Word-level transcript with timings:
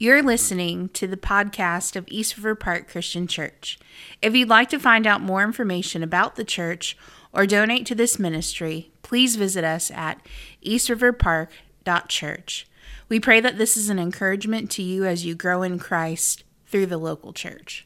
You're 0.00 0.22
listening 0.22 0.90
to 0.90 1.08
the 1.08 1.16
podcast 1.16 1.96
of 1.96 2.04
East 2.06 2.36
River 2.36 2.54
Park 2.54 2.88
Christian 2.88 3.26
Church. 3.26 3.80
If 4.22 4.32
you'd 4.32 4.48
like 4.48 4.68
to 4.68 4.78
find 4.78 5.08
out 5.08 5.20
more 5.20 5.42
information 5.42 6.04
about 6.04 6.36
the 6.36 6.44
church 6.44 6.96
or 7.32 7.46
donate 7.46 7.84
to 7.86 7.96
this 7.96 8.16
ministry, 8.16 8.92
please 9.02 9.34
visit 9.34 9.64
us 9.64 9.90
at 9.90 10.24
eastriverpark.church. 10.64 12.68
We 13.08 13.18
pray 13.18 13.40
that 13.40 13.58
this 13.58 13.76
is 13.76 13.88
an 13.88 13.98
encouragement 13.98 14.70
to 14.70 14.84
you 14.84 15.04
as 15.04 15.26
you 15.26 15.34
grow 15.34 15.64
in 15.64 15.80
Christ 15.80 16.44
through 16.68 16.86
the 16.86 16.96
local 16.96 17.32
church. 17.32 17.84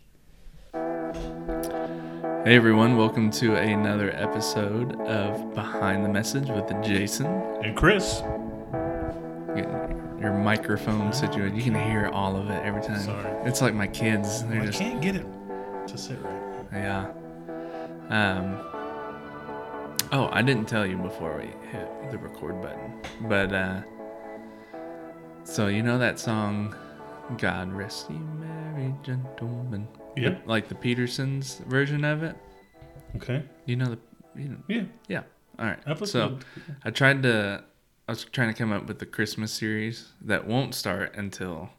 Hey 0.74 2.56
everyone, 2.56 2.98
welcome 2.98 3.30
to 3.30 3.54
another 3.54 4.14
episode 4.14 5.00
of 5.00 5.54
Behind 5.54 6.04
the 6.04 6.10
Message 6.10 6.50
with 6.50 6.68
Jason. 6.84 7.24
And 7.62 7.74
Chris. 7.74 8.20
Getting 9.56 9.72
your 10.22 10.32
microphone 10.32 11.12
situation. 11.12 11.56
You 11.56 11.62
can 11.62 11.74
hear 11.74 12.08
all 12.12 12.36
of 12.36 12.48
it 12.48 12.64
every 12.64 12.80
time. 12.82 13.00
Sorry. 13.00 13.46
It's 13.46 13.60
like 13.60 13.74
my 13.74 13.86
kids. 13.88 14.44
They're 14.44 14.62
I 14.62 14.66
just 14.66 14.78
can't 14.78 15.02
get 15.02 15.16
it 15.16 15.26
to 15.88 15.98
sit 15.98 16.18
right. 16.22 16.40
yeah. 16.72 17.10
Um. 18.08 18.58
Oh, 20.12 20.28
I 20.30 20.42
didn't 20.42 20.66
tell 20.68 20.86
you 20.86 20.96
before 20.96 21.38
we 21.38 21.46
hit 21.70 22.10
the 22.10 22.18
record 22.18 22.60
button, 22.62 23.00
but 23.22 23.52
uh. 23.52 23.82
So 25.44 25.66
you 25.66 25.82
know 25.82 25.98
that 25.98 26.18
song, 26.20 26.74
"God 27.38 27.72
Rest 27.72 28.10
Ye 28.10 28.16
Merry 28.18 28.94
Gentlemen." 29.02 29.88
Yeah. 30.16 30.38
Like 30.46 30.68
the 30.68 30.74
Petersens 30.74 31.64
version 31.64 32.04
of 32.04 32.22
it. 32.22 32.36
Okay. 33.16 33.42
You 33.66 33.76
know 33.76 33.86
the. 33.86 33.98
You 34.36 34.48
know, 34.50 34.56
Yeah. 34.68 34.82
Yeah. 35.08 35.22
All 35.58 35.66
right. 35.66 36.08
So 36.08 36.38
I 36.84 36.90
tried 36.90 37.22
to. 37.24 37.64
I 38.12 38.14
was 38.14 38.24
trying 38.24 38.52
to 38.52 38.54
come 38.54 38.72
up 38.72 38.86
with 38.86 38.98
the 38.98 39.06
Christmas 39.06 39.50
series 39.52 40.12
that 40.20 40.46
won't 40.46 40.74
start 40.74 41.16
until 41.16 41.70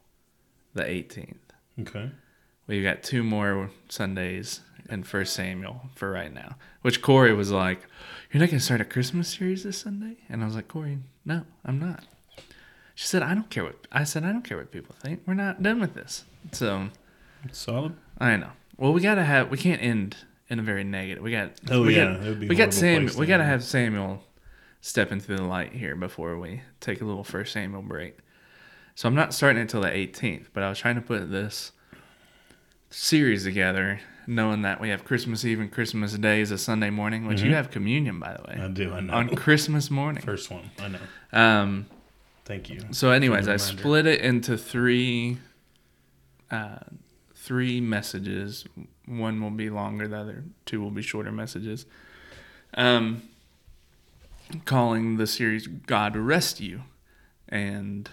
the 0.74 0.82
18th. 0.82 1.36
Okay. 1.82 2.10
We've 2.66 2.84
got 2.84 3.04
two 3.04 3.22
more 3.22 3.70
Sundays 3.88 4.62
in 4.90 5.04
First 5.04 5.34
Samuel 5.34 5.92
for 5.94 6.10
right 6.10 6.34
now. 6.34 6.56
Which 6.82 7.04
Corey 7.04 7.36
was 7.36 7.52
like, 7.52 7.86
"You're 8.32 8.42
not 8.42 8.50
gonna 8.50 8.62
start 8.62 8.82
a 8.82 8.86
Christmas 8.86 9.28
series 9.28 9.64
this 9.64 9.78
Sunday?" 9.78 10.18
And 10.28 10.42
I 10.42 10.48
was 10.48 10.56
like, 10.56 10.68
"Corey, 10.68 10.98
no, 11.24 11.46
I'm 11.64 11.78
not." 11.78 12.04
She 12.96 13.06
said, 13.06 13.22
"I 13.22 13.36
don't 13.36 13.52
care 13.52 13.66
what." 13.66 13.86
I 13.92 14.04
said, 14.04 14.24
"I 14.24 14.32
don't 14.32 14.42
care 14.42 14.58
what 14.58 14.72
people 14.72 14.96
think. 14.96 15.22
We're 15.28 15.36
not 15.36 15.62
done 15.62 15.80
with 15.80 15.94
this." 15.94 16.26
So 16.52 16.90
Solid. 17.52 17.94
I 18.18 18.38
know. 18.38 18.54
Well, 18.76 18.92
we 18.92 19.02
gotta 19.02 19.24
have. 19.24 19.52
We 19.52 19.60
can't 19.60 19.84
end 19.84 20.18
in 20.50 20.58
a 20.58 20.64
very 20.64 20.84
negative. 20.84 21.22
We 21.22 21.30
got. 21.30 21.52
Oh, 21.70 21.84
we 21.84 21.96
yeah, 21.96 22.06
Got, 22.06 22.22
that 22.22 22.30
would 22.30 22.40
be 22.40 22.48
we 22.48 22.56
got 22.56 22.74
horrible 22.74 22.80
Sam. 22.80 23.02
place 23.04 23.14
to 23.14 23.20
We 23.20 23.28
gotta 23.28 23.44
have 23.44 23.64
Samuel 23.64 24.24
step 24.86 25.14
into 25.14 25.34
the 25.34 25.42
light 25.42 25.72
here 25.72 25.96
before 25.96 26.38
we 26.38 26.62
take 26.82 27.00
a 27.00 27.06
little 27.06 27.24
first 27.24 27.54
Samuel 27.54 27.82
break. 27.82 28.18
So 28.96 29.08
I'm 29.08 29.16
not 29.16 29.34
starting 29.34 29.62
until 29.62 29.80
the 29.80 29.88
18th, 29.88 30.48
but 30.54 30.62
I 30.62 30.68
was 30.68 30.78
trying 30.78 30.96
to 30.96 31.02
put 31.02 31.32
this 31.32 31.72
series 32.90 33.46
together, 33.46 34.02
knowing 34.28 34.62
that 34.64 34.82
we 34.82 34.90
have 34.90 35.06
Christmas 35.06 35.46
Eve 35.46 35.62
and 35.62 35.72
Christmas 35.72 36.14
Day 36.18 36.42
is 36.42 36.52
a 36.52 36.58
Sunday 36.58 36.90
morning, 36.90 37.26
which 37.26 37.42
you 37.42 37.54
have 37.56 37.72
communion, 37.72 38.20
by 38.20 38.34
the 38.34 38.44
way, 38.44 38.56
Mm-hmm. 38.56 38.64
I 38.66 38.68
do. 38.68 38.94
I 38.94 39.00
know. 39.00 39.14
on 39.14 39.30
Christmas 39.36 39.90
morning. 39.90 40.22
First 40.22 40.52
one. 40.52 40.70
I 40.80 40.88
know. 40.90 41.00
Um. 41.32 41.86
Thank 42.46 42.70
you. 42.70 42.82
So, 42.92 43.12
anyways, 43.12 43.48
I 43.48 43.56
split 43.56 44.06
it 44.06 44.20
into 44.20 44.58
three, 44.58 45.38
uh, 46.52 46.80
three 47.36 47.80
messages. 47.80 48.66
One 49.06 49.42
will 49.42 49.50
be 49.50 49.70
longer. 49.70 50.10
The 50.10 50.18
other 50.18 50.44
two 50.66 50.82
will 50.82 50.92
be 50.92 51.02
shorter 51.02 51.32
messages. 51.32 51.86
Um, 52.74 53.24
calling 54.66 55.18
the 55.18 55.28
series 55.28 55.68
"God 55.68 56.16
Rest 56.16 56.60
You," 56.62 56.84
and 57.50 58.10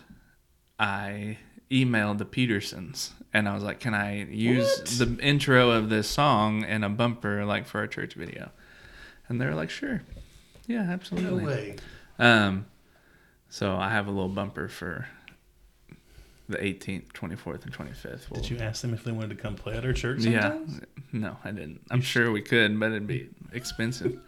I 0.79 1.39
emailed 1.71 2.19
the 2.19 2.25
Petersens, 2.25 3.11
and 3.33 3.49
I 3.49 3.55
was 3.55 3.63
like, 3.63 3.81
"Can 3.81 3.95
I 3.95 4.25
use 4.25 4.99
the 4.99 5.19
intro 5.21 5.71
of 5.71 5.89
this 5.89 6.09
song 6.09 6.65
in 6.65 6.83
a 6.85 6.89
bumper, 6.89 7.45
like 7.45 7.67
for 7.67 7.83
a 7.83 7.89
church 7.89 8.15
video?" 8.15 8.51
And 9.29 9.41
they 9.41 9.47
were 9.47 9.55
like, 9.55 9.71
"Sure, 9.71 10.03
yeah, 10.67 10.83
absolutely." 10.83 11.43
No 11.43 11.47
way. 11.49 11.77
Um, 12.19 12.67
so 13.49 13.77
I 13.77 13.91
have 13.91 14.07
a 14.07 14.11
little 14.11 14.29
bumper 14.29 14.69
for 14.69 15.07
the 16.49 16.59
18th, 16.59 17.13
24th, 17.13 17.63
and 17.65 17.73
25th. 17.73 18.29
We'll- 18.31 18.43
Did 18.43 18.51
you 18.51 18.59
ask 18.59 18.83
them 18.83 18.93
if 18.93 19.05
they 19.05 19.13
wanted 19.13 19.31
to 19.31 19.37
come 19.37 19.55
play 19.55 19.77
at 19.77 19.85
our 19.85 19.93
church? 19.93 20.25
Yeah. 20.25 20.59
No, 21.13 21.37
I 21.45 21.53
didn't. 21.53 21.81
I'm 21.93 22.01
sure 22.01 22.31
we 22.33 22.43
could, 22.43 22.79
but 22.81 22.87
it'd 22.91 23.07
be 23.07 23.29
expensive. 23.53 24.19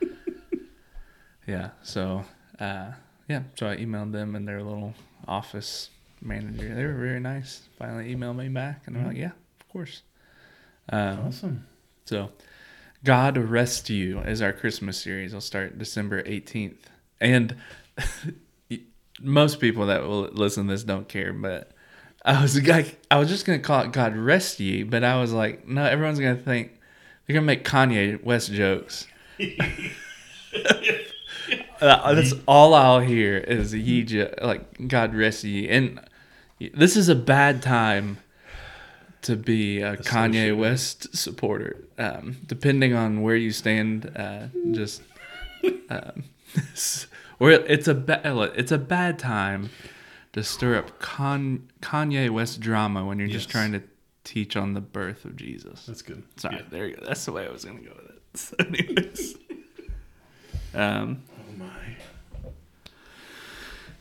Yeah. 1.46 1.70
So, 1.82 2.24
uh, 2.58 2.92
yeah. 3.28 3.42
So 3.58 3.68
I 3.68 3.76
emailed 3.76 4.12
them 4.12 4.34
and 4.34 4.46
their 4.46 4.62
little 4.62 4.94
office 5.26 5.90
manager. 6.20 6.74
They 6.74 6.84
were 6.84 6.94
very 6.94 7.20
nice. 7.20 7.62
Finally 7.78 8.14
emailed 8.14 8.36
me 8.36 8.48
back, 8.48 8.82
and 8.86 8.96
I'm 8.96 9.06
like, 9.06 9.16
yeah, 9.16 9.32
of 9.60 9.68
course. 9.70 10.02
Um, 10.88 11.26
Awesome. 11.26 11.66
so, 12.04 12.30
God 13.04 13.36
Rest 13.38 13.88
You 13.90 14.20
is 14.20 14.42
our 14.42 14.52
Christmas 14.52 14.98
series. 15.00 15.32
It'll 15.32 15.40
start 15.40 15.78
December 15.78 16.22
18th. 16.22 16.76
And 17.20 17.56
most 19.20 19.60
people 19.60 19.86
that 19.86 20.02
will 20.02 20.22
listen 20.32 20.66
to 20.66 20.72
this 20.72 20.82
don't 20.84 21.08
care, 21.08 21.32
but 21.32 21.70
I 22.24 22.40
was 22.42 22.60
like, 22.68 23.00
I 23.10 23.18
was 23.18 23.28
just 23.28 23.44
going 23.44 23.58
to 23.60 23.64
call 23.64 23.82
it 23.84 23.92
God 23.92 24.16
Rest 24.16 24.58
Ye, 24.60 24.82
but 24.82 25.04
I 25.04 25.20
was 25.20 25.32
like, 25.32 25.66
no, 25.66 25.84
everyone's 25.84 26.18
going 26.20 26.36
to 26.36 26.42
think, 26.42 26.72
they're 27.26 27.34
going 27.34 27.44
to 27.44 27.46
make 27.46 27.64
Kanye 27.64 28.22
West 28.22 28.52
jokes. 28.52 29.06
Uh, 31.82 32.14
That's 32.14 32.32
all 32.46 32.74
I'll 32.74 33.00
hear 33.00 33.36
is 33.38 33.74
ye, 33.74 34.24
like 34.40 34.88
God 34.88 35.14
rest 35.14 35.42
ye, 35.44 35.68
and 35.68 36.00
this 36.74 36.96
is 36.96 37.08
a 37.08 37.14
bad 37.16 37.60
time 37.62 38.18
to 39.22 39.34
be 39.36 39.80
a 39.80 39.96
Kanye 39.96 40.56
West 40.56 41.16
supporter. 41.16 41.84
Um, 41.98 42.36
depending 42.46 42.94
on 42.94 43.22
where 43.22 43.34
you 43.36 43.50
stand, 43.50 44.12
uh, 44.16 44.46
just 44.70 45.02
um, 45.90 46.24
or 47.40 47.50
it's 47.50 47.88
a 47.88 47.94
ba- 47.94 48.52
it's 48.56 48.72
a 48.72 48.78
bad 48.78 49.18
time 49.18 49.70
to 50.34 50.44
stir 50.44 50.76
up 50.76 50.98
Con- 51.00 51.68
Kanye 51.80 52.30
West 52.30 52.60
drama 52.60 53.04
when 53.04 53.18
you're 53.18 53.28
just 53.28 53.50
trying 53.50 53.72
to 53.72 53.82
teach 54.24 54.56
on 54.56 54.74
the 54.74 54.80
birth 54.80 55.24
of 55.24 55.34
Jesus. 55.36 55.84
That's 55.86 56.02
good. 56.02 56.22
Sorry, 56.36 56.56
Yeah. 56.56 56.62
there 56.70 56.86
you 56.86 56.94
go. 56.96 57.04
That's 57.06 57.24
the 57.24 57.32
way 57.32 57.44
I 57.46 57.50
was 57.50 57.64
gonna 57.64 57.80
go 57.80 57.92
with 57.96 58.10
it. 58.10 58.22
So 58.38 58.54
anyways, 58.60 59.36
um. 60.74 61.22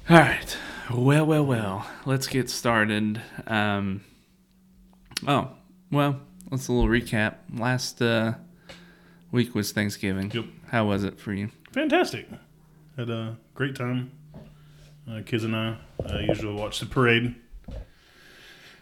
All 0.10 0.18
right. 0.18 0.58
Well, 0.94 1.26
well, 1.26 1.46
well. 1.46 1.88
Let's 2.06 2.28
get 2.28 2.50
started. 2.50 3.22
Um, 3.48 4.04
oh, 5.28 5.52
well, 5.92 6.20
let's 6.50 6.68
a 6.68 6.74
little 6.74 6.90
recap. 6.90 7.36
Last 7.56 8.02
uh, 8.02 8.34
week 9.32 9.56
was 9.56 9.72
Thanksgiving. 9.72 10.32
Yep. 10.32 10.46
How 10.70 10.86
was 10.86 11.04
it 11.04 11.20
for 11.20 11.34
you? 11.34 11.50
Fantastic. 11.72 12.28
Had 12.98 13.10
a 13.10 13.38
great 13.54 13.76
time. 13.76 14.12
Uh, 15.10 15.22
kids 15.26 15.44
and 15.44 15.56
I 15.56 15.78
uh, 16.10 16.18
usually 16.20 16.54
watch 16.54 16.80
the 16.80 16.86
parade 16.86 17.36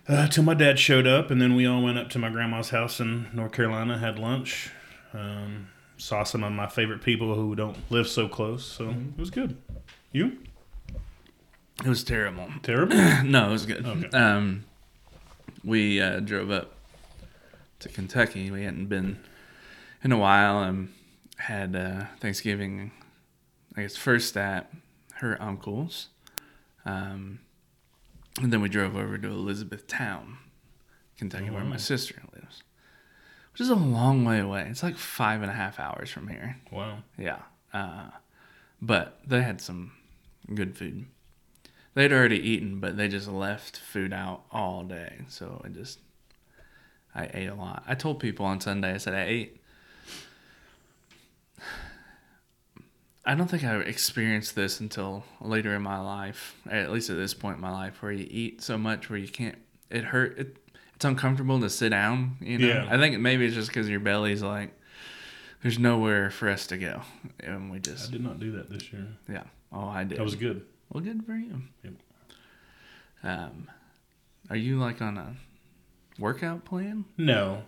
uh, 0.10 0.28
till 0.28 0.44
my 0.44 0.56
dad 0.56 0.80
showed 0.80 1.06
up, 1.06 1.30
and 1.30 1.40
then 1.40 1.56
we 1.56 1.68
all 1.68 1.84
went 1.84 2.00
up 2.00 2.10
to 2.10 2.20
my 2.20 2.30
grandma's 2.30 2.72
house 2.72 3.00
in 3.00 3.28
North 3.32 3.52
Carolina, 3.52 3.98
had 4.00 4.18
lunch, 4.18 4.72
um, 5.14 5.70
saw 5.98 6.24
some 6.24 6.44
of 6.44 6.52
my 6.52 6.68
favorite 6.68 7.04
people 7.04 7.36
who 7.36 7.56
don't 7.56 7.78
live 7.92 8.08
so 8.08 8.28
close. 8.28 8.66
So 8.66 8.90
it 8.90 9.20
was 9.20 9.30
good. 9.30 9.56
You? 10.12 10.38
It 11.84 11.88
was 11.88 12.04
terrible. 12.04 12.50
Terrible? 12.62 12.96
no, 13.24 13.50
it 13.50 13.52
was 13.52 13.66
good. 13.66 13.86
Okay. 13.86 14.10
Um, 14.10 14.66
we 15.64 16.02
uh, 16.02 16.20
drove 16.20 16.52
up 16.52 16.74
to 17.80 17.90
Kentucky. 17.90 18.52
We 18.52 18.64
hadn't 18.64 18.88
been 18.88 19.20
in 20.04 20.12
a 20.12 20.18
while 20.18 20.62
and 20.64 20.94
had 21.38 21.76
uh, 21.76 22.06
Thanksgiving, 22.20 22.92
I 23.78 23.84
guess, 23.84 23.96
first 23.96 24.36
at 24.36 24.72
her 25.16 25.42
uncle's. 25.42 26.08
Um, 26.86 27.40
and 28.42 28.52
then 28.52 28.62
we 28.62 28.70
drove 28.70 28.96
over 28.96 29.18
to 29.18 29.28
Elizabethtown, 29.28 30.38
Kentucky, 31.18 31.50
where 31.50 31.64
my 31.64 31.78
sister 31.78 32.22
lives, 32.34 32.64
which 33.52 33.62
is 33.62 33.70
a 33.70 33.76
long 33.76 34.26
way 34.26 34.40
away. 34.40 34.68
It's 34.70 34.84
like 34.84 34.98
five 34.98 35.42
and 35.42 35.52
a 35.52 35.54
half 35.54 35.80
hours 35.80 36.10
from 36.10 36.28
here. 36.28 36.58
wow. 36.72 37.00
Yeah. 37.18 37.40
Uh, 37.74 38.10
but 38.82 39.20
they 39.26 39.42
had 39.42 39.62
some 39.62 39.92
good 40.54 40.78
food. 40.78 41.06
They'd 41.96 42.14
already 42.14 42.38
eaten, 42.38 42.80
but 42.80 42.98
they 42.98 43.08
just 43.08 43.28
left 43.28 43.78
food 43.78 44.14
out 44.14 44.44
all 44.52 44.84
day. 44.84 45.22
So 45.28 45.62
I 45.66 45.70
just, 45.70 46.00
I 47.14 47.30
ate 47.34 47.48
a 47.48 47.56
lot. 47.56 47.84
I 47.88 47.96
told 47.96 48.20
people 48.20 48.46
on 48.46 48.62
Sunday, 48.62 48.94
I 48.94 48.98
said 48.98 49.14
I 49.14 49.24
ate. 49.24 49.62
I 53.26 53.36
don't 53.36 53.48
think 53.48 53.64
I 53.64 53.76
experienced 53.80 54.56
this 54.56 54.80
until 54.80 55.24
later 55.42 55.76
in 55.76 55.82
my 55.82 56.00
life, 56.00 56.56
at 56.70 56.92
least 56.92 57.10
at 57.10 57.18
this 57.18 57.34
point 57.34 57.58
in 57.58 57.62
my 57.62 57.72
life, 57.72 58.02
where 58.02 58.12
you 58.12 58.28
eat 58.30 58.62
so 58.62 58.78
much 58.78 59.10
where 59.10 59.20
you 59.20 59.28
can't. 59.28 59.58
It 59.90 60.06
hurt. 60.06 60.38
It, 60.40 60.58
it's 60.96 61.06
uncomfortable 61.06 61.60
to 61.60 61.70
sit 61.70 61.90
down. 61.90 62.38
You 62.40 62.58
know. 62.58 62.68
Yeah. 62.68 62.88
I 62.90 62.98
think 62.98 63.20
maybe 63.20 63.46
it's 63.46 63.56
just 63.56 63.68
because 63.70 63.88
your 63.90 64.00
belly's 64.00 64.42
like, 64.42 64.72
there's 65.62 65.78
nowhere 65.78 66.32
for 66.32 66.50
us 66.50 66.68
to 66.68 66.78
go, 66.78 67.02
and 67.40 67.72
we 67.72 67.80
just. 67.80 68.10
I 68.10 68.12
did 68.14 68.24
not 68.24 68.40
do 68.40 68.52
that 68.54 68.70
this 68.70 68.92
year. 68.92 69.08
yeah. 69.30 69.44
Oh, 69.72 69.88
I 69.88 70.04
did. 70.06 70.18
That 70.18 70.24
was 70.24 70.36
good. 70.36 70.66
Well, 70.90 71.04
good 71.04 71.26
for 71.26 71.36
you. 71.36 71.62
Yep. 71.84 71.94
Um, 73.24 73.68
Are 74.50 74.56
you 74.56 74.80
like 74.80 75.02
on 75.02 75.18
a 75.18 75.36
workout 76.18 76.66
plan? 76.66 77.06
No, 77.18 77.64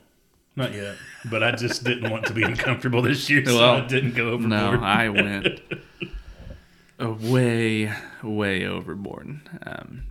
not 0.56 0.74
yet. 0.74 0.96
But 1.30 1.44
I 1.44 1.52
just 1.52 1.84
didn't 1.84 2.10
want 2.12 2.26
to 2.28 2.34
be 2.34 2.44
uncomfortable 2.44 3.02
this 3.02 3.30
year, 3.30 3.46
so 3.46 3.58
Well, 3.58 3.74
I 3.84 3.88
didn't 3.88 4.16
go 4.16 4.30
overboard. 4.32 4.50
No, 4.50 4.80
I 4.82 5.10
went 5.10 5.60
way, 7.00 7.92
way 8.24 8.66
overboard. 8.66 9.40
Um, 9.66 10.04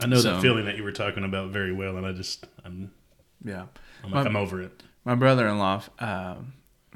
I 0.00 0.06
know 0.06 0.16
So- 0.18 0.34
that 0.34 0.42
feeling 0.42 0.64
that 0.66 0.76
you 0.76 0.82
were 0.84 0.92
talking 0.92 1.24
about 1.24 1.50
very 1.50 1.72
well, 1.72 1.96
and 1.96 2.06
I 2.06 2.12
just 2.12 2.46
I'm 2.64 2.92
yeah. 3.44 3.66
I'm, 4.04 4.10
Well, 4.12 4.26
I'm 4.26 4.36
over 4.36 4.62
it. 4.62 4.82
My 5.04 5.14
brother-in-law 5.14 5.82
uh, 5.98 6.36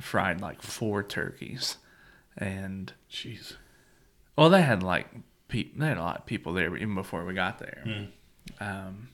fried 0.00 0.40
like 0.40 0.62
four 0.62 1.02
turkeys, 1.02 1.78
and 2.36 2.92
Jeez. 3.10 3.54
Well, 4.36 4.50
they 4.50 4.62
had 4.62 4.82
like 4.82 5.06
pe- 5.48 5.70
they 5.76 5.86
had 5.86 5.98
a 5.98 6.02
lot 6.02 6.18
of 6.18 6.26
people 6.26 6.52
there 6.52 6.74
even 6.76 6.94
before 6.94 7.24
we 7.24 7.34
got 7.34 7.58
there, 7.58 7.82
Mm. 7.86 8.08
um, 8.60 9.08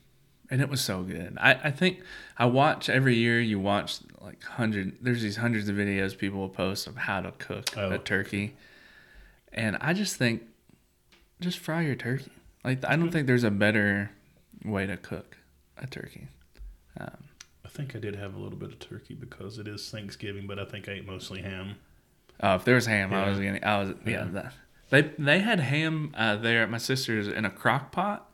and 0.51 0.61
it 0.63 0.69
was 0.69 0.81
so 0.81 1.03
good. 1.03 1.37
I, 1.41 1.55
I 1.65 1.71
think 1.71 2.01
I 2.37 2.47
watch 2.47 2.89
every 2.89 3.17
year. 3.17 3.41
You 3.41 3.59
watch 3.61 3.99
like 4.21 4.43
hundred. 4.45 4.99
There's 5.01 5.23
these 5.23 5.37
hundreds 5.37 5.69
of 5.69 5.77
videos 5.77 6.17
people 6.17 6.39
will 6.41 6.49
post 6.49 6.87
of 6.87 6.97
how 6.97 7.21
to 7.21 7.33
cook 7.33 7.71
Oh. 7.77 7.91
a 7.91 7.99
turkey, 7.99 8.55
and 9.53 9.77
I 9.81 9.93
just 9.93 10.17
think 10.17 10.43
just 11.41 11.59
fry 11.59 11.83
your 11.83 11.95
turkey. 11.97 12.31
Like 12.65 12.85
I 12.85 12.97
don't 12.97 13.11
think 13.11 13.27
there's 13.27 13.45
a 13.45 13.51
better 13.51 14.11
way 14.65 14.87
to 14.87 14.97
cook 14.97 15.37
a 15.77 15.87
turkey. 15.87 16.29
Um, 16.99 17.11
I 17.65 17.69
think 17.69 17.95
I 17.95 17.99
did 17.99 18.17
have 18.17 18.35
a 18.35 18.39
little 18.39 18.59
bit 18.59 18.71
of 18.73 18.79
turkey 18.81 19.15
because 19.15 19.59
it 19.59 19.69
is 19.69 19.89
Thanksgiving, 19.91 20.47
but 20.47 20.59
I 20.59 20.65
think 20.65 20.89
I 20.89 20.93
ate 20.93 21.07
mostly 21.07 21.43
ham. 21.43 21.77
Oh, 22.41 22.55
if 22.57 22.65
there 22.65 22.75
was 22.75 22.87
ham, 22.87 23.13
I 23.13 23.21
Yeah. 23.25 23.29
was 23.31 23.39
getting. 23.39 23.65
I 23.65 23.79
was 23.79 23.89
yeah. 24.05 24.11
Yeah. 24.11 24.25
That, 24.33 24.53
they 24.91 25.03
they 25.19 25.41
had 25.41 25.61
ham 25.61 26.15
uh, 26.17 26.37
there 26.37 26.63
at 26.63 26.71
my 26.71 26.79
sister's 26.79 27.29
in 27.29 27.45
a 27.45 27.51
crock 27.51 27.93
pot, 27.93 28.31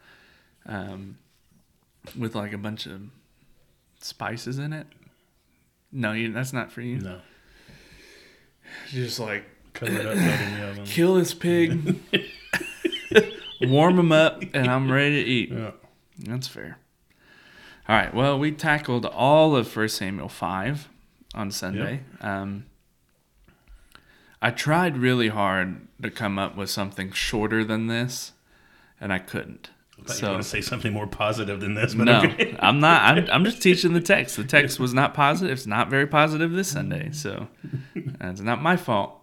um, 0.67 1.19
with 2.19 2.35
like 2.35 2.53
a 2.53 2.59
bunch 2.59 2.87
of 2.87 3.01
spices 4.01 4.59
in 4.59 4.73
it. 4.73 4.87
No, 5.93 6.13
you, 6.13 6.33
that's 6.33 6.53
not 6.53 6.73
for 6.73 6.81
you. 6.81 6.99
No, 6.99 7.21
Just 8.91 9.21
like 9.21 9.45
cover 9.73 9.93
it 9.93 10.07
up, 10.07 10.15
in 10.17 10.55
the 10.61 10.69
oven. 10.69 10.85
kill 10.85 11.15
this 11.15 11.35
pig, 11.35 11.97
warm 13.63 13.99
him 13.99 14.13
up, 14.13 14.43
and 14.53 14.69
I'm 14.69 14.91
ready 14.91 15.23
to 15.23 15.31
eat. 15.31 15.51
Yeah. 15.53 15.71
That's 16.19 16.49
fair. 16.49 16.79
All 17.89 17.97
right. 17.97 18.15
Well, 18.15 18.39
we 18.39 18.53
tackled 18.53 19.05
all 19.07 19.57
of 19.57 19.69
First 19.69 19.97
Samuel 19.97 20.29
five 20.29 20.89
on 21.35 21.51
Sunday. 21.51 22.01
Um, 22.21 22.67
I 24.45 24.51
tried 24.51 24.99
really 24.99 25.29
hard 25.29 25.89
to 26.03 26.11
come 26.11 26.39
up 26.39 26.55
with 26.55 26.69
something 26.69 27.13
shorter 27.13 27.65
than 27.65 27.87
this, 27.87 28.33
and 29.01 29.11
I 29.11 29.19
couldn't. 29.19 29.71
I 29.99 30.03
thought 30.03 30.09
you 30.09 30.13
were 30.13 30.15
So 30.19 30.27
going 30.27 30.43
to 30.43 30.45
say 30.47 30.61
something 30.61 30.93
more 30.93 31.07
positive 31.07 31.61
than 31.61 31.73
this, 31.73 31.95
but 31.95 32.05
no, 32.05 32.19
okay. 32.19 32.55
I'm 32.61 32.79
not. 32.79 33.01
I'm, 33.03 33.27
I'm 33.33 33.45
just 33.47 33.63
teaching 33.63 33.95
the 33.95 34.03
text. 34.03 34.37
The 34.37 34.45
text 34.45 34.79
was 34.79 34.93
not 34.93 35.15
positive. 35.25 35.57
It's 35.57 35.67
not 35.67 35.89
very 35.89 36.07
positive 36.07 36.53
this 36.53 36.69
Sunday, 36.69 37.11
so 37.13 37.49
it's 37.95 38.43
not 38.43 38.61
my 38.61 38.77
fault. 38.77 39.19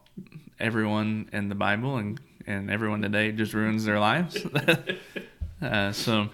Everyone 0.59 1.29
in 1.31 1.49
the 1.49 1.55
Bible 1.55 1.97
and 1.97 2.19
and 2.47 2.71
everyone 2.71 3.03
today 3.03 3.31
just 3.31 3.53
ruins 3.53 3.85
their 3.85 3.99
lives. 3.99 4.43
uh, 5.61 5.91
so 5.91 6.29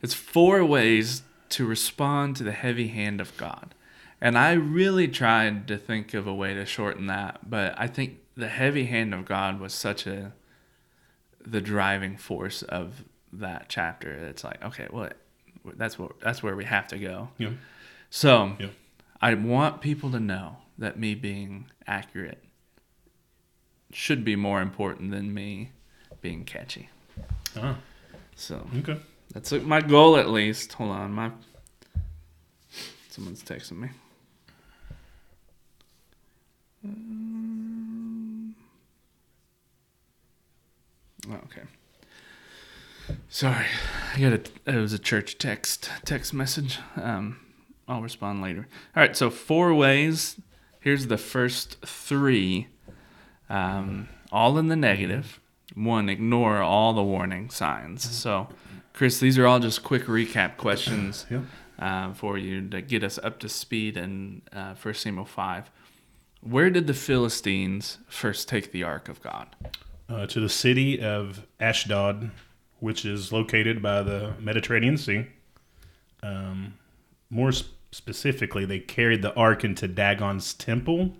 it's 0.00 0.14
four 0.14 0.64
ways 0.64 1.22
to 1.50 1.66
respond 1.66 2.36
to 2.36 2.44
the 2.44 2.52
heavy 2.52 2.88
hand 2.88 3.20
of 3.20 3.36
God, 3.36 3.74
and 4.20 4.36
I 4.38 4.52
really 4.52 5.08
tried 5.08 5.68
to 5.68 5.76
think 5.78 6.14
of 6.14 6.26
a 6.26 6.34
way 6.34 6.54
to 6.54 6.64
shorten 6.66 7.06
that, 7.06 7.48
but 7.48 7.74
I 7.78 7.86
think 7.86 8.18
the 8.36 8.48
heavy 8.48 8.86
hand 8.86 9.14
of 9.14 9.24
God 9.24 9.60
was 9.60 9.72
such 9.74 10.06
a 10.06 10.32
the 11.44 11.60
driving 11.60 12.16
force 12.16 12.62
of 12.62 13.04
that 13.32 13.66
chapter. 13.68 14.10
It's 14.12 14.42
like, 14.42 14.62
okay, 14.64 14.88
well, 14.90 15.10
that's 15.76 15.98
what 15.98 16.18
that's 16.20 16.42
where 16.42 16.56
we 16.56 16.64
have 16.64 16.88
to 16.88 16.98
go. 16.98 17.28
Yeah. 17.38 17.50
So, 18.10 18.56
Yeah. 18.58 18.68
I 19.20 19.34
want 19.34 19.80
people 19.80 20.10
to 20.12 20.20
know 20.20 20.58
that 20.78 20.98
me 20.98 21.14
being 21.14 21.70
accurate 21.86 22.42
should 23.92 24.24
be 24.24 24.36
more 24.36 24.60
important 24.60 25.10
than 25.10 25.32
me 25.32 25.70
being 26.20 26.44
catchy. 26.44 26.90
Ah, 27.56 27.76
So 28.34 28.66
okay. 28.78 28.98
that's 29.32 29.52
my 29.52 29.80
goal, 29.80 30.16
at 30.16 30.28
least. 30.28 30.72
Hold 30.74 30.90
on, 30.90 31.12
my 31.12 31.30
someone's 33.08 33.42
texting 33.42 33.78
me. 33.78 33.88
Um, 36.86 38.54
oh, 41.30 41.34
okay. 41.34 41.62
Sorry, 43.28 43.66
I 44.14 44.20
got 44.20 44.32
a. 44.32 44.40
It 44.66 44.80
was 44.80 44.92
a 44.92 44.98
church 44.98 45.38
text 45.38 45.90
text 46.04 46.32
message. 46.32 46.78
Um, 46.96 47.40
I'll 47.88 48.02
respond 48.02 48.42
later. 48.42 48.66
All 48.94 49.02
right, 49.02 49.16
so 49.16 49.30
four 49.30 49.74
ways. 49.74 50.40
Here's 50.80 51.06
the 51.08 51.18
first 51.18 51.80
three. 51.84 52.68
Um, 53.48 54.08
all 54.32 54.58
in 54.58 54.68
the 54.68 54.76
negative. 54.76 55.40
One, 55.74 56.08
ignore 56.08 56.62
all 56.62 56.92
the 56.94 57.02
warning 57.02 57.50
signs. 57.50 58.08
So, 58.08 58.48
Chris, 58.92 59.20
these 59.20 59.36
are 59.36 59.46
all 59.46 59.58
just 59.60 59.82
quick 59.82 60.04
recap 60.04 60.56
questions 60.56 61.26
uh, 61.78 62.12
for 62.14 62.38
you 62.38 62.68
to 62.68 62.80
get 62.80 63.04
us 63.04 63.18
up 63.22 63.38
to 63.40 63.48
speed 63.48 63.96
in 63.96 64.42
uh, 64.52 64.74
1 64.74 64.94
Samuel 64.94 65.26
5. 65.26 65.70
Where 66.40 66.70
did 66.70 66.86
the 66.86 66.94
Philistines 66.94 67.98
first 68.08 68.48
take 68.48 68.72
the 68.72 68.82
Ark 68.84 69.08
of 69.08 69.20
God? 69.22 69.48
Uh, 70.08 70.26
to 70.26 70.38
the 70.40 70.48
city 70.48 71.00
of 71.00 71.44
Ashdod, 71.58 72.30
which 72.78 73.04
is 73.04 73.32
located 73.32 73.82
by 73.82 74.02
the 74.02 74.34
Mediterranean 74.38 74.96
Sea. 74.96 75.26
Um, 76.22 76.74
more 77.30 77.48
s- 77.48 77.64
specifically, 77.90 78.64
they 78.64 78.78
carried 78.78 79.22
the 79.22 79.34
ark 79.34 79.64
into 79.64 79.88
Dagon's 79.88 80.54
temple 80.54 81.14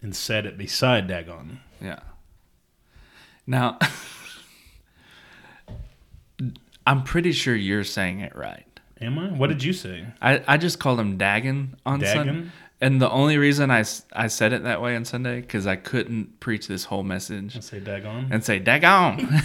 and 0.00 0.14
set 0.14 0.46
it 0.46 0.56
beside 0.56 1.08
Dagon. 1.08 1.60
Yeah. 1.80 1.98
Now, 3.44 3.78
I'm 6.86 7.02
pretty 7.02 7.32
sure 7.32 7.54
you're 7.54 7.84
saying 7.84 8.20
it 8.20 8.34
right. 8.36 8.66
Am 9.00 9.18
I? 9.18 9.30
What 9.30 9.48
did 9.48 9.64
you 9.64 9.72
say? 9.72 10.06
I, 10.20 10.42
I 10.46 10.56
just 10.58 10.78
called 10.78 11.00
him 11.00 11.16
Dagon 11.16 11.76
on 11.84 12.00
Sunday. 12.04 12.44
And 12.82 13.00
the 13.00 13.08
only 13.08 13.38
reason 13.38 13.70
I, 13.70 13.84
I 14.12 14.26
said 14.26 14.52
it 14.52 14.64
that 14.64 14.82
way 14.82 14.96
on 14.96 15.04
Sunday 15.04 15.40
because 15.40 15.68
I 15.68 15.76
couldn't 15.76 16.40
preach 16.40 16.66
this 16.66 16.84
whole 16.86 17.04
message 17.04 17.56
I 17.56 17.60
say 17.60 17.78
Dagon. 17.78 18.26
and 18.32 18.44
say 18.44 18.58
Dagon. 18.58 19.18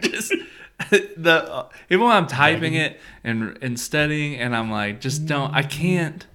just 0.00 0.32
the 0.90 1.66
even 1.90 2.06
when 2.06 2.16
I'm 2.16 2.26
typing 2.26 2.72
it 2.74 2.98
and 3.22 3.58
and 3.60 3.78
studying 3.78 4.36
and 4.36 4.56
I'm 4.56 4.70
like, 4.70 5.00
just 5.02 5.26
don't. 5.26 5.54
I 5.54 5.62
can't. 5.62 6.26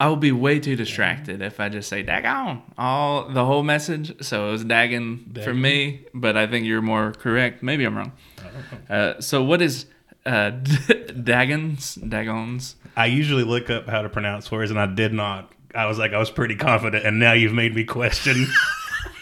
I 0.00 0.06
will 0.06 0.14
be 0.14 0.30
way 0.30 0.60
too 0.60 0.76
distracted 0.76 1.42
if 1.42 1.58
I 1.58 1.68
just 1.68 1.88
say 1.88 2.04
Dagon 2.04 2.62
all 2.78 3.28
the 3.28 3.44
whole 3.44 3.64
message. 3.64 4.22
So 4.24 4.48
it 4.48 4.52
was 4.52 4.64
Dagon, 4.64 5.36
for 5.42 5.52
me, 5.52 6.06
but 6.14 6.36
I 6.36 6.46
think 6.46 6.66
you're 6.66 6.82
more 6.82 7.10
correct. 7.10 7.64
Maybe 7.64 7.84
I'm 7.84 7.96
wrong. 7.96 8.12
I 8.38 8.42
don't 8.42 8.88
know. 8.90 8.94
Uh, 8.94 9.20
so 9.20 9.42
what 9.42 9.60
is 9.60 9.86
uh, 10.24 10.50
Dagon's 11.24 11.96
Dagon's? 11.96 12.76
I 12.98 13.06
usually 13.06 13.44
look 13.44 13.70
up 13.70 13.86
how 13.86 14.02
to 14.02 14.08
pronounce 14.08 14.50
words, 14.50 14.72
and 14.72 14.80
I 14.80 14.86
did 14.86 15.12
not. 15.12 15.52
I 15.72 15.86
was 15.86 15.98
like, 15.98 16.12
I 16.12 16.18
was 16.18 16.30
pretty 16.30 16.56
confident, 16.56 17.06
and 17.06 17.20
now 17.20 17.32
you've 17.32 17.52
made 17.52 17.72
me 17.72 17.84
question 17.84 18.48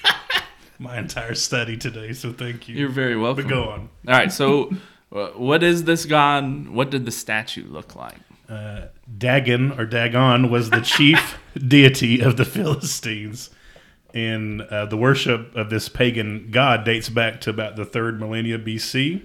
my 0.78 0.99
entire 0.99 1.35
study 1.35 1.76
today. 1.76 2.14
So 2.14 2.33
thank 2.33 2.68
you. 2.71 2.76
You're 2.76 2.88
very 2.88 3.18
welcome. 3.18 3.45
but 3.45 3.50
go 3.50 3.64
on. 3.64 3.90
All 4.09 4.14
right. 4.14 4.33
So 4.33 4.75
uh, 5.12 5.26
what 5.28 5.62
is 5.62 5.85
this 5.85 6.06
god? 6.06 6.68
What 6.68 6.90
did 6.90 7.04
the 7.04 7.11
statue 7.11 7.68
look 7.68 7.95
like? 7.95 8.16
Uh, 8.49 8.87
Dagon 9.18 9.73
or 9.78 9.85
Dagon 9.85 10.50
was 10.50 10.71
the 10.71 10.80
chief 10.80 11.38
deity 11.68 12.21
of 12.21 12.38
the 12.38 12.47
Philistines. 12.47 13.50
And 14.14 14.62
uh, 14.62 14.87
the 14.87 14.97
worship 14.97 15.54
of 15.54 15.68
this 15.68 15.90
pagan 15.90 16.49
god 16.50 16.85
dates 16.85 17.11
back 17.11 17.42
to 17.42 17.50
about 17.50 17.76
the 17.76 17.85
third 17.85 18.18
millennia 18.18 18.59
BC. 18.59 19.23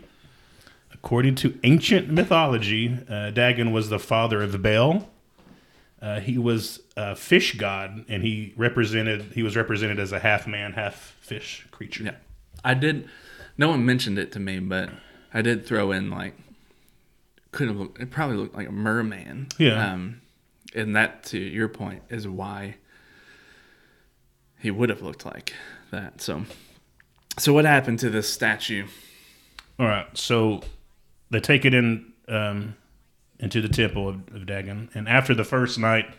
According 1.04 1.36
to 1.36 1.60
ancient 1.64 2.10
mythology, 2.10 2.98
uh, 3.10 3.32
Dagon 3.32 3.72
was 3.72 3.90
the 3.90 3.98
father 3.98 4.44
of 4.44 4.62
Baal. 4.62 5.10
Uh, 6.00 6.20
he 6.20 6.38
was 6.38 6.80
a 6.96 7.16
fish 7.16 7.58
god, 7.58 8.06
and 8.08 8.24
he 8.24 8.54
represented 8.56 9.34
he 9.34 9.42
was 9.42 9.56
represented 9.56 10.00
as 10.00 10.12
a 10.12 10.20
half 10.20 10.46
man, 10.48 10.74
half 10.74 11.16
fish 11.22 11.68
creature. 11.72 12.04
Yeah, 12.04 12.16
I 12.64 12.76
did. 12.76 13.10
No 13.58 13.70
one 13.70 13.86
mentioned 13.86 14.20
it 14.20 14.32
to 14.34 14.40
me, 14.40 14.60
but 14.60 14.90
I 15.34 15.42
did 15.42 15.66
throw 15.66 15.92
in 15.92 16.10
like 16.12 16.36
could 17.52 17.68
have 17.68 17.78
looked. 17.78 18.00
It 18.00 18.12
probably 18.12 18.38
looked 18.38 18.56
like 18.56 18.68
a 18.68 18.72
merman. 18.72 19.48
Yeah. 19.58 19.94
Um, 19.94 20.22
and 20.74 20.96
that, 20.96 21.24
to 21.26 21.38
your 21.38 21.68
point, 21.68 22.04
is 22.10 22.28
why 22.28 22.76
he 24.60 24.72
would 24.72 24.90
have 24.90 25.02
looked 25.02 25.26
like 25.26 25.54
that. 25.92 26.22
So, 26.22 26.46
so 27.38 27.54
what 27.54 27.66
happened 27.66 28.00
to 28.00 28.10
this 28.10 28.30
statue? 28.30 28.88
All 29.80 29.88
right, 29.88 30.06
so 30.18 30.62
they 31.32 31.40
take 31.40 31.66
it 31.66 31.74
in 31.74 32.14
um, 32.28 32.76
into 33.40 33.62
the 33.62 33.70
temple 33.70 34.08
of, 34.08 34.16
of 34.36 34.46
Dagon, 34.46 34.90
and 34.94 35.10
after 35.10 35.34
the 35.34 35.44
first 35.44 35.80
night, 35.80 36.14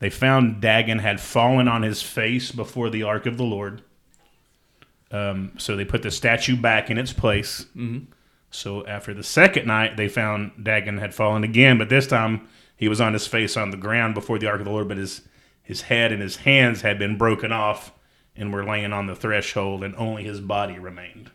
they 0.00 0.10
found 0.10 0.60
Dagon 0.60 0.98
had 0.98 1.20
fallen 1.20 1.68
on 1.68 1.82
his 1.82 2.02
face 2.02 2.50
before 2.50 2.90
the 2.90 3.04
ark 3.04 3.26
of 3.26 3.36
the 3.36 3.44
Lord. 3.44 3.82
Um, 5.10 5.52
so 5.56 5.76
they 5.76 5.84
put 5.84 6.02
the 6.02 6.10
statue 6.10 6.56
back 6.56 6.90
in 6.90 6.98
its 6.98 7.12
place. 7.12 7.66
So 8.50 8.86
after 8.86 9.14
the 9.14 9.22
second 9.22 9.66
night, 9.66 9.96
they 9.96 10.08
found 10.08 10.52
Dagon 10.62 10.98
had 10.98 11.14
fallen 11.14 11.44
again, 11.44 11.78
but 11.78 11.88
this 11.88 12.06
time 12.06 12.48
he 12.76 12.88
was 12.88 13.00
on 13.00 13.12
his 13.12 13.26
face 13.26 13.56
on 13.56 13.70
the 13.70 13.76
ground 13.76 14.14
before 14.14 14.38
the 14.38 14.48
ark 14.48 14.60
of 14.60 14.64
the 14.66 14.72
Lord, 14.72 14.88
but 14.88 14.96
his 14.96 15.22
his 15.62 15.82
head 15.82 16.12
and 16.12 16.22
his 16.22 16.36
hands 16.36 16.82
had 16.82 16.98
been 16.98 17.18
broken 17.18 17.50
off 17.50 17.92
and 18.36 18.52
were 18.52 18.64
laying 18.64 18.92
on 18.92 19.06
the 19.06 19.16
threshold, 19.16 19.82
and 19.82 19.96
only 19.96 20.22
his 20.22 20.40
body 20.40 20.78
remained. 20.78 21.30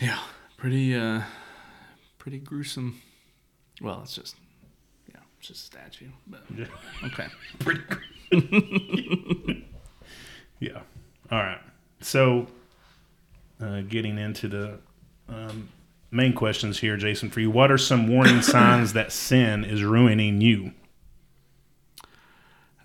Yeah, 0.00 0.18
pretty 0.58 0.94
uh, 0.94 1.22
pretty 2.18 2.38
gruesome. 2.38 3.00
Well, 3.80 4.00
it's 4.02 4.14
just 4.14 4.36
yeah, 5.08 5.20
it's 5.38 5.48
just 5.48 5.62
a 5.62 5.78
statue. 5.78 6.08
But 6.26 6.44
okay, 7.04 7.28
Pretty. 7.60 7.80
yeah. 10.60 10.82
All 11.30 11.38
right. 11.38 11.60
So, 12.00 12.46
uh, 13.60 13.80
getting 13.82 14.18
into 14.18 14.48
the 14.48 14.78
um, 15.28 15.70
main 16.10 16.34
questions 16.34 16.78
here, 16.80 16.96
Jason, 16.96 17.30
for 17.30 17.40
you, 17.40 17.50
what 17.50 17.70
are 17.70 17.78
some 17.78 18.08
warning 18.08 18.42
signs 18.42 18.92
that 18.92 19.12
sin 19.12 19.64
is 19.64 19.82
ruining 19.82 20.40
you? 20.40 20.72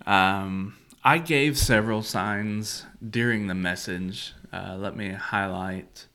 Um, 0.06 0.76
I 1.02 1.18
gave 1.18 1.58
several 1.58 2.02
signs 2.02 2.86
during 3.06 3.46
the 3.46 3.54
message. 3.54 4.32
Uh, 4.52 4.76
let 4.78 4.96
me 4.96 5.12
highlight 5.12 6.06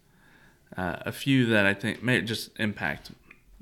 uh, 0.80 0.96
a 1.06 1.12
few 1.12 1.46
that 1.48 1.66
I 1.66 1.74
think 1.74 2.02
may 2.02 2.22
just 2.22 2.58
impact 2.58 3.12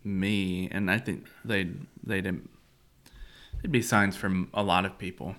me, 0.04 0.70
and 0.72 0.92
I 0.92 1.00
think 1.00 1.26
they'd 1.44 1.88
they'd 2.04 2.24
they'd 2.24 3.72
be 3.72 3.82
signs 3.82 4.16
from 4.16 4.50
a 4.54 4.62
lot 4.62 4.86
of 4.86 5.00
people. 5.00 5.36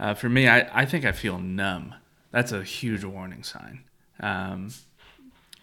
Uh, 0.00 0.14
for 0.14 0.30
me, 0.30 0.48
I, 0.48 0.66
I 0.72 0.86
think 0.86 1.04
I 1.04 1.12
feel 1.12 1.38
numb. 1.38 1.94
That's 2.30 2.52
a 2.52 2.62
huge 2.62 3.04
warning 3.04 3.42
sign. 3.42 3.84
Um, 4.20 4.70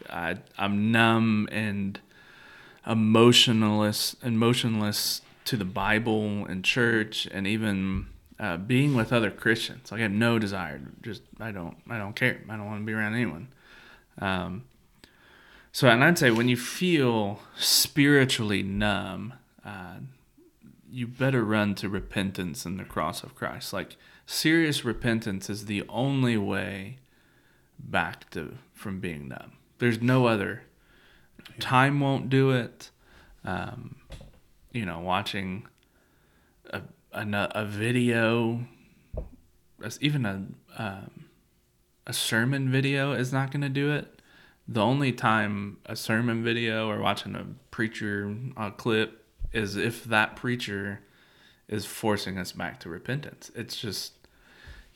I, 0.10 0.38
I'm 0.60 0.92
numb 0.92 1.50
and 1.52 2.00
emotionless, 2.86 4.16
emotionless 4.22 5.22
to 5.46 5.58
the 5.58 5.66
Bible 5.66 6.46
and 6.46 6.64
church, 6.64 7.28
and 7.32 7.48
even 7.48 8.08
uh, 8.40 8.58
being 8.58 8.94
with 8.94 9.12
other 9.12 9.32
Christians. 9.32 9.92
Like 9.92 10.02
I 10.02 10.04
have 10.04 10.12
no 10.12 10.38
desire. 10.38 10.82
Just 11.02 11.24
I 11.40 11.52
don't. 11.52 11.78
I 11.90 11.98
don't 11.98 12.16
care. 12.16 12.42
I 12.48 12.58
don't 12.58 12.68
want 12.68 12.82
to 12.82 12.86
be 12.86 12.94
around 12.94 13.16
anyone. 13.16 13.48
Um, 14.20 14.66
so, 15.76 15.90
and 15.90 16.02
I'd 16.06 16.18
say 16.18 16.32
when 16.32 16.48
you 16.48 16.56
feel 16.56 17.42
spiritually 17.58 18.64
numb, 18.64 19.34
uh, 19.66 19.98
you 20.90 21.06
better 21.06 21.44
run 21.44 21.76
to 21.76 21.90
repentance 21.90 22.66
and 22.66 22.80
the 22.80 22.86
cross 22.86 23.24
of 23.24 23.36
Christ. 23.36 23.74
Like 23.74 23.98
serious 24.26 24.86
repentance 24.86 25.50
is 25.50 25.66
the 25.66 25.84
only 25.90 26.38
way 26.38 27.00
back 27.78 28.30
to 28.30 28.54
from 28.74 29.02
being 29.02 29.28
numb. 29.28 29.52
There's 29.80 30.02
no 30.02 30.28
other. 30.28 30.62
Time 31.60 32.00
won't 32.00 32.30
do 32.30 32.52
it. 32.52 32.90
Um, 33.44 33.98
you 34.72 34.86
know, 34.86 35.00
watching 35.00 35.68
a 36.70 36.84
a, 37.12 37.50
a 37.54 37.66
video, 37.66 38.62
even 40.00 40.26
a 40.26 40.46
um, 40.82 41.26
a 42.08 42.14
sermon 42.14 42.72
video 42.72 43.12
is 43.12 43.34
not 43.34 43.52
going 43.52 43.64
to 43.64 43.68
do 43.68 43.92
it. 43.92 44.15
The 44.68 44.82
only 44.82 45.12
time 45.12 45.78
a 45.86 45.96
sermon 45.96 46.44
video 46.44 46.90
or 46.90 47.00
watching 47.00 47.36
a 47.36 47.46
preacher 47.72 48.36
uh, 48.58 48.72
clip 48.72 49.24
is 49.54 49.76
if 49.76 50.04
that 50.06 50.36
preacher 50.36 51.02
is 51.68 51.86
forcing 51.86 52.38
us 52.38 52.52
back 52.52 52.80
to 52.82 52.90
repentance. 52.90 53.52
It's 53.56 53.76
just 53.76 54.14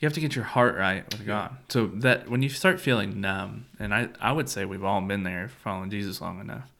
you 0.00 0.06
have 0.06 0.14
to 0.14 0.20
get 0.20 0.34
your 0.34 0.44
heart 0.46 0.76
right 0.76 1.04
with 1.12 1.26
God. 1.26 1.56
So 1.68 1.86
that 1.86 2.28
when 2.28 2.42
you 2.42 2.48
start 2.48 2.80
feeling 2.80 3.20
numb, 3.20 3.66
and 3.78 3.94
I, 3.94 4.08
I 4.20 4.32
would 4.32 4.48
say 4.48 4.64
we've 4.64 4.84
all 4.84 5.00
been 5.02 5.24
there 5.24 5.48
following 5.48 5.90
Jesus 5.90 6.20
long 6.20 6.40
enough, 6.40 6.72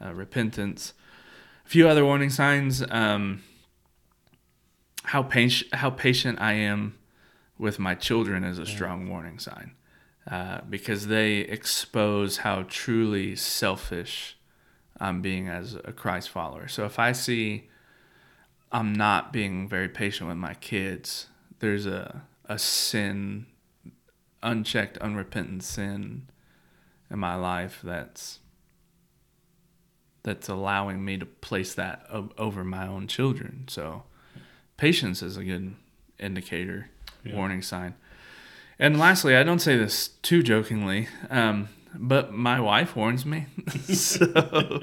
uh, 0.00 0.12
repentance. 0.12 0.92
A 1.64 1.68
few 1.68 1.88
other 1.88 2.04
warning 2.04 2.30
signs. 2.30 2.84
Um, 2.90 3.42
how 5.04 5.22
patient 5.22 5.74
how 5.74 5.90
patient 5.90 6.40
I 6.40 6.52
am 6.52 6.98
with 7.58 7.78
my 7.78 7.94
children 7.94 8.44
is 8.44 8.58
a 8.58 8.66
strong 8.66 9.08
warning 9.08 9.38
sign, 9.38 9.72
uh, 10.28 10.60
because 10.68 11.06
they 11.06 11.38
expose 11.38 12.38
how 12.38 12.64
truly 12.68 13.36
selfish 13.36 14.36
I'm 14.98 15.22
being 15.22 15.48
as 15.48 15.76
a 15.84 15.92
Christ 15.92 16.30
follower. 16.30 16.68
So 16.68 16.84
if 16.84 16.98
I 16.98 17.12
see 17.12 17.68
I'm 18.72 18.92
not 18.92 19.32
being 19.32 19.68
very 19.68 19.88
patient 19.88 20.28
with 20.28 20.38
my 20.38 20.54
kids, 20.54 21.26
there's 21.58 21.86
a 21.86 22.22
a 22.50 22.58
sin, 22.58 23.46
unchecked, 24.42 24.98
unrepentant 24.98 25.62
sin 25.62 26.28
in 27.08 27.18
my 27.18 27.36
life 27.36 27.80
that's 27.82 28.40
that's 30.22 30.48
allowing 30.48 31.02
me 31.04 31.16
to 31.16 31.24
place 31.24 31.74
that 31.74 32.06
over 32.36 32.62
my 32.62 32.86
own 32.86 33.06
children. 33.06 33.64
So 33.68 34.02
patience 34.76 35.22
is 35.22 35.36
a 35.36 35.44
good 35.44 35.74
indicator, 36.18 36.90
yeah. 37.24 37.36
warning 37.36 37.62
sign. 37.62 37.94
And 38.80 38.98
lastly, 38.98 39.36
I 39.36 39.42
don't 39.42 39.58
say 39.58 39.76
this 39.76 40.08
too 40.22 40.42
jokingly, 40.42 41.06
um, 41.28 41.68
but 41.94 42.32
my 42.32 42.58
wife 42.58 42.96
warns 42.96 43.26
me. 43.26 43.46
so 43.92 44.80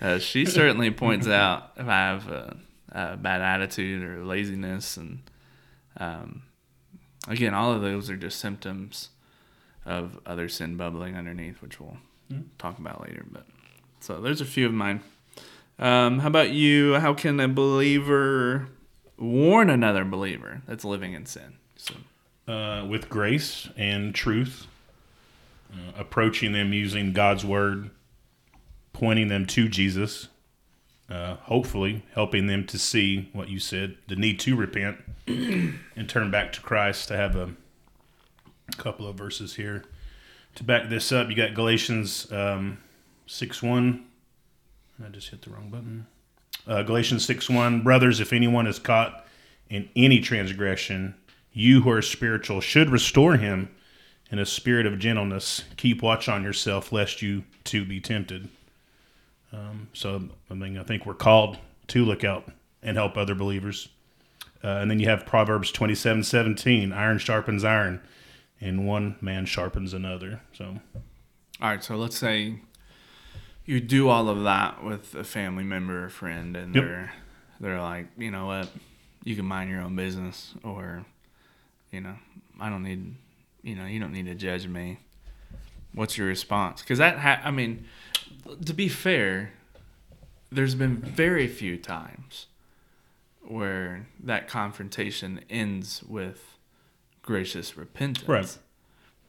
uh, 0.00 0.18
she 0.18 0.44
certainly 0.44 0.90
points 0.90 1.26
out 1.26 1.72
if 1.78 1.88
I 1.88 1.98
have 2.00 2.28
a, 2.28 2.56
a 2.92 3.16
bad 3.16 3.40
attitude 3.40 4.02
or 4.02 4.24
laziness. 4.26 4.98
And 4.98 5.22
um, 5.96 6.42
again, 7.28 7.54
all 7.54 7.72
of 7.72 7.80
those 7.80 8.10
are 8.10 8.16
just 8.16 8.38
symptoms 8.38 9.08
of 9.86 10.20
other 10.26 10.50
sin 10.50 10.76
bubbling 10.76 11.16
underneath, 11.16 11.62
which 11.62 11.80
we'll 11.80 11.96
mm-hmm. 12.30 12.42
talk 12.58 12.78
about 12.78 13.00
later. 13.00 13.24
But 13.30 13.46
so 14.00 14.20
there's 14.20 14.42
a 14.42 14.46
few 14.46 14.66
of 14.66 14.74
mine. 14.74 15.00
Um, 15.78 16.18
how 16.18 16.28
about 16.28 16.50
you? 16.50 17.00
How 17.00 17.14
can 17.14 17.40
a 17.40 17.48
believer 17.48 18.68
warn 19.20 19.70
another 19.70 20.04
believer 20.04 20.62
that's 20.66 20.84
living 20.84 21.12
in 21.12 21.26
sin. 21.26 21.54
So. 21.76 21.94
Uh, 22.50 22.84
with 22.84 23.08
grace 23.08 23.68
and 23.76 24.12
truth, 24.12 24.66
uh, 25.72 25.92
approaching 25.96 26.50
them 26.50 26.72
using 26.72 27.12
God's 27.12 27.44
word, 27.44 27.90
pointing 28.92 29.28
them 29.28 29.46
to 29.46 29.68
Jesus, 29.68 30.26
uh, 31.08 31.36
hopefully 31.36 32.02
helping 32.12 32.48
them 32.48 32.66
to 32.66 32.76
see 32.76 33.28
what 33.32 33.48
you 33.50 33.60
said, 33.60 33.98
the 34.08 34.16
need 34.16 34.40
to 34.40 34.56
repent 34.56 34.96
and 35.28 36.08
turn 36.08 36.32
back 36.32 36.52
to 36.54 36.60
Christ. 36.60 37.06
To 37.06 37.16
have 37.16 37.36
a 37.36 37.50
couple 38.78 39.06
of 39.06 39.14
verses 39.14 39.54
here 39.54 39.84
to 40.56 40.64
back 40.64 40.88
this 40.88 41.12
up. 41.12 41.28
You 41.30 41.36
got 41.36 41.54
Galatians 41.54 42.32
um, 42.32 42.78
6 43.28 43.62
1. 43.62 44.04
I 45.04 45.08
just 45.10 45.28
hit 45.28 45.42
the 45.42 45.50
wrong 45.50 45.70
button. 45.70 46.08
Uh, 46.66 46.82
Galatians 46.82 47.24
6 47.26 47.48
1 47.48 47.82
Brothers, 47.82 48.18
if 48.18 48.32
anyone 48.32 48.66
is 48.66 48.80
caught 48.80 49.24
in 49.68 49.88
any 49.94 50.18
transgression, 50.18 51.14
you 51.52 51.82
who 51.82 51.90
are 51.90 52.02
spiritual 52.02 52.60
should 52.60 52.90
restore 52.90 53.36
him 53.36 53.68
in 54.30 54.38
a 54.38 54.46
spirit 54.46 54.86
of 54.86 54.98
gentleness. 54.98 55.64
Keep 55.76 56.02
watch 56.02 56.28
on 56.28 56.42
yourself, 56.42 56.92
lest 56.92 57.22
you 57.22 57.44
too 57.64 57.84
be 57.84 58.00
tempted. 58.00 58.48
Um, 59.52 59.88
so, 59.92 60.28
I 60.48 60.54
mean, 60.54 60.78
I 60.78 60.84
think 60.84 61.04
we're 61.04 61.14
called 61.14 61.58
to 61.88 62.04
look 62.04 62.22
out 62.22 62.50
and 62.82 62.96
help 62.96 63.16
other 63.16 63.34
believers. 63.34 63.88
Uh, 64.62 64.68
and 64.68 64.90
then 64.90 65.00
you 65.00 65.08
have 65.08 65.26
Proverbs 65.26 65.72
twenty 65.72 65.94
seven 65.94 66.22
seventeen 66.22 66.92
iron 66.92 67.18
sharpens 67.18 67.64
iron, 67.64 68.00
and 68.60 68.86
one 68.86 69.16
man 69.20 69.46
sharpens 69.46 69.94
another. 69.94 70.42
So, 70.52 70.80
all 70.94 71.68
right, 71.68 71.82
so 71.82 71.96
let's 71.96 72.16
say 72.16 72.60
you 73.64 73.80
do 73.80 74.08
all 74.08 74.28
of 74.28 74.42
that 74.44 74.84
with 74.84 75.14
a 75.14 75.24
family 75.24 75.64
member 75.64 76.04
or 76.04 76.08
friend, 76.10 76.56
and 76.56 76.74
yep. 76.74 76.84
they're 76.84 77.12
they're 77.58 77.80
like, 77.80 78.08
you 78.18 78.30
know 78.30 78.46
what, 78.46 78.68
you 79.24 79.34
can 79.34 79.46
mind 79.46 79.70
your 79.70 79.80
own 79.80 79.96
business, 79.96 80.54
or 80.62 81.04
you 81.90 82.00
know, 82.00 82.14
I 82.60 82.68
don't 82.68 82.82
need, 82.82 83.14
you 83.62 83.74
know, 83.74 83.86
you 83.86 84.00
don't 84.00 84.12
need 84.12 84.26
to 84.26 84.34
judge 84.34 84.66
me. 84.66 84.98
What's 85.94 86.16
your 86.16 86.28
response? 86.28 86.82
Because 86.82 86.98
that, 86.98 87.18
ha- 87.18 87.40
I 87.44 87.50
mean, 87.50 87.84
to 88.64 88.72
be 88.72 88.88
fair, 88.88 89.52
there's 90.52 90.74
been 90.74 90.96
very 90.96 91.48
few 91.48 91.76
times 91.76 92.46
where 93.42 94.06
that 94.22 94.46
confrontation 94.46 95.40
ends 95.50 96.02
with 96.06 96.56
gracious 97.22 97.76
repentance. 97.76 98.28
Right 98.28 98.58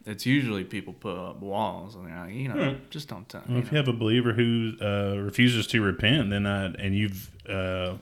it's 0.05 0.25
usually 0.25 0.63
people 0.63 0.93
put 0.93 1.17
up 1.17 1.39
walls 1.41 1.95
and 1.95 2.07
they're 2.07 2.17
like, 2.17 2.33
you 2.33 2.49
know, 2.49 2.75
just 2.89 3.07
don't 3.07 3.27
tell. 3.29 3.43
Well, 3.47 3.57
you 3.57 3.63
if 3.63 3.65
know. 3.65 3.71
you 3.71 3.77
have 3.77 3.87
a 3.87 3.97
believer 3.97 4.33
who 4.33 4.73
uh, 4.81 5.17
refuses 5.17 5.67
to 5.67 5.81
repent, 5.81 6.31
then 6.31 6.45
I, 6.45 6.65
and 6.65 6.95
you've 6.95 7.29
uh, 7.47 7.95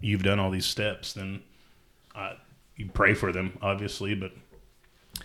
you've 0.00 0.22
done 0.22 0.38
all 0.38 0.50
these 0.50 0.66
steps, 0.66 1.12
then 1.12 1.42
I, 2.14 2.36
you 2.76 2.88
pray 2.92 3.14
for 3.14 3.32
them, 3.32 3.58
obviously, 3.62 4.14
but 4.14 4.32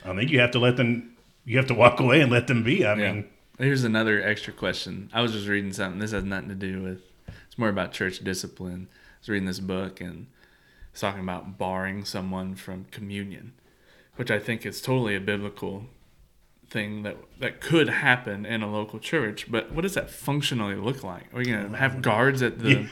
I 0.06 0.16
think 0.16 0.32
you 0.32 0.40
have 0.40 0.52
to 0.52 0.60
let 0.60 0.78
them. 0.78 1.16
You 1.46 1.58
have 1.58 1.68
to 1.68 1.74
walk 1.74 2.00
away 2.00 2.22
and 2.22 2.32
let 2.32 2.48
them 2.48 2.64
be. 2.64 2.86
I 2.86 2.96
yeah. 2.96 3.14
mean, 3.14 3.26
here's 3.58 3.84
another 3.86 4.22
extra 4.22 4.52
question. 4.52 5.10
I 5.14 5.22
was 5.22 5.32
just 5.32 5.48
reading 5.48 5.72
something. 5.72 6.00
This 6.00 6.12
has 6.12 6.24
nothing 6.26 6.50
to 6.50 6.56
do 6.56 6.82
with. 6.84 7.02
It's 7.48 7.58
more 7.58 7.70
about 7.70 7.94
church 7.94 8.20
discipline. 8.20 8.90
I 8.92 9.20
was 9.22 9.30
reading 9.30 9.48
this 9.48 9.60
book 9.62 10.02
and 10.02 10.28
it's 10.92 11.00
talking 11.02 11.22
about 11.22 11.58
barring 11.58 12.04
someone 12.04 12.56
from 12.56 12.86
communion, 12.92 13.54
which 14.18 14.30
I 14.30 14.40
think 14.40 14.66
is 14.66 14.82
totally 14.82 15.16
a 15.16 15.22
biblical 15.22 15.86
thing 16.70 17.04
that 17.04 17.16
that 17.40 17.62
could 17.62 17.88
happen 17.88 18.46
in 18.46 18.62
a 18.62 18.70
local 18.70 19.00
church. 19.00 19.50
But 19.50 19.72
what 19.72 19.84
does 19.84 19.94
that 19.94 20.10
functionally 20.10 20.76
look 20.76 21.02
like? 21.02 21.34
Are 21.34 21.38
we 21.38 21.46
gonna 21.46 21.78
have 21.78 22.02
guards 22.02 22.42
at 22.42 22.60
the 22.60 22.70
Yeah. 22.72 22.88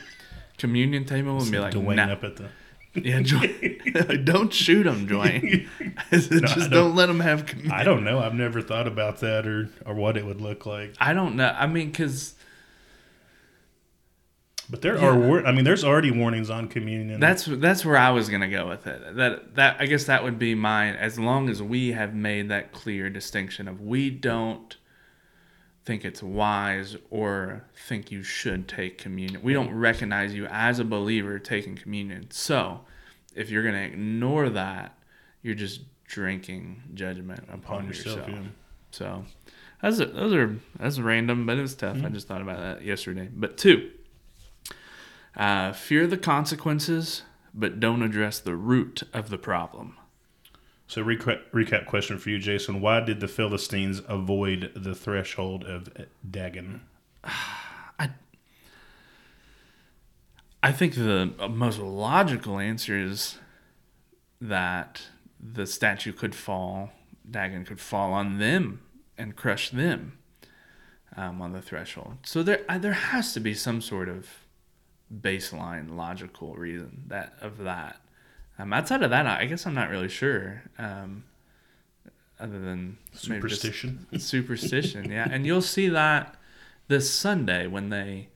communion 0.57 1.03
table 1.03 1.41
and 1.41 1.51
be 1.51 1.59
like, 1.59 1.73
Dwayne 1.73 1.97
"Nah." 1.97 2.13
up 2.13 2.23
at 2.23 2.37
the. 2.37 2.49
Yeah, 2.95 3.19
Dwayne. 3.19 4.25
don't 4.25 4.53
shoot 4.53 4.83
them, 4.83 5.07
Dwayne. 5.07 5.67
Just 6.11 6.29
don't, 6.31 6.69
don't- 6.69 6.95
let 6.95 7.09
him 7.09 7.19
have. 7.19 7.45
communion. 7.45 7.73
I 7.73 7.83
don't 7.83 8.03
know. 8.03 8.19
I've 8.19 8.33
never 8.33 8.61
thought 8.61 8.87
about 8.87 9.19
that 9.19 9.45
or 9.45 9.69
or 9.85 9.93
what 9.93 10.17
it 10.17 10.25
would 10.25 10.41
look 10.41 10.65
like. 10.65 10.95
I 10.99 11.13
don't 11.13 11.35
know. 11.35 11.53
I 11.57 11.67
mean, 11.67 11.91
because 11.91 12.35
But 14.69 14.81
there 14.81 14.95
Yeah. 14.97 15.07
are. 15.09 15.17
War- 15.19 15.45
I 15.45 15.51
mean, 15.51 15.63
there's 15.65 15.83
already 15.83 16.09
warnings 16.11 16.49
on 16.49 16.67
communion. 16.67 17.19
that's 17.19 17.45
that's 17.45 17.85
where 17.85 17.97
I 17.97 18.09
was 18.11 18.29
gonna 18.29 18.49
go 18.49 18.67
with 18.67 18.87
it. 18.87 19.15
That 19.15 19.55
that 19.55 19.77
I 19.79 19.85
guess 19.85 20.05
that 20.05 20.23
would 20.23 20.39
be 20.39 20.55
mine. 20.55 20.95
As 20.95 21.19
long 21.19 21.49
as 21.49 21.61
we 21.61 21.91
have 21.91 22.13
made 22.15 22.49
that 22.49 22.71
clear 22.71 23.09
distinction 23.09 23.67
of 23.67 23.79
we 23.81 24.09
don't 24.09 24.75
think 25.85 26.03
it's 26.03 26.23
wise 26.23 26.97
or 27.11 27.63
think 27.87 28.11
you 28.11 28.23
should 28.23 28.67
take 28.67 28.97
communion. 28.97 29.41
We 29.43 29.53
don't 29.53 29.73
recognize 29.73 30.33
you 30.33 30.47
as 30.47 30.79
a 30.79 30.83
believer 30.83 31.37
taking 31.39 31.75
communion. 31.75 32.31
So, 32.31 32.81
if 33.35 33.49
you're 33.49 33.63
gonna 33.63 33.83
ignore 33.83 34.49
that, 34.49 34.97
you're 35.41 35.55
just 35.55 35.81
drinking 36.07 36.81
judgment 36.93 37.43
upon, 37.51 37.83
on 37.83 37.87
yourself. 37.87 38.27
yourself. 38.27 38.29
Yeah. 38.29 38.49
So 38.91 39.25
those 39.81 40.01
are, 40.01 40.05
those 40.05 40.33
are 40.33 40.59
that's 40.79 40.99
random, 40.99 41.45
but 41.45 41.57
it 41.57 41.61
was 41.61 41.75
tough. 41.75 41.97
I 42.03 42.09
just 42.09 42.27
thought 42.27 42.41
about 42.41 42.59
that 42.59 42.83
yesterday. 42.83 43.29
But 43.31 43.57
two, 43.57 43.91
uh, 45.35 45.73
fear 45.73 46.07
the 46.07 46.17
consequences, 46.17 47.23
but 47.53 47.79
don't 47.79 48.01
address 48.01 48.39
the 48.39 48.55
root 48.55 49.03
of 49.13 49.29
the 49.29 49.37
problem. 49.37 49.97
So 50.87 51.03
recap, 51.03 51.41
recap 51.51 51.85
question 51.85 52.19
for 52.19 52.29
you, 52.29 52.39
Jason. 52.39 52.79
Why 52.79 52.99
did 52.99 53.19
the 53.19 53.27
Philistines 53.27 54.01
avoid 54.07 54.71
the 54.75 54.93
threshold 54.93 55.63
of 55.63 55.89
Dagon? 56.29 56.81
I 57.23 58.09
I 60.65 60.71
think 60.71 60.95
the 60.95 61.31
most 61.47 61.77
logical 61.77 62.57
answer 62.57 62.97
is 62.97 63.37
that 64.41 65.03
the 65.39 65.67
statue 65.67 66.11
could 66.11 66.33
fall, 66.33 66.89
Dagon 67.29 67.65
could 67.65 67.79
fall 67.79 68.13
on 68.13 68.39
them 68.39 68.81
and 69.15 69.35
crush 69.35 69.69
them 69.69 70.17
um, 71.15 71.41
on 71.41 71.53
the 71.53 71.61
threshold. 71.61 72.17
So 72.23 72.41
there, 72.41 72.61
there 72.79 72.93
has 72.93 73.31
to 73.33 73.39
be 73.39 73.53
some 73.53 73.79
sort 73.79 74.09
of 74.09 74.27
baseline 75.13 75.95
logical 75.95 76.55
reason 76.55 77.03
that 77.07 77.33
of 77.41 77.59
that. 77.59 78.01
Um, 78.57 78.71
outside 78.71 79.03
of 79.03 79.09
that, 79.09 79.25
I 79.27 79.45
guess 79.45 79.65
I'm 79.65 79.73
not 79.73 79.89
really 79.89 80.07
sure. 80.09 80.63
Um, 80.77 81.23
other 82.39 82.59
than 82.59 82.97
Superstition. 83.13 84.07
superstition 84.19 85.11
yeah 85.11 85.27
and 85.29 85.45
you'll 85.45 85.61
see 85.61 85.87
that 85.89 86.35
this 86.87 87.09
sunday 87.09 87.67
when 87.67 87.89
they 87.89 88.27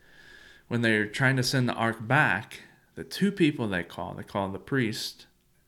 when 0.68 0.82
they're 0.82 1.06
trying 1.06 1.36
to 1.36 1.44
send 1.44 1.68
the 1.68 1.74
ark 1.74 1.98
back 2.08 2.62
the 2.96 3.04
two 3.04 3.32
people 3.32 3.68
they 3.68 3.84
call 3.84 4.14
they 4.14 4.24
call 4.24 4.48
the 4.50 4.60
priest 4.60 5.26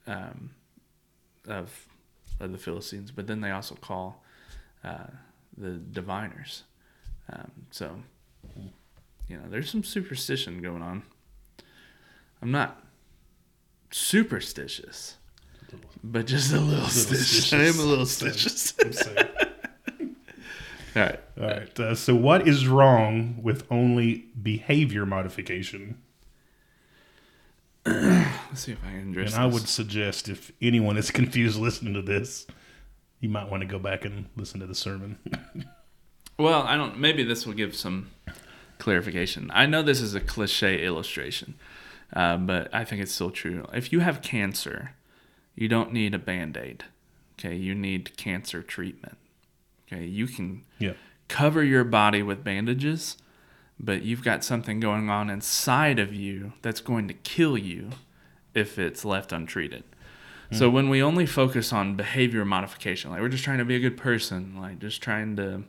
um, 0.07 0.51
of 1.47 1.87
of 2.39 2.51
the 2.51 2.57
philistines 2.57 3.11
but 3.11 3.27
then 3.27 3.41
they 3.41 3.51
also 3.51 3.75
call 3.75 4.23
uh, 4.83 5.07
the 5.57 5.71
diviners 5.71 6.63
um, 7.31 7.51
so 7.69 7.95
you 9.27 9.37
know 9.37 9.43
there's 9.49 9.69
some 9.69 9.83
superstition 9.83 10.61
going 10.61 10.81
on 10.81 11.03
i'm 12.41 12.51
not 12.51 12.83
superstitious 13.91 15.17
but 16.03 16.25
just 16.25 16.51
a 16.51 16.59
little, 16.59 16.85
stitious. 16.85 17.53
I 17.57 17.65
am 17.65 17.79
a 17.79 17.83
little 17.83 18.05
stitious. 18.05 18.73
I'm 18.83 18.91
saying. 18.93 19.27
All 20.95 21.01
right. 21.03 21.19
All 21.39 21.47
right. 21.47 21.79
Uh, 21.79 21.95
so, 21.95 22.15
what 22.15 22.47
is 22.47 22.67
wrong 22.67 23.39
with 23.41 23.65
only 23.69 24.25
behavior 24.41 25.05
modification? 25.05 25.99
Let's 27.85 28.61
see 28.61 28.71
if 28.73 28.83
I 28.83 28.89
can 28.91 29.11
address 29.11 29.33
And 29.33 29.43
I 29.43 29.47
this. 29.47 29.53
would 29.53 29.69
suggest 29.69 30.27
if 30.27 30.51
anyone 30.61 30.97
is 30.97 31.11
confused 31.19 31.59
listening 31.59 31.93
to 31.93 32.01
this, 32.01 32.47
you 33.19 33.29
might 33.29 33.49
want 33.49 33.61
to 33.61 33.67
go 33.67 33.79
back 33.79 34.03
and 34.05 34.25
listen 34.35 34.59
to 34.59 34.67
the 34.67 34.75
sermon. 34.75 35.17
Well, 36.39 36.63
I 36.63 36.75
don't. 36.75 36.97
Maybe 36.97 37.23
this 37.23 37.45
will 37.45 37.53
give 37.53 37.75
some 37.75 38.09
clarification. 38.79 39.51
I 39.53 39.67
know 39.67 39.83
this 39.83 40.01
is 40.01 40.15
a 40.15 40.19
cliche 40.19 40.83
illustration, 40.83 41.53
uh, 42.13 42.37
but 42.37 42.73
I 42.73 42.83
think 42.83 43.01
it's 43.01 43.13
still 43.13 43.31
true. 43.31 43.65
If 43.73 43.91
you 43.91 43.99
have 43.99 44.21
cancer, 44.21 44.95
you 45.55 45.67
don't 45.67 45.93
need 45.93 46.13
a 46.13 46.19
band 46.19 46.57
aid. 46.57 46.85
Okay, 47.39 47.55
you 47.55 47.73
need 47.73 48.17
cancer 48.17 48.61
treatment. 48.61 49.17
Okay, 49.87 50.05
you 50.05 50.27
can 50.27 50.63
yeah. 50.79 50.93
cover 51.27 51.63
your 51.63 51.83
body 51.83 52.21
with 52.21 52.43
bandages, 52.43 53.17
but 53.79 54.03
you've 54.03 54.23
got 54.23 54.43
something 54.43 54.79
going 54.79 55.09
on 55.09 55.29
inside 55.29 55.99
of 55.99 56.13
you 56.13 56.53
that's 56.61 56.81
going 56.81 57.07
to 57.07 57.13
kill 57.13 57.57
you 57.57 57.89
if 58.53 58.77
it's 58.77 59.03
left 59.03 59.31
untreated. 59.31 59.83
So 60.53 60.69
when 60.69 60.89
we 60.89 61.01
only 61.01 61.25
focus 61.25 61.71
on 61.71 61.95
behavior 61.95 62.43
modification, 62.43 63.09
like 63.09 63.21
we're 63.21 63.29
just 63.29 63.45
trying 63.45 63.59
to 63.59 63.65
be 63.65 63.77
a 63.77 63.79
good 63.79 63.95
person, 63.95 64.57
like 64.59 64.79
just 64.79 65.01
trying 65.01 65.37
to 65.37 65.63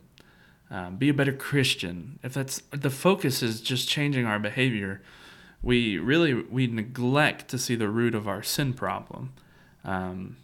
um, 0.73 0.97
be 0.97 1.09
a 1.09 1.15
better 1.15 1.33
Christian, 1.33 2.19
if 2.25 2.35
that's 2.35 2.63
the 2.73 2.91
focus 2.91 3.45
is 3.45 3.61
just 3.61 3.89
changing 3.89 4.27
our 4.27 4.41
behavior, 4.41 5.01
we 5.63 5.99
really 5.99 6.35
we 6.35 6.67
neglect 6.67 7.49
to 7.49 7.59
see 7.59 7.75
the 7.75 7.89
root 7.89 8.15
of 8.15 8.27
our 8.27 8.43
sin 8.43 8.75
problem. 8.75 9.33
Um, 9.85 10.37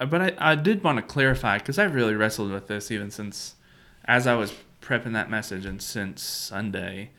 uh, 0.00 0.06
but 0.06 0.20
I, 0.20 0.52
I 0.52 0.54
did 0.54 0.82
want 0.82 0.98
to 0.98 1.02
clarify 1.02 1.58
because 1.58 1.78
I've 1.78 1.94
really 1.94 2.14
wrestled 2.14 2.50
with 2.50 2.68
this 2.68 2.90
even 2.90 3.10
since 3.10 3.56
as 4.04 4.26
I 4.26 4.34
was 4.34 4.52
prepping 4.80 5.12
that 5.14 5.30
message 5.30 5.64
and 5.64 5.80
since 5.80 6.22
Sunday. 6.22 7.10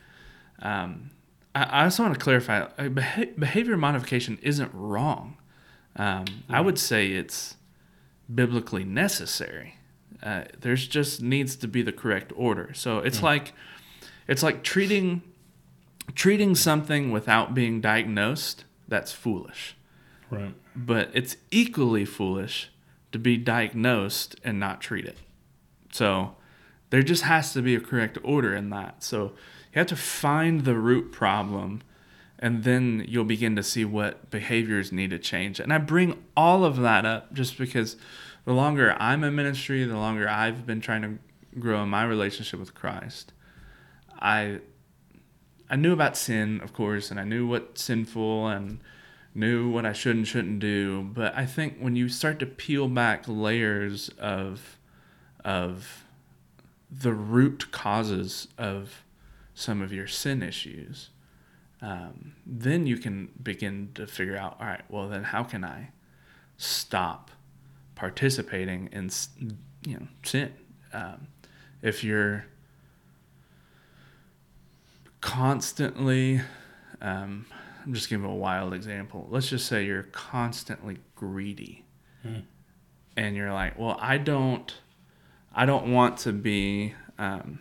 Um, 0.60 1.10
I, 1.54 1.64
I 1.64 1.84
also 1.84 2.04
want 2.04 2.14
to 2.14 2.20
clarify 2.20 2.60
uh, 2.78 2.88
beha- 2.88 3.32
behavior 3.38 3.76
modification 3.76 4.38
isn't 4.42 4.70
wrong. 4.72 5.36
Um, 5.96 6.26
I 6.48 6.60
would 6.60 6.78
say 6.78 7.08
it's 7.08 7.56
biblically 8.32 8.84
necessary. 8.84 9.76
Uh, 10.22 10.44
there's 10.60 10.86
just 10.86 11.22
needs 11.22 11.56
to 11.56 11.68
be 11.68 11.82
the 11.82 11.92
correct 11.92 12.32
order. 12.36 12.72
So 12.74 12.98
it's 12.98 13.22
like 13.22 13.52
it's 14.28 14.42
like 14.42 14.62
treating 14.62 15.22
treating 16.14 16.54
something 16.54 17.10
without 17.10 17.54
being 17.54 17.80
diagnosed. 17.80 18.64
That's 18.88 19.12
foolish 19.12 19.76
Right. 20.30 20.54
but 20.74 21.10
it's 21.12 21.36
equally 21.50 22.04
foolish 22.04 22.70
to 23.12 23.18
be 23.18 23.36
diagnosed 23.36 24.36
and 24.44 24.60
not 24.60 24.80
treat 24.80 25.04
it. 25.04 25.18
So 25.92 26.36
there 26.90 27.02
just 27.02 27.22
has 27.24 27.52
to 27.54 27.62
be 27.62 27.74
a 27.74 27.80
correct 27.80 28.18
order 28.22 28.54
in 28.54 28.70
that. 28.70 29.02
So 29.02 29.32
you 29.72 29.78
have 29.78 29.86
to 29.88 29.96
find 29.96 30.64
the 30.64 30.74
root 30.74 31.12
problem 31.12 31.82
and 32.38 32.64
then 32.64 33.04
you'll 33.08 33.24
begin 33.24 33.56
to 33.56 33.62
see 33.62 33.84
what 33.84 34.30
behaviors 34.30 34.92
need 34.92 35.10
to 35.10 35.18
change. 35.18 35.58
And 35.58 35.72
I 35.72 35.78
bring 35.78 36.22
all 36.36 36.64
of 36.64 36.76
that 36.78 37.06
up 37.06 37.32
just 37.32 37.56
because 37.56 37.96
the 38.44 38.52
longer 38.52 38.94
I'm 39.00 39.24
in 39.24 39.34
ministry, 39.34 39.84
the 39.84 39.96
longer 39.96 40.28
I've 40.28 40.66
been 40.66 40.80
trying 40.80 41.02
to 41.02 41.18
grow 41.58 41.82
in 41.82 41.88
my 41.88 42.04
relationship 42.04 42.60
with 42.60 42.74
Christ, 42.74 43.32
I 44.20 44.60
I 45.68 45.76
knew 45.76 45.92
about 45.92 46.16
sin, 46.16 46.60
of 46.60 46.72
course, 46.72 47.10
and 47.10 47.18
I 47.18 47.24
knew 47.24 47.46
what's 47.46 47.82
sinful 47.82 48.46
and 48.48 48.80
knew 49.34 49.68
what 49.68 49.84
I 49.84 49.92
should 49.92 50.16
and 50.16 50.26
shouldn't 50.26 50.60
do. 50.60 51.02
But 51.02 51.36
I 51.36 51.44
think 51.44 51.78
when 51.78 51.96
you 51.96 52.08
start 52.08 52.38
to 52.40 52.46
peel 52.46 52.88
back 52.88 53.24
layers 53.26 54.08
of 54.18 54.78
of 55.44 56.04
the 56.90 57.12
root 57.12 57.70
causes 57.72 58.48
of 58.58 59.04
some 59.54 59.82
of 59.82 59.92
your 59.92 60.06
sin 60.06 60.42
issues, 60.42 61.10
um, 61.82 62.34
then 62.44 62.86
you 62.86 62.96
can 62.96 63.30
begin 63.42 63.90
to 63.94 64.06
figure 64.06 64.36
out, 64.36 64.56
all 64.60 64.66
right, 64.66 64.84
well 64.88 65.08
then 65.08 65.24
how 65.24 65.42
can 65.42 65.64
I 65.64 65.90
stop 66.56 67.30
participating 67.94 68.88
in 68.92 69.10
you 69.86 69.98
know 69.98 70.08
sin? 70.22 70.52
Um, 70.92 71.28
if 71.82 72.02
you're 72.02 72.46
constantly 75.26 76.40
um, 77.02 77.44
i'm 77.84 77.92
just 77.92 78.08
giving 78.08 78.24
a 78.24 78.34
wild 78.34 78.72
example. 78.72 79.26
Let's 79.28 79.48
just 79.48 79.66
say 79.66 79.84
you're 79.84 80.04
constantly 80.04 80.98
greedy. 81.16 81.84
And 83.16 83.36
you're 83.36 83.52
like 83.52 83.78
well 83.78 83.96
i 84.00 84.18
don't 84.18 84.72
i 85.54 85.64
don't 85.66 85.92
want 85.92 86.18
to 86.18 86.32
be 86.32 86.94
um, 87.18 87.58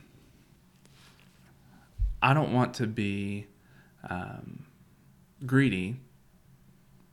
i 2.21 2.33
don't 2.33 2.53
want 2.53 2.73
to 2.75 2.87
be 2.87 3.47
um, 4.09 4.65
greedy 5.45 5.97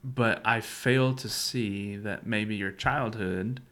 but 0.04 0.42
i 0.44 0.60
fail 0.60 1.14
to 1.14 1.28
see 1.28 1.96
that 1.96 2.26
maybe 2.26 2.56
your 2.56 2.72
childhood 2.72 3.62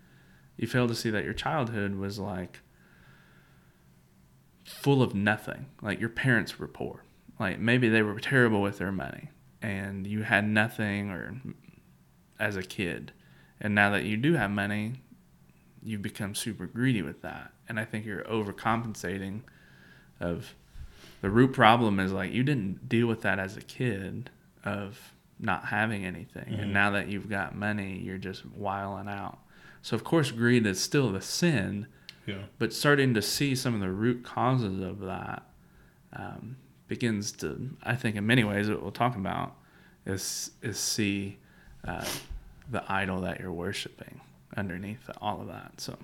you 0.57 0.67
fail 0.69 0.87
to 0.87 0.95
see 0.95 1.11
that 1.11 1.25
your 1.25 1.35
childhood 1.35 1.95
was 1.97 2.19
like 2.19 2.61
full 4.71 5.03
of 5.03 5.15
nothing. 5.15 5.67
Like 5.83 6.01
your 6.01 6.09
parents 6.09 6.59
were 6.59 6.69
poor. 6.69 7.05
Like 7.39 7.59
maybe 7.59 7.89
they 7.89 8.03
were 8.03 8.19
terrible 8.21 8.63
with 8.63 8.79
their 8.79 8.93
money 8.93 9.31
and 9.63 10.07
you 10.07 10.23
had 10.23 10.47
nothing 10.47 11.11
or 11.11 11.41
as 12.39 12.57
a 12.57 12.63
kid. 12.63 13.13
And 13.61 13.75
now 13.75 13.91
that 13.91 14.05
you 14.05 14.17
do 14.17 14.35
have 14.35 14.51
money, 14.51 14.95
you've 15.83 16.03
become 16.03 16.35
super 16.35 16.67
greedy 16.67 17.03
with 17.03 17.23
that. 17.23 17.53
And 17.69 17.79
I 17.79 17.85
think 17.85 18.07
you're 18.07 18.25
overcompensating 18.25 19.43
of 20.19 20.55
the 21.21 21.31
root 21.31 21.53
problem 21.53 22.01
is 22.01 22.13
like 22.13 22.33
you 22.33 22.43
didn't 22.43 22.89
deal 22.89 23.07
with 23.07 23.23
that 23.23 23.39
as 23.39 23.57
a 23.57 23.63
kid 23.63 24.31
of 24.65 25.15
not 25.39 25.67
having 25.67 26.05
anything. 26.05 26.45
Mm-hmm. 26.45 26.61
And 26.61 26.73
now 26.73 26.91
that 26.91 27.09
you've 27.09 27.29
got 27.29 27.55
money, 27.55 28.01
you're 28.03 28.19
just 28.19 28.45
wiling 28.47 29.09
out. 29.09 29.39
So 29.83 29.95
of 29.95 30.05
course 30.05 30.31
greed 30.31 30.67
is 30.67 30.81
still 30.81 31.11
the 31.11 31.23
sin, 31.23 31.87
Yeah. 32.27 32.43
but 32.59 32.73
starting 32.73 33.15
to 33.15 33.23
see 33.23 33.55
some 33.55 33.75
of 33.75 33.81
the 33.81 33.91
root 33.91 34.23
causes 34.25 34.81
of 34.81 35.01
that 35.01 35.43
um, 36.13 36.57
begins 36.87 37.33
to, 37.33 37.71
I 37.83 37.95
think, 37.97 38.17
in 38.17 38.27
many 38.27 38.45
ways, 38.45 38.69
what 38.69 38.83
we'll 38.83 38.93
talk 38.93 39.17
about 39.17 39.55
is 40.07 40.51
is 40.63 40.79
see 40.79 41.39
uh, 41.87 42.05
the 42.71 42.83
idol 42.93 43.21
that 43.23 43.41
you're 43.41 43.53
worshiping 43.53 44.21
underneath 44.57 45.09
all 45.21 45.41
of 45.41 45.49
that. 45.49 45.73
So, 45.81 45.97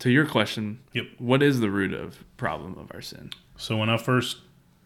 to 0.00 0.10
your 0.10 0.26
question, 0.26 0.78
Yep. 0.92 1.06
what 1.18 1.42
is 1.42 1.60
the 1.60 1.70
root 1.70 1.92
of 1.94 2.24
problem 2.36 2.76
of 2.78 2.90
our 2.94 3.00
sin? 3.00 3.30
So 3.56 3.76
when 3.78 3.88
I 3.88 3.96
first 3.96 4.38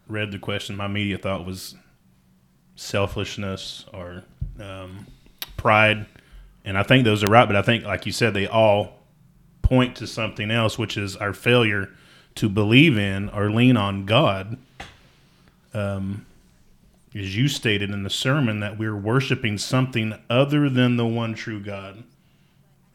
read 0.08 0.30
the 0.32 0.38
question, 0.38 0.76
my 0.76 0.86
immediate 0.86 1.22
thought 1.22 1.44
was 1.44 1.74
selfishness 2.76 3.84
or 3.92 4.22
um, 4.60 5.06
pride, 5.56 6.06
and 6.64 6.78
I 6.78 6.82
think 6.82 7.04
those 7.04 7.22
are 7.24 7.30
right. 7.30 7.46
But 7.46 7.56
I 7.56 7.62
think, 7.62 7.84
like 7.84 8.06
you 8.06 8.12
said, 8.12 8.34
they 8.34 8.46
all 8.46 8.99
point 9.70 9.94
to 9.96 10.06
something 10.06 10.50
else, 10.50 10.76
which 10.76 10.96
is 10.96 11.16
our 11.16 11.33
failure 11.33 11.88
to 12.35 12.48
believe 12.48 12.98
in 12.98 13.28
or 13.28 13.50
lean 13.52 13.76
on 13.76 14.04
God. 14.04 14.59
Um, 15.72 16.26
as 17.14 17.37
you 17.37 17.46
stated 17.46 17.90
in 17.90 18.02
the 18.02 18.11
sermon, 18.11 18.59
that 18.61 18.76
we're 18.78 18.96
worshiping 18.96 19.59
something 19.59 20.12
other 20.28 20.68
than 20.68 20.96
the 20.96 21.06
one 21.06 21.35
true 21.35 21.61
God. 21.61 22.02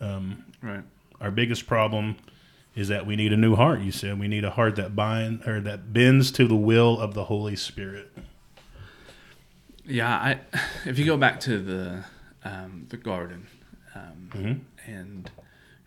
Right. 0.02 0.84
Our 1.22 1.32
biggest 1.32 1.66
problem 1.66 2.18
is 2.76 2.90
that 2.90 3.06
we 3.06 3.16
need 3.16 3.32
a 3.32 3.38
new 3.38 3.56
heart. 3.56 3.80
You 3.80 3.92
said 3.94 4.20
we 4.20 4.28
need 4.28 4.44
a 4.44 4.52
heart 4.52 4.76
that 4.76 4.96
bind 4.98 5.48
or 5.48 5.62
that 5.62 5.94
bends 5.94 6.30
to 6.32 6.46
the 6.48 6.56
will 6.56 7.00
of 7.00 7.14
the 7.14 7.24
Holy 7.26 7.56
Spirit. 7.56 8.12
Yeah, 9.86 10.10
I 10.14 10.40
if 10.86 11.00
you 11.00 11.06
go 11.06 11.16
back 11.16 11.40
to 11.42 11.60
the 11.60 12.04
um, 12.44 12.88
the 12.90 12.98
garden, 12.98 13.48
um, 13.96 14.30
Mhm. 14.34 14.60
and 14.88 15.30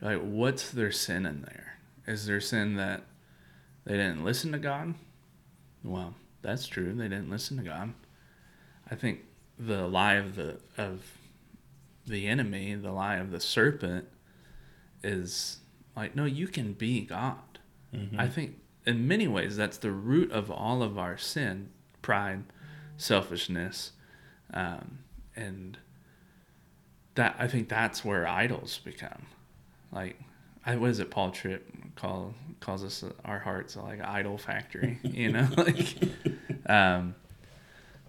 like, 0.00 0.20
what's 0.20 0.70
their 0.70 0.92
sin 0.92 1.26
in 1.26 1.42
there? 1.42 1.78
Is 2.06 2.26
their 2.26 2.40
sin 2.40 2.76
that 2.76 3.02
they 3.84 3.94
didn't 3.96 4.24
listen 4.24 4.52
to 4.52 4.58
God? 4.58 4.94
Well, 5.84 6.14
that's 6.42 6.66
true. 6.66 6.92
They 6.94 7.08
didn't 7.08 7.30
listen 7.30 7.56
to 7.58 7.62
God. 7.62 7.92
I 8.90 8.94
think 8.94 9.20
the 9.58 9.86
lie 9.88 10.14
of 10.14 10.36
the 10.36 10.58
of 10.76 11.04
the 12.06 12.26
enemy, 12.26 12.74
the 12.74 12.92
lie 12.92 13.16
of 13.16 13.30
the 13.30 13.40
serpent, 13.40 14.06
is 15.02 15.58
like, 15.96 16.14
no, 16.16 16.24
you 16.24 16.46
can 16.48 16.72
be 16.72 17.02
God. 17.02 17.58
I 18.18 18.28
think 18.28 18.56
in 18.86 19.06
many 19.08 19.26
ways 19.28 19.56
that's 19.56 19.78
the 19.78 19.90
root 19.90 20.30
of 20.32 20.50
all 20.50 20.82
of 20.82 20.98
our 20.98 21.16
sin, 21.18 21.70
pride, 22.02 22.44
selfishness, 22.96 23.92
um, 24.54 25.00
and 25.36 25.78
that 27.14 27.34
I 27.38 27.46
think 27.48 27.68
that's 27.68 28.04
where 28.04 28.26
idols 28.26 28.78
become. 28.84 29.26
Like, 29.92 30.20
I 30.64 30.76
what 30.76 30.90
is 30.90 31.00
it? 31.00 31.10
Paul 31.10 31.30
Tripp 31.30 31.66
call 31.96 32.34
calls 32.60 32.84
us 32.84 33.04
our 33.24 33.38
hearts 33.38 33.76
like 33.76 34.00
idol 34.02 34.38
factory. 34.38 34.98
You 35.02 35.32
know, 35.32 35.48
like, 35.56 35.96
um, 36.66 37.14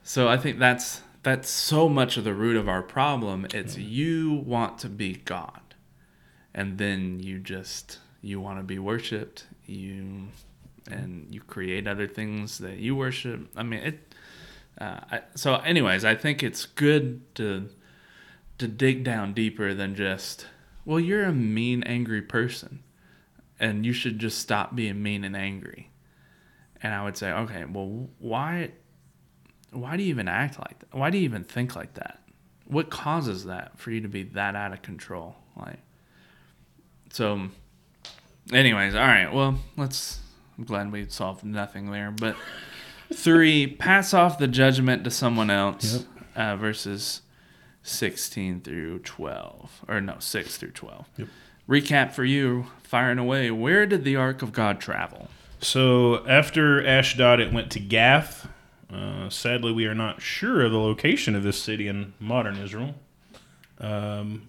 so 0.03 0.27
I 0.27 0.37
think 0.37 0.59
that's 0.59 1.01
that's 1.23 1.49
so 1.49 1.89
much 1.89 2.17
of 2.17 2.23
the 2.23 2.33
root 2.33 2.55
of 2.55 2.69
our 2.69 2.81
problem. 2.81 3.47
It's 3.53 3.77
you 3.77 4.33
want 4.45 4.79
to 4.79 4.89
be 4.89 5.15
God, 5.15 5.75
and 6.53 6.77
then 6.77 7.19
you 7.19 7.39
just 7.39 7.99
you 8.21 8.39
want 8.39 8.59
to 8.59 8.63
be 8.63 8.79
worshipped. 8.79 9.45
You 9.65 10.29
and 10.89 11.27
you 11.29 11.41
create 11.41 11.87
other 11.87 12.07
things 12.07 12.57
that 12.59 12.77
you 12.77 12.95
worship. 12.95 13.47
I 13.55 13.63
mean, 13.63 13.79
it. 13.81 14.15
Uh, 14.79 14.99
I, 15.11 15.21
so, 15.35 15.55
anyways, 15.57 16.05
I 16.05 16.15
think 16.15 16.41
it's 16.41 16.65
good 16.65 17.35
to 17.35 17.69
to 18.57 18.67
dig 18.67 19.03
down 19.03 19.33
deeper 19.33 19.73
than 19.73 19.95
just, 19.95 20.45
well, 20.85 20.99
you're 20.99 21.25
a 21.25 21.33
mean, 21.33 21.83
angry 21.83 22.21
person, 22.21 22.83
and 23.59 23.85
you 23.85 23.93
should 23.93 24.19
just 24.19 24.39
stop 24.39 24.75
being 24.75 25.01
mean 25.01 25.23
and 25.23 25.35
angry. 25.35 25.91
And 26.81 26.93
I 26.93 27.03
would 27.03 27.17
say, 27.17 27.31
okay, 27.31 27.65
well, 27.65 28.09
why, 28.19 28.71
why 29.71 29.97
do 29.97 30.03
you 30.03 30.09
even 30.09 30.27
act 30.27 30.57
like 30.59 30.79
that? 30.79 30.95
Why 30.95 31.09
do 31.09 31.17
you 31.17 31.25
even 31.25 31.43
think 31.43 31.75
like 31.75 31.95
that? 31.95 32.21
What 32.65 32.89
causes 32.89 33.45
that 33.45 33.77
for 33.77 33.91
you 33.91 34.01
to 34.01 34.07
be 34.07 34.23
that 34.23 34.55
out 34.55 34.73
of 34.73 34.81
control? 34.81 35.35
Like, 35.57 35.79
so, 37.11 37.49
anyways, 38.53 38.95
all 38.95 39.01
right. 39.01 39.33
Well, 39.33 39.59
let's. 39.75 40.19
I'm 40.57 40.65
glad 40.65 40.91
we 40.91 41.07
solved 41.09 41.43
nothing 41.43 41.91
there, 41.91 42.11
but 42.11 42.35
three, 43.13 43.65
pass 43.65 44.13
off 44.13 44.37
the 44.37 44.47
judgment 44.47 45.03
to 45.05 45.11
someone 45.11 45.49
else, 45.49 46.05
uh, 46.35 46.57
verses 46.57 47.21
16 47.83 48.61
through 48.61 48.99
12. 48.99 49.85
Or 49.87 50.01
no, 50.01 50.17
6 50.19 50.57
through 50.57 50.71
12. 50.71 51.05
Yep. 51.17 51.27
Recap 51.67 52.13
for 52.13 52.25
you, 52.25 52.65
firing 52.83 53.19
away. 53.19 53.51
Where 53.51 53.85
did 53.85 54.03
the 54.03 54.15
Ark 54.15 54.41
of 54.41 54.51
God 54.51 54.79
travel? 54.79 55.29
So 55.61 56.25
after 56.27 56.85
Ashdod, 56.85 57.39
it 57.39 57.53
went 57.53 57.71
to 57.71 57.79
Gath. 57.79 58.47
Uh, 58.91 59.29
sadly, 59.29 59.71
we 59.71 59.85
are 59.85 59.93
not 59.93 60.21
sure 60.21 60.61
of 60.61 60.71
the 60.71 60.79
location 60.79 61.35
of 61.35 61.43
this 61.43 61.61
city 61.61 61.87
in 61.87 62.13
modern 62.19 62.57
Israel. 62.57 62.95
Um, 63.79 64.47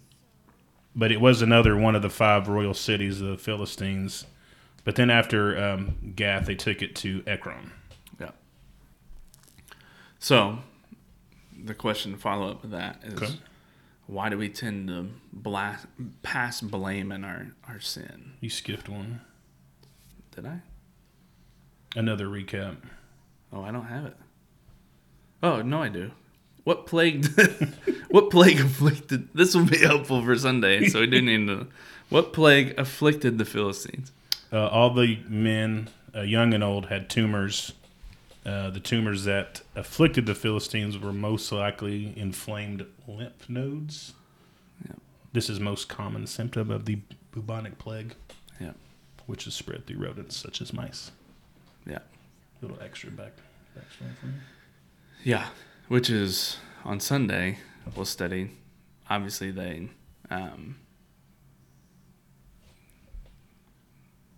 but 0.95 1.13
it 1.13 1.21
was 1.21 1.43
another 1.43 1.77
one 1.77 1.95
of 1.95 2.03
the 2.03 2.11
five 2.11 2.49
royal 2.49 2.75
cities 2.75 3.21
of 3.21 3.29
the 3.29 3.39
Philistines. 3.39 4.27
But 4.85 4.97
then 4.97 5.11
after 5.11 5.63
um, 5.63 6.15
Gath, 6.17 6.47
they 6.47 6.55
took 6.55 6.83
it 6.83 6.97
to 6.97 7.23
Ekron. 7.27 7.73
Yeah. 8.19 8.31
So, 10.19 10.61
the 11.65 11.75
question 11.75 12.13
to 12.13 12.19
follow 12.19 12.51
up 12.51 12.63
with 12.63 12.71
that 12.73 13.01
is 13.05 13.15
Okay. 13.23 13.33
why 14.07 14.29
do 14.29 14.39
we 14.39 14.49
tend 14.49 14.89
to 14.89 15.09
blast, 15.33 15.87
pass 16.23 16.61
blame 16.61 17.13
in 17.13 17.25
our, 17.25 17.49
our 17.69 17.81
sin? 17.81 18.33
You 18.41 18.51
skipped 18.51 18.89
one. 18.89 19.21
Did 20.35 20.47
I? 20.47 20.61
Another 21.97 22.27
recap. 22.27 22.77
Oh, 23.53 23.63
I 23.63 23.73
don't 23.73 23.87
have 23.87 24.05
it. 24.07 24.17
Oh 25.43 25.63
no, 25.63 25.83
I 25.83 25.89
do. 25.89 26.13
What 26.65 26.87
plague? 26.87 27.27
what 28.11 28.31
plague 28.31 28.61
afflicted? 28.61 29.29
This 29.35 29.55
will 29.55 29.65
be 29.65 29.79
helpful 29.79 30.23
for 30.23 30.37
Sunday, 30.37 30.89
so 30.89 31.01
we 31.01 31.07
do 31.07 31.21
need 31.23 31.47
to. 31.49 31.67
What 32.11 32.33
plague 32.33 32.75
afflicted 32.79 33.39
the 33.39 33.45
Philistines? 33.45 34.13
Uh, 34.53 34.67
all 34.69 34.93
the 34.95 35.19
men, 35.29 35.89
uh, 36.15 36.21
young 36.23 36.53
and 36.55 36.63
old, 36.63 36.87
had 36.87 37.09
tumors. 37.09 37.73
Uh, 38.45 38.71
the 38.71 38.81
tumors 38.81 39.25
that 39.25 39.61
afflicted 39.77 40.25
the 40.27 40.35
Philistines 40.35 40.99
were 40.99 41.13
most 41.13 41.53
likely 41.53 42.13
inflamed 42.17 42.87
lymph 43.07 43.49
nodes. 43.51 44.15
Yeah. 44.87 44.95
This 45.33 45.51
is 45.51 45.61
most 45.61 45.89
common 45.89 46.27
symptom 46.27 46.71
of 46.71 46.87
the 46.87 47.01
bubonic 47.33 47.77
plague, 47.79 48.15
Yeah, 48.59 48.73
which 49.27 49.47
is 49.47 49.55
spread 49.55 49.87
through 49.87 49.99
rodents 49.99 50.37
such 50.37 50.63
as 50.63 50.73
mice. 50.73 51.11
yeah, 51.87 51.99
little 52.63 52.79
extra 52.83 53.11
back 53.11 53.33
yeah. 55.23 55.47
Which 55.89 56.09
is 56.11 56.57
on 56.85 56.99
Sunday 57.01 57.59
we'll 57.95 58.05
study. 58.05 58.51
Obviously, 59.09 59.51
they 59.51 59.89
um, 60.31 60.77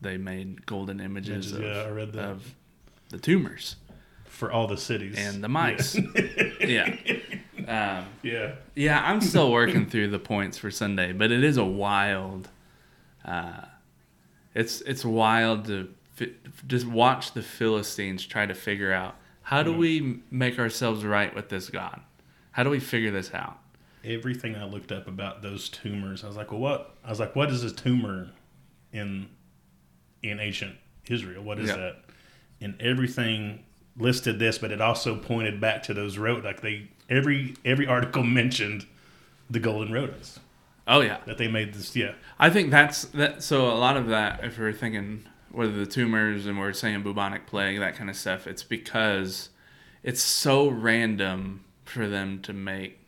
they 0.01 0.17
made 0.17 0.67
golden 0.67 1.01
images, 1.01 1.53
Images, 1.53 1.53
of, 1.53 1.63
yeah, 1.63 1.83
I 1.83 1.89
read 1.91 2.13
that. 2.15 2.25
of 2.25 2.55
the 3.11 3.19
tumors 3.19 3.77
For 4.33 4.51
all 4.51 4.67
the 4.67 4.77
cities 4.79 5.17
and 5.19 5.45
the 5.45 5.49
mice. 5.49 5.95
yeah. 6.61 6.97
Um, 7.69 8.07
Yeah. 8.23 8.55
Yeah, 8.75 9.01
I'm 9.05 9.21
still 9.21 9.53
working 9.53 9.87
through 9.87 10.09
the 10.09 10.19
points 10.19 10.57
for 10.59 10.71
Sunday, 10.71 11.13
but 11.13 11.31
it 11.31 11.45
is 11.45 11.59
a 11.59 11.65
wild. 11.65 12.49
Uh, 13.25 13.67
it's 14.55 14.81
it's 14.81 15.05
wild 15.05 15.67
to 15.67 15.93
fi- 16.15 16.33
just 16.67 16.87
watch 16.87 17.33
the 17.33 17.43
Philistines 17.43 18.27
try 18.27 18.47
to 18.47 18.55
figure 18.55 18.93
out 18.93 19.15
how 19.43 19.63
do 19.63 19.73
we 19.73 20.21
make 20.31 20.59
ourselves 20.59 21.05
right 21.05 21.33
with 21.35 21.49
this 21.51 21.69
God? 21.69 22.01
How 22.53 22.63
do 22.65 22.71
we 22.71 22.81
figure 22.81 23.11
this 23.11 23.33
out? 23.35 23.59
Everything 24.03 24.57
I 24.57 24.65
looked 24.65 24.91
up 24.93 25.07
about 25.07 25.43
those 25.43 25.69
tumors, 25.69 26.25
I 26.25 26.27
was 26.27 26.37
like, 26.37 26.51
well, 26.51 26.61
what? 26.61 26.97
I 27.05 27.11
was 27.11 27.21
like, 27.21 27.37
what 27.37 27.51
is 27.51 27.63
a 27.65 27.71
tumor 27.71 28.31
in 28.93 29.29
in 30.23 30.41
ancient 30.41 30.77
Israel? 31.09 31.43
What 31.45 31.59
is 31.61 31.69
Yeah. 31.69 31.77
that? 31.77 31.97
And 32.61 32.81
everything 32.81 33.65
listed 33.97 34.39
this, 34.39 34.59
but 34.59 34.71
it 34.71 34.81
also 34.81 35.17
pointed 35.17 35.61
back 35.61 35.83
to 35.85 35.95
those 35.95 36.19
rodents. 36.19 36.45
Like 36.47 36.61
they 36.63 36.89
every 37.11 37.55
every 37.65 37.87
article 37.87 38.23
mentioned 38.41 38.87
the 39.51 39.59
golden 39.61 39.93
rodents 39.93 40.41
Oh 40.87 41.01
yeah, 41.01 41.19
that 41.27 41.39
they 41.39 41.47
made 41.47 41.75
this. 41.75 41.95
Yeah, 41.95 42.15
I 42.39 42.51
think 42.51 42.71
that's 42.71 43.05
that. 43.07 43.43
So 43.43 43.67
a 43.71 43.79
lot 43.79 43.97
of 43.97 44.09
that, 44.09 44.43
if 44.45 44.59
we're 44.59 44.73
thinking 44.73 45.25
whether 45.51 45.73
the 45.73 45.87
tumors 45.87 46.47
and 46.47 46.59
we're 46.59 46.73
saying 46.73 47.03
bubonic 47.03 47.47
plague, 47.47 47.79
that 47.79 47.95
kind 47.95 48.11
of 48.11 48.17
stuff, 48.17 48.47
it's 48.49 48.65
because 48.65 49.51
it's 50.03 50.21
so 50.23 50.69
random 50.69 51.65
for 51.85 52.09
them 52.09 52.41
to 52.43 52.53
make 52.53 52.99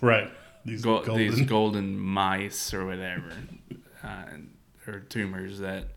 right. 0.00 0.30
These 0.64 0.82
Go- 0.82 1.02
golden. 1.02 1.16
these 1.16 1.40
golden 1.48 1.98
mice 1.98 2.72
or 2.72 2.86
whatever. 2.86 3.32
uh, 4.04 4.24
or 4.86 5.00
tumors 5.00 5.58
that 5.58 5.88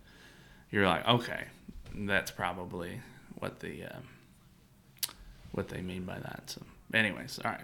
you're 0.71 0.87
like, 0.87 1.07
okay, 1.07 1.45
that's 1.93 2.31
probably 2.31 3.01
what 3.39 3.59
the 3.59 3.83
uh, 3.85 3.99
what 5.51 5.69
they 5.69 5.81
mean 5.81 6.03
by 6.03 6.19
that. 6.19 6.43
So, 6.47 6.61
anyways, 6.93 7.39
all 7.43 7.51
right. 7.51 7.63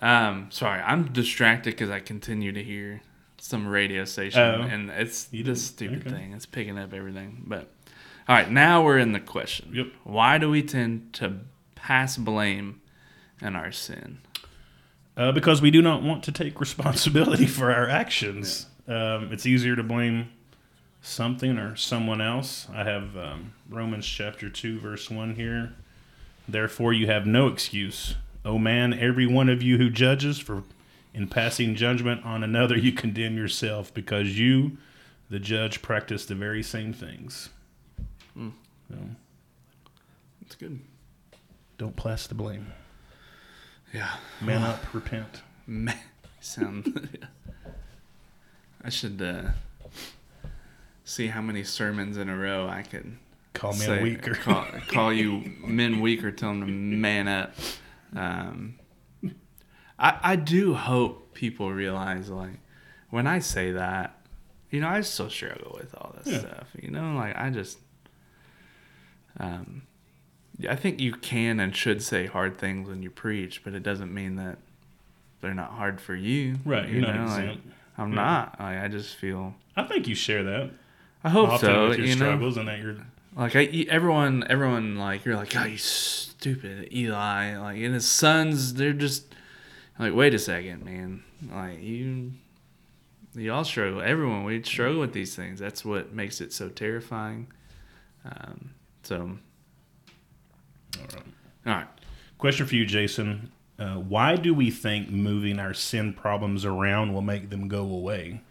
Um, 0.00 0.48
sorry, 0.50 0.80
I'm 0.80 1.12
distracted 1.12 1.70
because 1.70 1.90
I 1.90 2.00
continue 2.00 2.52
to 2.52 2.62
hear 2.62 3.02
some 3.38 3.66
radio 3.66 4.04
station, 4.04 4.40
Oh. 4.40 4.62
and 4.62 4.90
it's 4.90 5.24
this 5.24 5.64
stupid 5.64 6.06
okay. 6.06 6.10
thing. 6.10 6.32
It's 6.32 6.46
picking 6.46 6.78
up 6.78 6.92
everything. 6.92 7.44
But 7.46 7.70
all 8.28 8.36
right, 8.36 8.50
now 8.50 8.84
we're 8.84 8.98
in 8.98 9.12
the 9.12 9.20
question. 9.20 9.70
Yep. 9.74 9.86
Why 10.04 10.38
do 10.38 10.50
we 10.50 10.62
tend 10.62 11.12
to 11.14 11.40
pass 11.74 12.16
blame 12.16 12.80
in 13.40 13.56
our 13.56 13.72
sin? 13.72 14.18
Uh, 15.16 15.30
because 15.30 15.60
we 15.60 15.70
do 15.70 15.82
not 15.82 16.02
want 16.02 16.22
to 16.24 16.32
take 16.32 16.58
responsibility 16.60 17.46
for 17.58 17.72
our 17.72 17.88
actions. 17.88 18.66
Um, 18.88 19.28
it's 19.32 19.46
easier 19.46 19.76
to 19.76 19.82
blame 19.82 20.30
something 21.02 21.58
or 21.58 21.76
someone 21.76 22.20
else. 22.20 22.66
I 22.72 22.84
have 22.84 23.16
um, 23.16 23.52
Romans 23.68 24.06
chapter 24.06 24.48
2, 24.48 24.78
verse 24.80 25.10
1 25.10 25.34
here. 25.34 25.74
Therefore, 26.48 26.92
you 26.92 27.06
have 27.08 27.26
no 27.26 27.48
excuse. 27.48 28.16
O 28.44 28.58
man, 28.58 28.92
every 28.94 29.26
one 29.26 29.48
of 29.48 29.62
you 29.62 29.78
who 29.78 29.90
judges, 29.90 30.38
for 30.38 30.62
in 31.14 31.28
passing 31.28 31.74
judgment 31.74 32.24
on 32.24 32.42
another, 32.42 32.76
you 32.76 32.92
condemn 32.92 33.36
yourself, 33.36 33.92
because 33.92 34.38
you, 34.38 34.78
the 35.28 35.38
judge, 35.38 35.82
practice 35.82 36.24
the 36.26 36.34
very 36.34 36.62
same 36.62 36.92
things. 36.92 37.50
Hmm. 38.34 38.50
So, 38.88 38.96
It's 40.42 40.54
good. 40.56 40.80
don't 41.78 41.96
pass 41.96 42.26
the 42.26 42.34
blame. 42.34 42.66
Yeah. 43.92 44.10
Man 44.40 44.62
up, 44.62 44.92
repent. 44.94 45.42
Man, 45.66 45.94
sound. 46.40 47.08
I 48.84 48.88
should 48.88 49.20
uh, 49.22 49.50
see 51.04 51.26
how 51.28 51.40
many 51.42 51.64
sermons 51.64 52.16
in 52.16 52.28
a 52.28 52.36
row 52.36 52.68
I 52.68 52.82
can 52.82 53.18
Call 53.54 53.72
me 53.72 53.78
say- 53.80 53.98
a 53.98 54.02
weaker. 54.02 54.34
Call, 54.34 54.64
call 54.88 55.12
you 55.12 55.42
men 55.64 56.00
weak 56.00 56.24
or 56.24 56.30
tell 56.32 56.50
them 56.50 56.60
to 56.66 56.72
man 56.72 57.28
up. 57.28 57.54
Um, 58.16 58.78
I 59.98 60.18
I 60.22 60.36
do 60.36 60.74
hope 60.74 61.34
people 61.34 61.72
realize 61.72 62.30
like 62.30 62.58
when 63.10 63.26
I 63.26 63.40
say 63.40 63.72
that, 63.72 64.16
you 64.70 64.80
know, 64.80 64.88
I 64.88 65.00
still 65.02 65.28
struggle 65.30 65.76
with 65.78 65.94
all 65.94 66.14
this 66.16 66.32
Yeah. 66.32 66.38
stuff. 66.40 66.68
You 66.80 66.90
know, 66.90 67.14
like 67.14 67.36
I 67.36 67.50
just, 67.50 67.78
um, 69.38 69.82
I 70.68 70.76
think 70.76 71.00
you 71.00 71.12
can 71.12 71.60
and 71.60 71.74
should 71.74 72.02
say 72.02 72.26
hard 72.26 72.56
things 72.58 72.88
when 72.88 73.02
you 73.02 73.10
preach, 73.10 73.64
but 73.64 73.74
it 73.74 73.82
doesn't 73.82 74.12
mean 74.12 74.36
that 74.36 74.58
they're 75.40 75.54
not 75.54 75.72
hard 75.72 76.00
for 76.00 76.14
you. 76.14 76.56
Right, 76.64 76.88
You 76.88 77.00
you're 77.00 77.06
not 77.08 77.16
know, 77.16 77.24
like, 77.26 77.44
exempt. 77.44 77.66
I'm 77.98 78.08
Yeah. 78.10 78.14
not. 78.14 78.60
Like 78.60 78.78
I 78.82 78.88
just 78.88 79.16
feel. 79.16 79.54
I 79.76 79.84
think 79.84 80.06
you 80.08 80.14
share 80.14 80.42
that. 80.44 80.70
I 81.24 81.30
hope 81.30 81.50
often 81.50 81.66
so. 81.66 81.88
with 81.88 81.98
your 81.98 82.06
you 82.06 82.16
know, 82.16 82.26
struggles 82.26 82.56
and 82.56 82.68
that 82.68 82.78
you're 82.80 82.96
like 83.36 83.56
I, 83.56 83.86
everyone, 83.88 84.44
everyone, 84.48 84.96
like 84.96 85.24
you're 85.24 85.36
like, 85.36 85.56
oh, 85.56 85.64
you 85.64 85.78
stupid 85.78 86.92
Eli. 86.92 87.56
Like, 87.56 87.78
and 87.78 87.94
his 87.94 88.08
sons, 88.08 88.74
they're 88.74 88.92
just 88.92 89.34
like, 89.98 90.14
wait 90.14 90.34
a 90.34 90.38
second, 90.38 90.84
man. 90.84 91.22
Like 91.50 91.80
you, 91.82 92.32
you 93.34 93.52
all 93.52 93.64
struggle. 93.64 94.02
Everyone, 94.02 94.44
we 94.44 94.62
struggle 94.62 95.00
with 95.00 95.12
these 95.12 95.34
things. 95.34 95.58
That's 95.58 95.84
what 95.84 96.12
makes 96.12 96.40
it 96.40 96.52
so 96.52 96.68
terrifying. 96.68 97.46
Um, 98.24 98.74
so, 99.02 99.38
all 100.98 101.02
right. 101.02 101.22
all 101.66 101.72
right. 101.72 101.86
Question 102.36 102.66
for 102.66 102.74
you, 102.74 102.84
Jason. 102.84 103.50
Uh, 103.78 103.94
why 103.94 104.36
do 104.36 104.52
we 104.52 104.70
think 104.70 105.08
moving 105.10 105.58
our 105.58 105.72
sin 105.72 106.12
problems 106.12 106.64
around 106.64 107.14
will 107.14 107.22
make 107.22 107.48
them 107.48 107.66
go 107.68 107.82
away? 107.82 108.42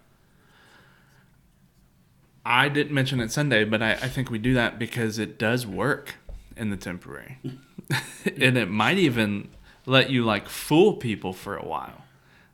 I 2.45 2.69
didn't 2.69 2.93
mention 2.93 3.19
it 3.19 3.32
Sunday, 3.32 3.63
but 3.63 3.82
I, 3.82 3.91
I 3.91 4.08
think 4.08 4.32
we 4.32 4.39
do 4.39 4.54
that 4.56 4.80
because 4.80 5.19
it 5.19 5.38
does 5.38 5.67
work 5.67 6.15
in 6.56 6.69
the 6.69 6.77
temporary. 6.77 7.38
and 8.25 8.58
it 8.58 8.69
might 8.69 8.97
even 8.97 9.49
let 9.86 10.10
you 10.10 10.23
like 10.23 10.49
fool 10.49 10.93
people 10.93 11.34
for 11.34 11.56
a 11.56 11.65
while. 11.65 12.04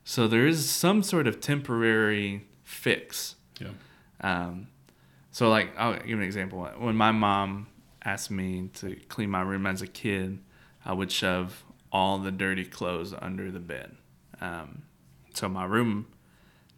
So 0.03 0.27
there 0.27 0.47
is 0.47 0.69
some 0.69 1.03
sort 1.03 1.27
of 1.27 1.41
temporary 1.41 2.47
fix. 2.63 3.35
Yeah. 3.59 3.69
Um, 4.21 4.67
so 5.31 5.49
like 5.49 5.71
I'll 5.77 5.99
give 5.99 6.17
an 6.17 6.23
example. 6.23 6.65
When 6.77 6.95
my 6.95 7.11
mom 7.11 7.67
asked 8.03 8.31
me 8.31 8.69
to 8.75 8.95
clean 9.09 9.29
my 9.29 9.41
room 9.41 9.65
as 9.65 9.81
a 9.81 9.87
kid, 9.87 10.39
I 10.85 10.93
would 10.93 11.11
shove 11.11 11.63
all 11.91 12.17
the 12.17 12.31
dirty 12.31 12.65
clothes 12.65 13.13
under 13.19 13.51
the 13.51 13.59
bed. 13.59 13.95
Um, 14.41 14.83
so 15.33 15.49
my 15.49 15.65
room 15.65 16.07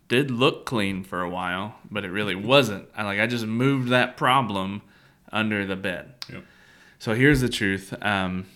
did 0.09 0.31
look 0.31 0.65
clean 0.65 1.03
for 1.03 1.21
a 1.21 1.29
while, 1.29 1.75
but 1.89 2.03
it 2.03 2.09
really 2.09 2.35
wasn't. 2.35 2.89
I 2.97 3.03
like 3.03 3.19
I 3.19 3.27
just 3.27 3.45
moved 3.45 3.89
that 3.89 4.17
problem 4.17 4.81
under 5.31 5.65
the 5.65 5.77
bed. 5.77 6.15
Yep. 6.31 6.43
So 6.97 7.13
here's 7.13 7.39
the 7.39 7.47
truth. 7.47 7.93
Um, 8.01 8.47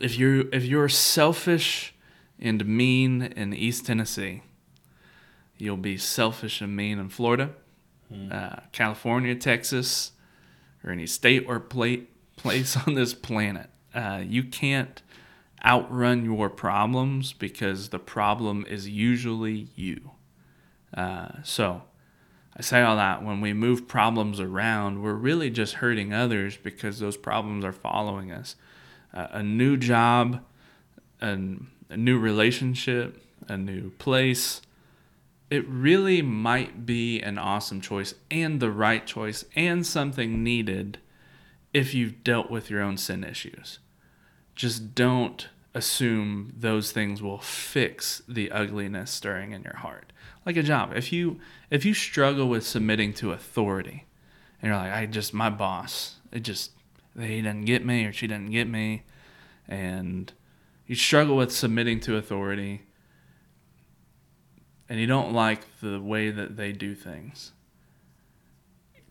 if 0.00 0.18
you 0.18 0.48
if 0.52 0.64
you're 0.64 0.88
selfish 0.88 1.94
and 2.40 2.66
mean 2.66 3.22
in 3.22 3.54
East 3.54 3.86
Tennessee, 3.86 4.42
you'll 5.58 5.76
be 5.76 5.96
selfish 5.96 6.60
and 6.60 6.74
mean 6.74 6.98
in 6.98 7.08
Florida, 7.10 7.50
uh, 8.30 8.56
California, 8.72 9.34
Texas, 9.34 10.12
or 10.82 10.90
any 10.90 11.06
state 11.06 11.44
or 11.46 11.60
pla- 11.60 12.04
place 12.36 12.76
on 12.86 12.94
this 12.94 13.14
planet. 13.14 13.68
Uh, 13.94 14.22
you 14.24 14.42
can't 14.42 15.02
outrun 15.66 16.24
your 16.24 16.48
problems 16.48 17.32
because 17.32 17.88
the 17.88 17.98
problem 17.98 18.64
is 18.68 18.88
usually 18.88 19.68
you. 19.74 20.12
Uh, 20.94 21.28
so 21.42 21.82
I 22.56 22.62
say 22.62 22.82
all 22.82 22.96
that 22.96 23.22
when 23.22 23.40
we 23.40 23.52
move 23.52 23.88
problems 23.88 24.40
around, 24.40 25.02
we're 25.02 25.14
really 25.14 25.50
just 25.50 25.74
hurting 25.74 26.14
others 26.14 26.56
because 26.56 27.00
those 27.00 27.16
problems 27.16 27.64
are 27.64 27.72
following 27.72 28.30
us. 28.30 28.56
Uh, 29.12 29.26
a 29.32 29.42
new 29.42 29.76
job, 29.76 30.42
an, 31.20 31.66
a 31.90 31.96
new 31.96 32.18
relationship, 32.18 33.22
a 33.48 33.56
new 33.56 33.90
place. 33.92 34.62
It 35.50 35.66
really 35.68 36.22
might 36.22 36.86
be 36.86 37.20
an 37.20 37.38
awesome 37.38 37.80
choice 37.80 38.14
and 38.30 38.58
the 38.58 38.70
right 38.70 39.06
choice 39.06 39.44
and 39.54 39.86
something 39.86 40.42
needed 40.42 40.98
if 41.74 41.92
you've 41.92 42.24
dealt 42.24 42.50
with 42.50 42.70
your 42.70 42.82
own 42.82 42.96
sin 42.96 43.22
issues. 43.22 43.80
Just 44.54 44.94
don't 44.94 45.48
assume 45.76 46.54
those 46.56 46.90
things 46.90 47.20
will 47.20 47.38
fix 47.38 48.22
the 48.26 48.50
ugliness 48.50 49.10
stirring 49.10 49.52
in 49.52 49.62
your 49.62 49.76
heart. 49.76 50.10
Like 50.46 50.56
a 50.56 50.62
job. 50.62 50.92
If 50.96 51.12
you 51.12 51.38
if 51.70 51.84
you 51.84 51.92
struggle 51.92 52.48
with 52.48 52.66
submitting 52.66 53.12
to 53.14 53.32
authority 53.32 54.06
and 54.60 54.70
you're 54.70 54.76
like, 54.76 54.92
I 54.92 55.04
just 55.04 55.34
my 55.34 55.50
boss, 55.50 56.16
it 56.32 56.40
just 56.40 56.70
he 57.18 57.42
doesn't 57.42 57.66
get 57.66 57.84
me 57.84 58.06
or 58.06 58.12
she 58.12 58.26
doesn't 58.26 58.50
get 58.50 58.68
me 58.68 59.02
and 59.68 60.32
you 60.86 60.94
struggle 60.94 61.36
with 61.36 61.52
submitting 61.52 62.00
to 62.00 62.16
authority 62.16 62.82
and 64.88 64.98
you 64.98 65.06
don't 65.06 65.32
like 65.32 65.60
the 65.80 66.00
way 66.00 66.30
that 66.30 66.56
they 66.56 66.72
do 66.72 66.94
things. 66.94 67.52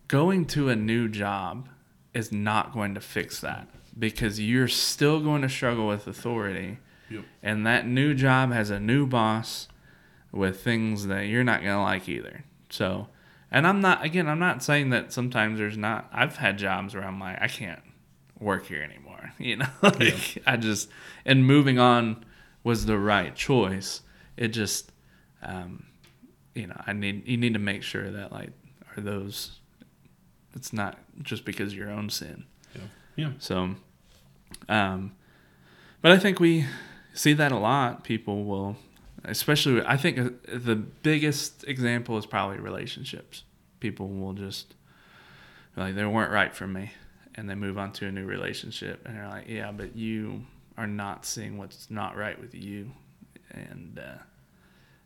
Going 0.07 0.45
to 0.47 0.69
a 0.69 0.75
new 0.75 1.09
job 1.09 1.69
is 2.13 2.31
not 2.31 2.73
going 2.73 2.95
to 2.95 3.01
fix 3.01 3.39
that 3.41 3.67
because 3.97 4.39
you're 4.39 4.67
still 4.67 5.19
going 5.19 5.41
to 5.41 5.49
struggle 5.49 5.87
with 5.87 6.07
authority. 6.07 6.79
Yep. 7.09 7.23
And 7.43 7.65
that 7.65 7.87
new 7.87 8.13
job 8.13 8.51
has 8.51 8.69
a 8.69 8.79
new 8.79 9.05
boss 9.05 9.67
with 10.31 10.61
things 10.61 11.07
that 11.07 11.27
you're 11.27 11.43
not 11.43 11.61
going 11.61 11.75
to 11.75 11.81
like 11.81 12.09
either. 12.09 12.43
So, 12.69 13.07
and 13.51 13.65
I'm 13.65 13.79
not, 13.79 14.03
again, 14.03 14.27
I'm 14.27 14.39
not 14.39 14.63
saying 14.63 14.89
that 14.89 15.13
sometimes 15.13 15.59
there's 15.59 15.77
not, 15.77 16.09
I've 16.11 16.35
had 16.35 16.57
jobs 16.57 16.93
where 16.93 17.05
I'm 17.05 17.19
like, 17.19 17.41
I 17.41 17.47
can't 17.47 17.81
work 18.39 18.65
here 18.65 18.81
anymore. 18.81 19.01
You 19.37 19.57
know, 19.57 19.67
like 19.81 20.41
I 20.45 20.55
just, 20.55 20.89
and 21.25 21.45
moving 21.45 21.77
on 21.77 22.23
was 22.63 22.85
the 22.85 22.97
right 22.97 23.35
choice. 23.35 24.01
It 24.37 24.49
just, 24.49 24.91
um, 25.41 25.87
you 26.53 26.67
know, 26.67 26.81
I 26.87 26.93
need, 26.93 27.27
you 27.27 27.35
need 27.35 27.53
to 27.53 27.59
make 27.59 27.83
sure 27.83 28.09
that 28.11 28.31
like, 28.31 28.51
are 28.95 29.01
those, 29.01 29.59
it's 30.53 30.71
not 30.71 30.97
just 31.21 31.43
because 31.43 31.73
of 31.73 31.77
your 31.77 31.89
own 31.89 32.09
sin. 32.09 32.45
Yeah. 32.73 32.81
Yeah. 33.15 33.31
So, 33.39 33.75
um, 34.69 35.13
but 36.01 36.11
I 36.11 36.19
think 36.19 36.39
we 36.39 36.65
see 37.13 37.33
that 37.33 37.51
a 37.51 37.57
lot. 37.57 38.03
People 38.03 38.45
will, 38.45 38.75
especially, 39.23 39.81
I 39.85 39.97
think 39.97 40.19
uh, 40.19 40.29
the 40.47 40.75
biggest 40.75 41.63
example 41.67 42.17
is 42.17 42.25
probably 42.25 42.59
relationships. 42.59 43.43
People 43.79 44.07
will 44.07 44.33
just, 44.33 44.75
like, 45.75 45.95
they 45.95 46.05
weren't 46.05 46.31
right 46.31 46.53
for 46.53 46.67
me. 46.67 46.91
And 47.35 47.49
they 47.49 47.55
move 47.55 47.77
on 47.77 47.91
to 47.93 48.07
a 48.07 48.11
new 48.11 48.25
relationship. 48.25 49.05
And 49.05 49.17
they're 49.17 49.27
like, 49.27 49.49
yeah, 49.49 49.71
but 49.71 49.95
you 49.95 50.45
are 50.77 50.87
not 50.87 51.25
seeing 51.25 51.57
what's 51.57 51.91
not 51.91 52.15
right 52.15 52.39
with 52.39 52.55
you. 52.55 52.91
And, 53.51 53.99
uh, 53.99 54.21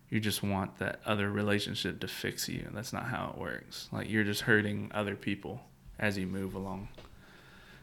you 0.09 0.19
just 0.19 0.41
want 0.41 0.77
that 0.77 0.99
other 1.05 1.29
relationship 1.29 1.99
to 1.99 2.07
fix 2.07 2.49
you. 2.49 2.67
That's 2.73 2.93
not 2.93 3.05
how 3.05 3.31
it 3.33 3.39
works. 3.39 3.88
Like 3.91 4.09
you're 4.09 4.23
just 4.23 4.41
hurting 4.41 4.91
other 4.93 5.15
people 5.15 5.62
as 5.99 6.17
you 6.17 6.25
move 6.25 6.55
along. 6.55 6.89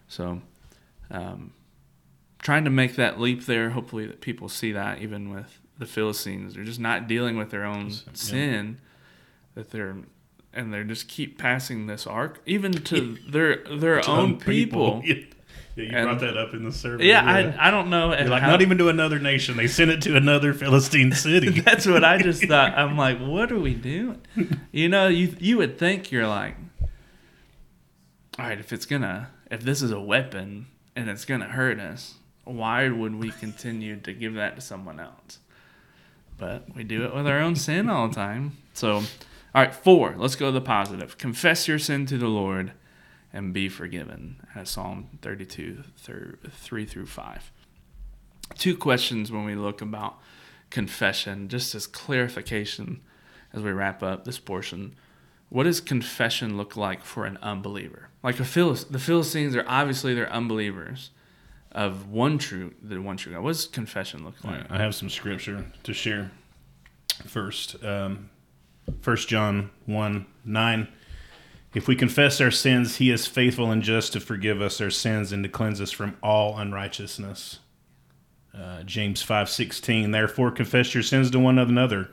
So, 0.08 0.40
um, 1.10 1.52
trying 2.40 2.64
to 2.64 2.70
make 2.70 2.96
that 2.96 3.20
leap 3.20 3.46
there. 3.46 3.70
Hopefully, 3.70 4.06
that 4.06 4.20
people 4.20 4.48
see 4.48 4.72
that 4.72 5.00
even 5.00 5.30
with 5.30 5.60
the 5.78 5.86
Philistines, 5.86 6.54
they're 6.54 6.64
just 6.64 6.80
not 6.80 7.06
dealing 7.06 7.36
with 7.36 7.50
their 7.50 7.64
own 7.64 7.88
Yeah. 7.90 7.96
sin. 8.14 8.78
that 9.54 9.70
they're 9.70 9.96
and 10.52 10.72
they 10.72 10.82
just 10.84 11.08
keep 11.08 11.38
passing 11.38 11.86
this 11.86 12.06
ark 12.06 12.40
even 12.46 12.72
to 12.72 13.16
their 13.28 13.56
their 13.64 14.08
own 14.08 14.38
people. 14.38 15.02
Yeah, 15.78 15.84
you 15.84 15.90
And- 15.94 16.04
brought 16.06 16.20
that 16.20 16.38
up 16.38 16.54
in 16.54 16.64
the 16.64 16.72
survey. 16.72 17.06
Yeah, 17.08 17.22
I 17.22 17.68
I 17.68 17.70
don't 17.70 17.90
know. 17.90 18.08
Like 18.08 18.40
how- 18.42 18.48
not 18.50 18.62
even 18.62 18.78
to 18.78 18.88
another 18.88 19.18
nation. 19.18 19.58
They 19.58 19.66
sent 19.66 19.90
it 19.90 20.00
to 20.02 20.16
another 20.16 20.54
Philistine 20.54 21.12
city. 21.12 21.50
That's 21.60 21.84
what 21.86 22.02
I 22.02 22.16
just 22.16 22.42
thought. 22.48 22.72
I'm 22.78 22.96
like, 22.96 23.18
what 23.18 23.52
are 23.52 23.58
we 23.58 23.74
doing? 23.74 24.22
You 24.72 24.88
know, 24.88 25.08
you 25.08 25.36
you 25.38 25.58
would 25.58 25.78
think 25.78 26.10
you're 26.10 26.26
like, 26.26 26.56
all 28.38 28.46
right, 28.46 28.58
if 28.58 28.72
it's 28.72 28.86
gonna, 28.86 29.28
if 29.50 29.60
this 29.62 29.82
is 29.82 29.90
a 29.90 30.00
weapon 30.00 30.66
and 30.96 31.08
it's 31.08 31.24
gonna 31.24 31.44
hurt 31.48 31.78
us, 31.78 32.14
why 32.44 32.88
would 32.88 33.14
we 33.14 33.30
continue 33.30 34.00
to 34.00 34.12
give 34.12 34.34
that 34.34 34.56
to 34.56 34.60
someone 34.60 34.98
else? 34.98 35.38
But 36.38 36.74
we 36.74 36.84
do 36.84 37.04
it 37.04 37.14
with 37.14 37.26
our 37.26 37.38
own 37.38 37.54
sin 37.54 37.88
all 37.88 38.08
the 38.08 38.14
time. 38.14 38.56
So, 38.74 38.94
all 38.94 39.04
right, 39.54 39.74
four. 39.74 40.14
Let's 40.16 40.36
go 40.36 40.46
to 40.46 40.52
the 40.52 40.60
positive. 40.60 41.18
Confess 41.18 41.68
your 41.68 41.78
sin 41.78 42.06
to 42.06 42.18
the 42.18 42.28
Lord 42.28 42.72
and 43.32 43.52
be 43.52 43.68
forgiven. 43.68 44.36
As 44.54 44.70
Psalm 44.70 45.08
32, 45.22 45.84
thir- 45.96 46.38
3 46.50 46.84
through 46.86 47.06
5. 47.06 47.52
Two 48.56 48.76
questions 48.76 49.32
when 49.32 49.44
we 49.44 49.54
look 49.54 49.80
about 49.80 50.18
confession, 50.70 51.48
just 51.48 51.74
as 51.74 51.86
clarification 51.86 53.00
as 53.52 53.62
we 53.62 53.72
wrap 53.72 54.02
up 54.02 54.24
this 54.24 54.38
portion. 54.38 54.94
What 55.48 55.64
does 55.64 55.80
confession 55.80 56.56
look 56.56 56.76
like 56.76 57.04
for 57.04 57.24
an 57.24 57.38
unbeliever? 57.40 58.08
Like 58.22 58.40
a 58.40 58.42
Philis- 58.42 58.90
the 58.90 58.98
Philistines 58.98 59.54
are 59.54 59.64
obviously 59.68 60.14
they're 60.14 60.32
unbelievers 60.32 61.10
of 61.72 62.08
one 62.08 62.38
true 62.38 62.74
the 62.82 62.98
one 62.98 63.16
true 63.16 63.32
God. 63.32 63.42
What 63.42 63.52
does 63.52 63.66
confession 63.66 64.24
look 64.24 64.42
like? 64.42 64.70
I 64.70 64.78
have 64.78 64.94
some 64.94 65.10
scripture 65.10 65.66
to 65.84 65.94
share. 65.94 66.30
First, 67.26 67.82
um, 67.84 68.30
1 69.02 69.16
John 69.18 69.70
1 69.86 70.26
9. 70.44 70.88
If 71.74 71.86
we 71.86 71.94
confess 71.94 72.40
our 72.40 72.50
sins, 72.50 72.96
he 72.96 73.10
is 73.10 73.26
faithful 73.26 73.70
and 73.70 73.82
just 73.82 74.14
to 74.14 74.20
forgive 74.20 74.62
us 74.62 74.80
our 74.80 74.90
sins 74.90 75.30
and 75.30 75.42
to 75.44 75.48
cleanse 75.48 75.80
us 75.80 75.90
from 75.90 76.16
all 76.22 76.56
unrighteousness. 76.56 77.58
Uh, 78.56 78.82
James 78.82 79.20
5 79.20 79.50
16. 79.50 80.10
Therefore, 80.10 80.50
confess 80.50 80.94
your 80.94 81.02
sins 81.02 81.30
to 81.30 81.38
one 81.38 81.58
another 81.58 82.10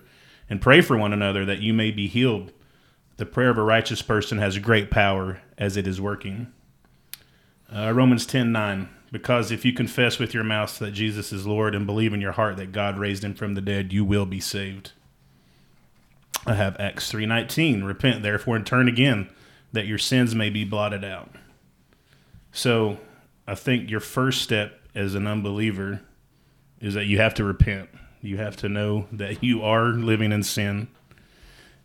and 0.49 0.61
pray 0.61 0.81
for 0.81 0.97
one 0.97 1.13
another 1.13 1.45
that 1.45 1.59
you 1.59 1.73
may 1.73 1.91
be 1.91 2.07
healed. 2.07 2.51
The 3.17 3.25
prayer 3.25 3.49
of 3.49 3.57
a 3.57 3.63
righteous 3.63 4.01
person 4.01 4.39
has 4.39 4.57
great 4.57 4.89
power 4.89 5.41
as 5.57 5.77
it 5.77 5.87
is 5.87 6.01
working. 6.01 6.51
Uh, 7.73 7.91
Romans 7.93 8.25
10 8.25 8.51
9. 8.51 8.89
Because 9.11 9.51
if 9.51 9.63
you 9.63 9.73
confess 9.73 10.17
with 10.17 10.33
your 10.33 10.43
mouth 10.43 10.79
that 10.79 10.91
Jesus 10.91 11.31
is 11.31 11.45
Lord 11.45 11.75
and 11.75 11.85
believe 11.85 12.13
in 12.13 12.21
your 12.21 12.31
heart 12.31 12.57
that 12.57 12.71
God 12.71 12.97
raised 12.97 13.23
him 13.23 13.35
from 13.35 13.53
the 13.53 13.61
dead, 13.61 13.93
you 13.93 14.03
will 14.03 14.25
be 14.25 14.39
saved. 14.39 14.91
I 16.45 16.55
have 16.55 16.79
Acts 16.79 17.11
3:19. 17.11 17.83
Repent 17.83 18.23
therefore 18.23 18.55
and 18.55 18.65
turn 18.65 18.87
again 18.87 19.29
that 19.71 19.85
your 19.85 19.99
sins 19.99 20.33
may 20.33 20.49
be 20.49 20.63
blotted 20.63 21.03
out. 21.03 21.29
So, 22.51 22.99
I 23.47 23.55
think 23.55 23.89
your 23.89 23.99
first 23.99 24.41
step 24.41 24.79
as 24.95 25.15
an 25.15 25.27
unbeliever 25.27 26.01
is 26.79 26.93
that 26.95 27.05
you 27.05 27.17
have 27.19 27.33
to 27.35 27.43
repent. 27.43 27.89
You 28.21 28.37
have 28.37 28.55
to 28.57 28.69
know 28.69 29.07
that 29.11 29.43
you 29.43 29.63
are 29.63 29.89
living 29.89 30.31
in 30.31 30.43
sin. 30.43 30.87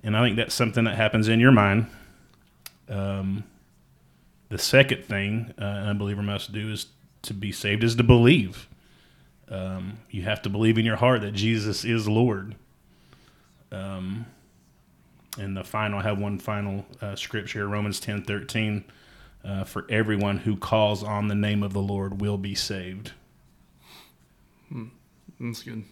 And 0.09 0.17
I 0.17 0.25
think 0.25 0.37
that's 0.37 0.55
something 0.55 0.85
that 0.85 0.95
happens 0.95 1.29
in 1.29 1.39
your 1.39 1.53
mind. 1.53 1.87
Um, 2.89 3.45
the 4.49 4.57
second 4.57 5.05
thing 5.05 5.53
uh, 5.61 5.65
an 5.65 5.89
unbeliever 5.89 6.23
must 6.23 6.51
do 6.51 6.73
is 6.73 6.87
to 7.21 7.35
be 7.35 7.53
saved 7.53 7.85
is 7.85 7.95
to 7.97 8.03
believe. 8.03 8.71
Um, 9.51 9.99
you 10.11 10.23
have 10.23 10.41
to 10.43 10.49
believe 10.49 10.79
in 10.79 10.87
your 10.87 10.97
heart 10.97 11.21
that 11.21 11.33
Jesus 11.33 11.85
is 11.85 12.09
Lord. 12.09 12.55
Um, 13.71 14.25
and 15.39 15.55
the 15.55 15.63
final, 15.63 15.99
I 15.99 16.05
have 16.05 16.19
one 16.19 16.39
final 16.39 16.87
uh, 17.03 17.15
scripture, 17.15 17.69
Romans 17.69 18.01
ten 18.01 18.23
thirteen. 18.25 18.85
Uh, 19.45 19.65
for 19.65 19.85
everyone 19.91 20.39
who 20.39 20.57
calls 20.57 21.03
on 21.05 21.29
the 21.29 21.35
name 21.35 21.63
of 21.63 21.75
the 21.75 21.83
Lord 21.83 22.23
will 22.23 22.39
be 22.39 22.55
saved. 22.55 23.13
That's 25.39 25.63
good. 25.63 25.85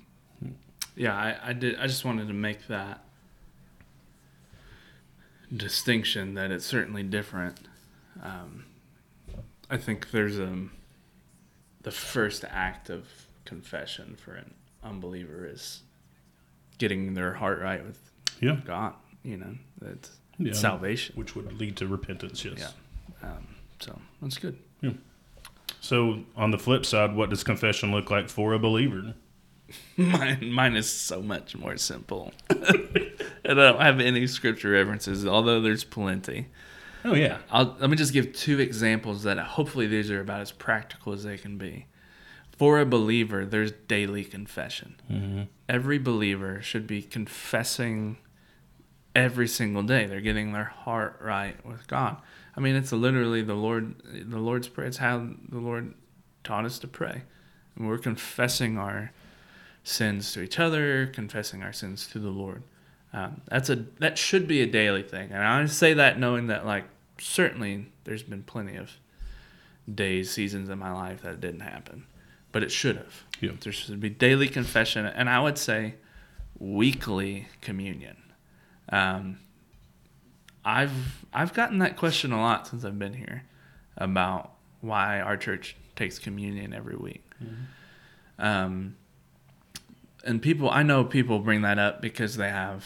Yeah, 0.95 1.15
I, 1.15 1.51
I 1.51 1.53
did. 1.53 1.79
I 1.79 1.87
just 1.87 2.07
wanted 2.07 2.29
to 2.29 2.35
make 2.35 2.67
that 2.69 3.03
distinction 5.55 6.35
that 6.35 6.51
it's 6.51 6.65
certainly 6.67 7.03
different. 7.03 7.59
Um, 8.23 8.65
I 9.71 9.77
think 9.77 10.11
there's 10.11 10.39
a 10.39 10.69
the 11.83 11.91
first 11.93 12.45
act 12.49 12.91
of 12.91 13.07
confession 13.45 14.17
for 14.17 14.35
an 14.35 14.55
unbeliever 14.83 15.47
is 15.47 15.83
getting 16.79 17.15
their 17.15 17.35
heart 17.35 17.61
right 17.61 17.85
with 17.85 17.99
Yeah. 18.41 18.61
God. 18.65 18.95
You 19.23 19.37
know, 19.37 19.55
that's 19.81 20.11
Yeah. 20.39 20.53
salvation. 20.53 21.15
Which 21.17 21.35
would 21.37 21.53
lead 21.53 21.77
to 21.77 21.87
repentance, 21.87 22.45
yes. 22.45 22.73
Yeah. 23.23 23.29
Um, 23.31 23.47
so 23.81 24.01
that's 24.21 24.39
good. 24.39 24.59
Yeah. 24.81 24.93
So, 25.81 26.25
on 26.37 26.51
the 26.51 26.59
flip 26.59 26.85
side, 26.85 27.15
what 27.15 27.31
does 27.31 27.45
confession 27.45 27.93
look 27.93 28.11
like 28.11 28.29
for 28.29 28.53
a 28.53 28.59
believer? 28.59 29.15
Mine, 29.97 30.51
mine 30.53 30.75
is 30.77 30.89
so 30.91 31.23
much 31.23 31.57
more 31.57 31.77
simple. 31.77 32.33
I 33.49 33.55
don't 33.55 33.81
have 33.81 34.01
any 34.01 34.27
scripture 34.27 34.71
references, 34.71 35.27
although 35.27 35.61
there's 35.61 35.85
plenty. 35.85 36.49
Oh, 37.05 37.15
yeah. 37.15 37.39
I'll, 37.51 37.77
let 37.79 37.89
me 37.89 37.97
just 37.97 38.13
give 38.13 38.33
two 38.33 38.59
examples 38.59 39.23
that 39.23 39.39
hopefully 39.39 39.87
these 39.87 40.11
are 40.11 40.21
about 40.21 40.41
as 40.41 40.53
practical 40.53 41.13
as 41.13 41.25
they 41.25 41.39
can 41.39 41.57
be. 41.57 41.87
For 42.59 42.81
a 42.81 42.87
believer, 42.87 43.45
there's 43.45 43.71
daily 43.71 44.25
confession. 44.25 44.97
Mm-hmm. 45.11 45.43
Every 45.69 45.99
believer 45.99 46.63
should 46.63 46.87
be 46.87 47.03
confessing 47.03 48.17
every 49.15 49.47
single 49.47 49.83
day. 49.83 50.07
They're 50.07 50.21
getting 50.21 50.53
their 50.53 50.65
heart 50.65 51.21
right 51.23 51.65
with 51.65 51.87
God. 51.87 52.17
I 52.57 52.61
mean, 52.61 52.75
it's 52.75 52.93
literally 52.93 53.43
the 53.43 53.55
Lord, 53.55 53.95
the 54.05 54.39
Lord's 54.39 54.69
prayer. 54.69 54.87
It's 54.87 54.97
how 54.97 55.29
the 55.49 55.59
Lord 55.59 55.95
taught 56.45 56.65
us 56.65 56.79
to 56.81 56.89
pray. 56.89 57.23
And 57.77 57.87
we're 57.87 57.99
confessing 57.99 58.79
our 58.79 59.13
sins 59.85 60.33
to 60.33 60.41
each 60.41 60.59
other, 60.59 61.07
confessing 61.07 61.63
our 61.63 61.73
sins 61.73 62.07
to 62.09 62.19
the 62.19 62.31
Lord. 62.31 62.63
Um, 63.13 63.41
that's 63.49 63.71
a 63.71 63.77
that 63.99 64.19
should 64.19 64.47
be 64.47 64.61
a 64.61 64.67
daily 64.67 65.03
thing, 65.03 65.31
and 65.31 65.43
I 65.43 65.65
say 65.67 65.95
that 65.95 66.19
knowing 66.19 66.49
that 66.49 66.67
like 66.67 66.85
certainly 67.19 67.87
there's 68.05 68.23
been 68.23 68.43
plenty 68.43 68.77
of 68.77 68.91
days, 69.93 70.31
seasons 70.31 70.69
in 70.69 70.79
my 70.79 70.93
life 70.93 71.23
that 71.23 71.35
it 71.35 71.41
didn't 71.41 71.61
happen, 71.61 72.07
but 72.53 72.63
it 72.63 72.71
should 72.71 72.97
have. 72.97 73.25
Yeah. 73.41 73.53
There 73.61 73.73
should 73.73 74.01
be 74.01 74.11
daily 74.11 74.49
confession, 74.49 75.07
and 75.07 75.31
I 75.31 75.41
would 75.41 75.59
say 75.59 75.95
weekly 76.59 77.49
communion. 77.61 78.17
Um, 78.91 79.39
I've 80.65 81.25
I've 81.33 81.55
gotten 81.55 81.79
that 81.79 81.97
question 81.97 82.33
a 82.33 82.41
lot 82.41 82.67
since 82.67 82.85
I've 82.85 82.99
been 82.99 83.15
here 83.15 83.45
about 83.97 84.53
why 84.81 85.21
our 85.21 85.37
church 85.37 85.77
takes 85.95 86.19
communion 86.19 86.73
every 86.73 86.97
week. 86.97 87.25
Um, 88.39 88.97
and 90.25 90.43
people, 90.43 90.71
I 90.71 90.83
know 90.83 91.05
people 91.05 91.39
bring 91.39 91.63
that 91.63 91.79
up 91.79 92.01
because 92.01 92.37
they 92.37 92.51
have 92.51 92.85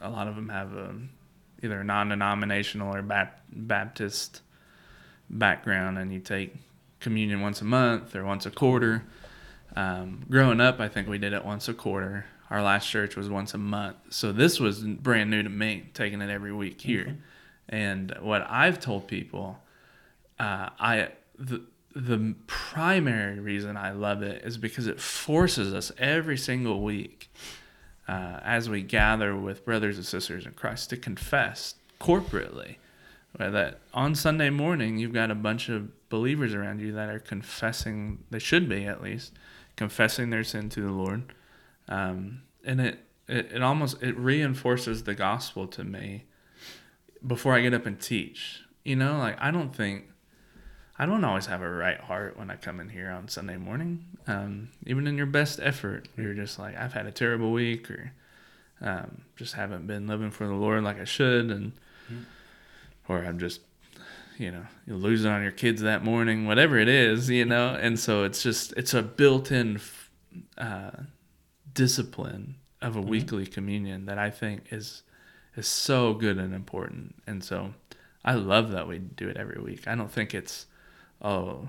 a 0.00 0.10
lot 0.10 0.28
of 0.28 0.36
them 0.36 0.48
have 0.48 0.72
a, 0.72 0.94
either 1.62 1.80
a 1.80 1.84
non-denominational 1.84 2.94
or 2.94 3.02
Bap- 3.02 3.42
Baptist 3.50 4.42
background, 5.28 5.98
and 5.98 6.12
you 6.12 6.20
take 6.20 6.54
communion 7.00 7.40
once 7.40 7.60
a 7.60 7.64
month 7.64 8.14
or 8.14 8.24
once 8.24 8.46
a 8.46 8.50
quarter. 8.50 9.04
Um, 9.74 10.24
growing 10.30 10.60
up, 10.60 10.80
I 10.80 10.88
think 10.88 11.08
we 11.08 11.18
did 11.18 11.32
it 11.32 11.44
once 11.44 11.68
a 11.68 11.74
quarter. 11.74 12.26
Our 12.50 12.62
last 12.62 12.88
church 12.88 13.16
was 13.16 13.28
once 13.28 13.54
a 13.54 13.58
month, 13.58 13.96
so 14.10 14.30
this 14.32 14.60
was 14.60 14.80
brand 14.82 15.30
new 15.30 15.42
to 15.42 15.48
me, 15.48 15.90
taking 15.94 16.20
it 16.20 16.30
every 16.30 16.52
week 16.52 16.80
here. 16.80 17.18
And 17.68 18.16
what 18.20 18.46
I've 18.48 18.78
told 18.78 19.08
people, 19.08 19.58
uh, 20.38 20.70
I 20.78 21.08
the 21.36 21.62
the 21.96 22.34
primary 22.46 23.40
reason 23.40 23.74
I 23.78 23.92
love 23.92 24.22
it 24.22 24.42
is 24.44 24.58
because 24.58 24.86
it 24.86 25.00
forces 25.00 25.72
us 25.72 25.90
every 25.96 26.36
single 26.36 26.82
week, 26.82 27.30
uh, 28.06 28.38
as 28.44 28.68
we 28.68 28.82
gather 28.82 29.34
with 29.34 29.64
brothers 29.64 29.96
and 29.96 30.04
sisters 30.04 30.44
in 30.44 30.52
Christ, 30.52 30.90
to 30.90 30.98
confess 30.98 31.74
corporately. 31.98 32.76
Well, 33.38 33.50
That 33.50 33.80
on 33.94 34.14
Sunday 34.14 34.50
morning, 34.50 34.98
you've 34.98 35.14
got 35.14 35.30
a 35.30 35.34
bunch 35.34 35.70
of 35.70 36.08
believers 36.10 36.52
around 36.52 36.82
you 36.82 36.92
that 36.92 37.08
are 37.08 37.18
confessing, 37.18 38.18
they 38.30 38.40
should 38.40 38.68
be 38.68 38.84
at 38.84 39.02
least, 39.02 39.32
confessing 39.74 40.28
their 40.28 40.44
sin 40.44 40.68
to 40.70 40.82
the 40.82 40.92
Lord. 40.92 41.32
Um, 41.88 42.42
and 42.62 42.78
it, 42.78 42.98
it, 43.26 43.52
it 43.52 43.62
almost, 43.62 44.02
it 44.02 44.18
reinforces 44.18 45.04
the 45.04 45.14
gospel 45.14 45.66
to 45.68 45.82
me 45.82 46.24
before 47.26 47.54
I 47.54 47.62
get 47.62 47.72
up 47.72 47.86
and 47.86 47.98
teach. 47.98 48.60
You 48.84 48.96
know, 48.96 49.16
like 49.16 49.36
I 49.40 49.50
don't 49.50 49.74
think, 49.74 50.10
I 50.98 51.04
don't 51.04 51.24
always 51.24 51.46
have 51.46 51.62
a 51.62 51.70
right 51.70 52.00
heart 52.00 52.38
when 52.38 52.50
I 52.50 52.56
come 52.56 52.80
in 52.80 52.88
here 52.88 53.10
on 53.10 53.28
Sunday 53.28 53.56
morning. 53.56 54.04
Um, 54.26 54.70
even 54.86 55.06
in 55.06 55.16
your 55.16 55.26
best 55.26 55.60
effort, 55.62 56.08
you're 56.16 56.34
just 56.34 56.58
like, 56.58 56.76
I've 56.76 56.94
had 56.94 57.06
a 57.06 57.12
terrible 57.12 57.52
week 57.52 57.90
or 57.90 58.12
um, 58.80 59.22
just 59.36 59.54
haven't 59.54 59.86
been 59.86 60.06
living 60.06 60.30
for 60.30 60.46
the 60.46 60.54
Lord 60.54 60.82
like 60.84 60.98
I 60.98 61.04
should. 61.04 61.50
And, 61.50 61.72
or 63.08 63.18
I'm 63.18 63.38
just, 63.38 63.60
you 64.38 64.50
know, 64.50 64.64
you're 64.86 64.96
losing 64.96 65.30
on 65.30 65.42
your 65.42 65.52
kids 65.52 65.82
that 65.82 66.02
morning, 66.02 66.46
whatever 66.46 66.78
it 66.78 66.88
is, 66.88 67.28
you 67.28 67.44
know? 67.44 67.74
And 67.74 67.98
so 67.98 68.24
it's 68.24 68.42
just, 68.42 68.72
it's 68.72 68.94
a 68.94 69.02
built 69.02 69.52
in 69.52 69.80
uh, 70.56 70.92
discipline 71.74 72.56
of 72.80 72.96
a 72.96 73.00
weekly 73.00 73.46
communion 73.46 74.06
that 74.06 74.18
I 74.18 74.30
think 74.30 74.66
is 74.70 75.02
is 75.56 75.66
so 75.66 76.12
good 76.12 76.36
and 76.36 76.54
important. 76.54 77.14
And 77.26 77.42
so 77.42 77.72
I 78.24 78.34
love 78.34 78.72
that 78.72 78.86
we 78.86 78.98
do 78.98 79.28
it 79.28 79.36
every 79.38 79.60
week. 79.60 79.88
I 79.88 79.94
don't 79.94 80.10
think 80.10 80.34
it's, 80.34 80.66
oh, 81.22 81.68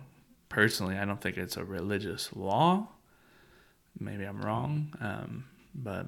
personally, 0.50 0.98
I 0.98 1.06
don't 1.06 1.22
think 1.22 1.38
it's 1.38 1.58
a 1.58 1.64
religious 1.64 2.36
law. 2.36 2.90
Maybe 4.00 4.24
I'm 4.24 4.42
wrong, 4.42 4.94
um, 5.02 5.46
but 5.74 6.08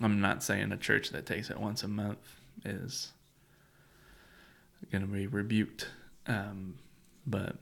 I'm 0.00 0.20
not 0.20 0.42
saying 0.42 0.72
a 0.72 0.76
church 0.76 1.10
that 1.10 1.26
takes 1.26 1.50
it 1.50 1.58
once 1.58 1.82
a 1.82 1.88
month 1.88 2.40
is 2.64 3.12
going 4.90 5.02
to 5.02 5.08
be 5.10 5.26
rebuked. 5.26 5.88
Um, 6.26 6.74
but 7.26 7.56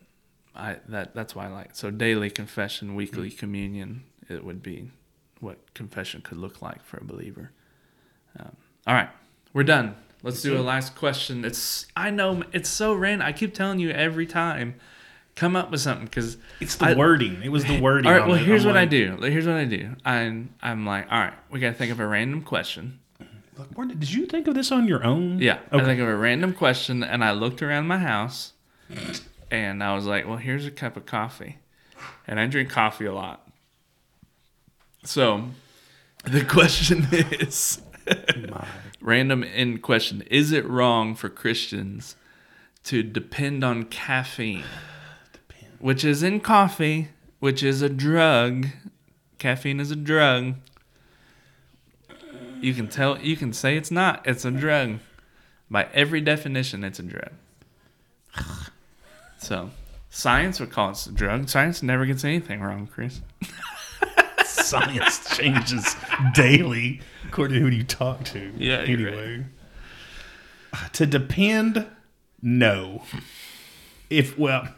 I 0.55 0.77
that 0.89 1.15
that's 1.15 1.35
why 1.35 1.47
I 1.47 1.49
like 1.49 1.75
so 1.75 1.91
daily 1.91 2.31
confession, 2.31 2.95
weekly 2.95 3.31
communion. 3.31 4.05
It 4.29 4.45
would 4.45 4.63
be 4.63 4.91
what 5.41 5.75
confession 5.75 6.21
could 6.23 6.39
look 6.39 6.63
like 6.63 6.85
for 6.85 6.99
a 6.99 7.05
believer. 7.05 7.51
Um, 8.39 8.57
all 8.87 8.95
right, 8.95 9.11
we're 9.53 9.65
done. 9.65 9.97
Let's 10.23 10.41
do 10.43 10.57
a 10.57 10.63
last 10.63 10.95
question. 10.95 11.45
It's 11.45 11.87
I 11.97 12.11
know 12.11 12.43
it's 12.53 12.69
so 12.69 12.95
random. 12.95 13.27
I 13.27 13.33
keep 13.33 13.55
telling 13.55 13.81
you 13.81 13.91
every 13.91 14.27
time, 14.27 14.77
come 15.35 15.57
up 15.57 15.71
with 15.71 15.81
something 15.81 16.05
because 16.07 16.37
It's 16.61 16.77
the 16.77 16.87
I- 16.87 16.95
wording. 16.95 17.43
It 17.43 17.49
was 17.51 17.65
the 17.65 17.81
wording. 17.81 18.07
All 18.07 18.19
right. 18.19 18.27
Well, 18.27 18.37
it. 18.37 18.45
here's 18.45 18.63
I'm 18.65 18.69
what 18.69 18.77
I 18.77 18.85
do. 18.85 19.17
Here's 19.21 19.47
what 19.47 19.57
I 19.57 19.65
do. 19.65 19.97
I'm 20.05 20.55
I'm 20.63 20.87
like, 20.87 21.07
all 21.11 21.19
right, 21.19 21.35
we 21.51 21.59
gotta 21.61 21.75
think 21.75 21.91
of 21.91 21.99
a 22.01 22.07
random 22.07 22.43
question. 22.43 23.01
Look, 23.59 23.69
where 23.75 23.87
did, 23.87 24.01
did 24.01 24.13
you 24.13 24.27
think 24.27 24.47
of 24.49 24.55
this 24.55 24.73
on 24.73 24.87
your 24.89 25.05
own? 25.05 25.39
Yeah, 25.39 25.59
I 25.71 25.77
Okay. 25.77 25.85
think 25.85 26.01
of 26.01 26.09
a 26.09 26.17
random 26.17 26.55
question, 26.55 27.03
and 27.05 27.23
I 27.25 27.33
looked 27.33 27.61
around 27.63 27.87
my 27.87 27.99
house, 27.99 28.53
and 29.51 29.83
I 29.85 29.95
was 29.95 30.07
like, 30.07 30.27
well, 30.27 30.39
here's 30.39 30.65
a 30.65 30.71
cup 30.71 30.97
of 30.97 31.05
coffee, 31.05 31.59
and 32.27 32.41
I 32.41 32.47
drink 32.47 32.71
coffee 32.71 33.05
a 33.05 33.13
lot. 33.13 33.47
So, 35.05 35.49
the 36.25 36.45
question 36.45 37.07
is. 37.13 37.83
random 39.01 39.43
in 39.43 39.79
question: 39.79 40.23
Is 40.23 40.53
it 40.53 40.69
wrong 40.69 41.15
for 41.15 41.29
Christians 41.29 42.17
to 42.85 43.03
depend 43.03 43.65
on 43.65 43.85
caffeine, 43.85 44.65
which 45.79 46.05
is 46.05 46.23
in 46.23 46.41
coffee, 46.41 47.09
which 47.41 47.63
is 47.63 47.83
a 47.83 47.89
drug? 47.89 48.69
Caffeine 49.39 49.81
is 49.81 49.91
a 49.91 49.97
drug. 49.97 50.55
You 52.61 52.75
can 52.75 52.89
tell. 52.89 53.19
You 53.19 53.37
can 53.37 53.53
say 53.53 53.77
it's 53.77 53.91
not. 53.91 54.27
It's 54.27 54.45
a 54.45 54.51
drug. 54.51 55.01
By 55.71 55.89
every 55.95 56.21
definition, 56.21 56.85
it's 56.85 56.99
a 56.99 57.03
drug. 57.03 57.33
So, 59.39 59.71
science 60.11 60.61
would 60.61 60.71
call 60.71 60.91
it 60.91 61.07
a 61.07 61.11
drug. 61.11 61.49
Science 61.49 61.83
never 61.83 62.07
gets 62.07 62.25
anything 62.25 62.61
wrong, 62.61 62.87
Chris. 62.87 63.21
Science 64.73 65.37
changes 65.37 65.97
daily 66.33 67.03
according 67.29 67.57
to 67.57 67.61
who 67.61 67.69
you 67.69 67.85
talk 67.85 68.25
to. 68.25 68.51
Yeah, 68.57 68.79
Anyway, 68.79 69.45
to 70.95 71.05
depend, 71.05 71.87
no. 72.41 73.03
If 74.09 74.39
well, 74.39 74.69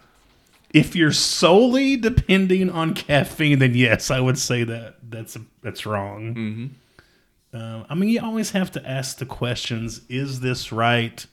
if 0.73 0.97
you're 0.97 1.13
solely 1.13 1.97
depending 1.97 2.71
on 2.71 2.95
caffeine, 2.95 3.61
then 3.61 3.75
yes, 3.75 4.11
I 4.11 4.19
would 4.19 4.37
say 4.37 4.65
that 4.65 4.97
that's 5.09 5.39
that's 5.63 5.87
wrong. 5.87 6.35
Mm-hmm. 6.35 7.57
Uh, 7.57 7.85
I 7.89 7.95
mean, 7.95 8.09
you 8.09 8.21
always 8.21 8.51
have 8.51 8.73
to 8.73 8.89
ask 8.89 9.19
the 9.19 9.27
questions: 9.27 10.01
Is 10.09 10.41
this 10.41 10.73
right? 10.73 11.25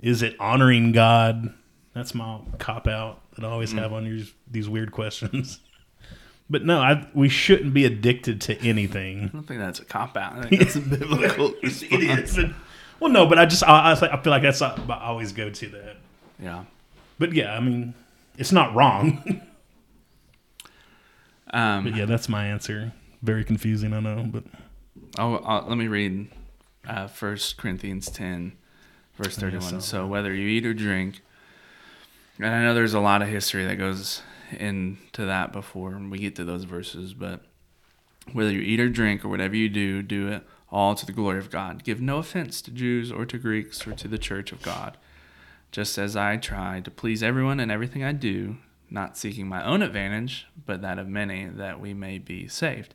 Is 0.00 0.22
it 0.22 0.36
honoring 0.38 0.92
God? 0.92 1.52
That's 1.92 2.14
my 2.14 2.38
cop 2.58 2.86
out 2.86 3.22
that 3.34 3.44
I 3.44 3.48
always 3.48 3.72
have 3.72 3.92
on 3.92 4.04
these 4.04 4.32
these 4.48 4.68
weird 4.68 4.92
questions. 4.92 5.58
But 6.48 6.64
no, 6.64 6.80
I, 6.80 7.06
we 7.12 7.28
shouldn't 7.28 7.74
be 7.74 7.84
addicted 7.84 8.40
to 8.42 8.56
anything. 8.64 9.24
I 9.24 9.26
don't 9.28 9.42
think 9.42 9.60
that's 9.60 9.80
a 9.80 9.84
cop 9.84 10.16
out. 10.16 10.34
I 10.34 10.48
think 10.48 10.62
that's 10.62 10.76
a 10.76 10.80
biblical 10.80 11.54
it 11.62 11.92
is. 11.92 12.38
Well, 13.00 13.10
no, 13.10 13.26
but 13.26 13.38
I 13.38 13.46
just 13.46 13.64
I, 13.64 13.92
I 13.92 14.22
feel 14.22 14.30
like 14.30 14.42
that's 14.42 14.62
I 14.62 14.76
always 14.88 15.32
go 15.32 15.50
to 15.50 15.68
that. 15.68 15.96
Yeah. 16.38 16.64
But 17.18 17.32
yeah, 17.32 17.54
I 17.54 17.60
mean, 17.60 17.94
it's 18.36 18.52
not 18.52 18.74
wrong. 18.74 19.42
Um, 21.52 21.84
but 21.84 21.96
yeah, 21.96 22.06
that's 22.06 22.28
my 22.28 22.46
answer. 22.46 22.92
Very 23.22 23.44
confusing, 23.44 23.92
I 23.92 24.00
know, 24.00 24.28
but 24.28 24.42
I'll, 25.16 25.64
let 25.68 25.78
me 25.78 25.86
read 25.86 26.28
uh, 26.86 27.08
1 27.08 27.38
Corinthians 27.56 28.10
10, 28.10 28.52
verse 29.16 29.36
31. 29.36 29.62
so. 29.62 29.78
So, 29.78 30.06
whether 30.06 30.34
you 30.34 30.48
eat 30.48 30.66
or 30.66 30.74
drink, 30.74 31.22
and 32.38 32.46
I 32.46 32.62
know 32.62 32.74
there's 32.74 32.94
a 32.94 33.00
lot 33.00 33.22
of 33.22 33.28
history 33.28 33.64
that 33.64 33.76
goes 33.76 34.22
into 34.52 35.24
that 35.24 35.52
before 35.52 35.98
we 36.10 36.18
get 36.18 36.36
to 36.36 36.44
those 36.44 36.64
verses, 36.64 37.14
but 37.14 37.42
whether 38.32 38.50
you 38.50 38.60
eat 38.60 38.80
or 38.80 38.88
drink 38.88 39.24
or 39.24 39.28
whatever 39.28 39.56
you 39.56 39.68
do, 39.68 40.02
do 40.02 40.28
it 40.28 40.46
all 40.70 40.94
to 40.94 41.06
the 41.06 41.12
glory 41.12 41.38
of 41.38 41.50
God. 41.50 41.84
Give 41.84 42.00
no 42.00 42.18
offense 42.18 42.60
to 42.62 42.70
Jews 42.70 43.12
or 43.12 43.24
to 43.26 43.38
Greeks 43.38 43.86
or 43.86 43.92
to 43.92 44.08
the 44.08 44.18
church 44.18 44.52
of 44.52 44.62
God, 44.62 44.96
just 45.70 45.96
as 45.98 46.16
I 46.16 46.36
try 46.36 46.80
to 46.80 46.90
please 46.90 47.22
everyone 47.22 47.60
in 47.60 47.70
everything 47.70 48.02
I 48.02 48.12
do, 48.12 48.56
not 48.90 49.16
seeking 49.16 49.46
my 49.46 49.64
own 49.64 49.82
advantage, 49.82 50.46
but 50.64 50.82
that 50.82 50.98
of 50.98 51.08
many, 51.08 51.46
that 51.46 51.80
we 51.80 51.94
may 51.94 52.18
be 52.18 52.48
saved. 52.48 52.94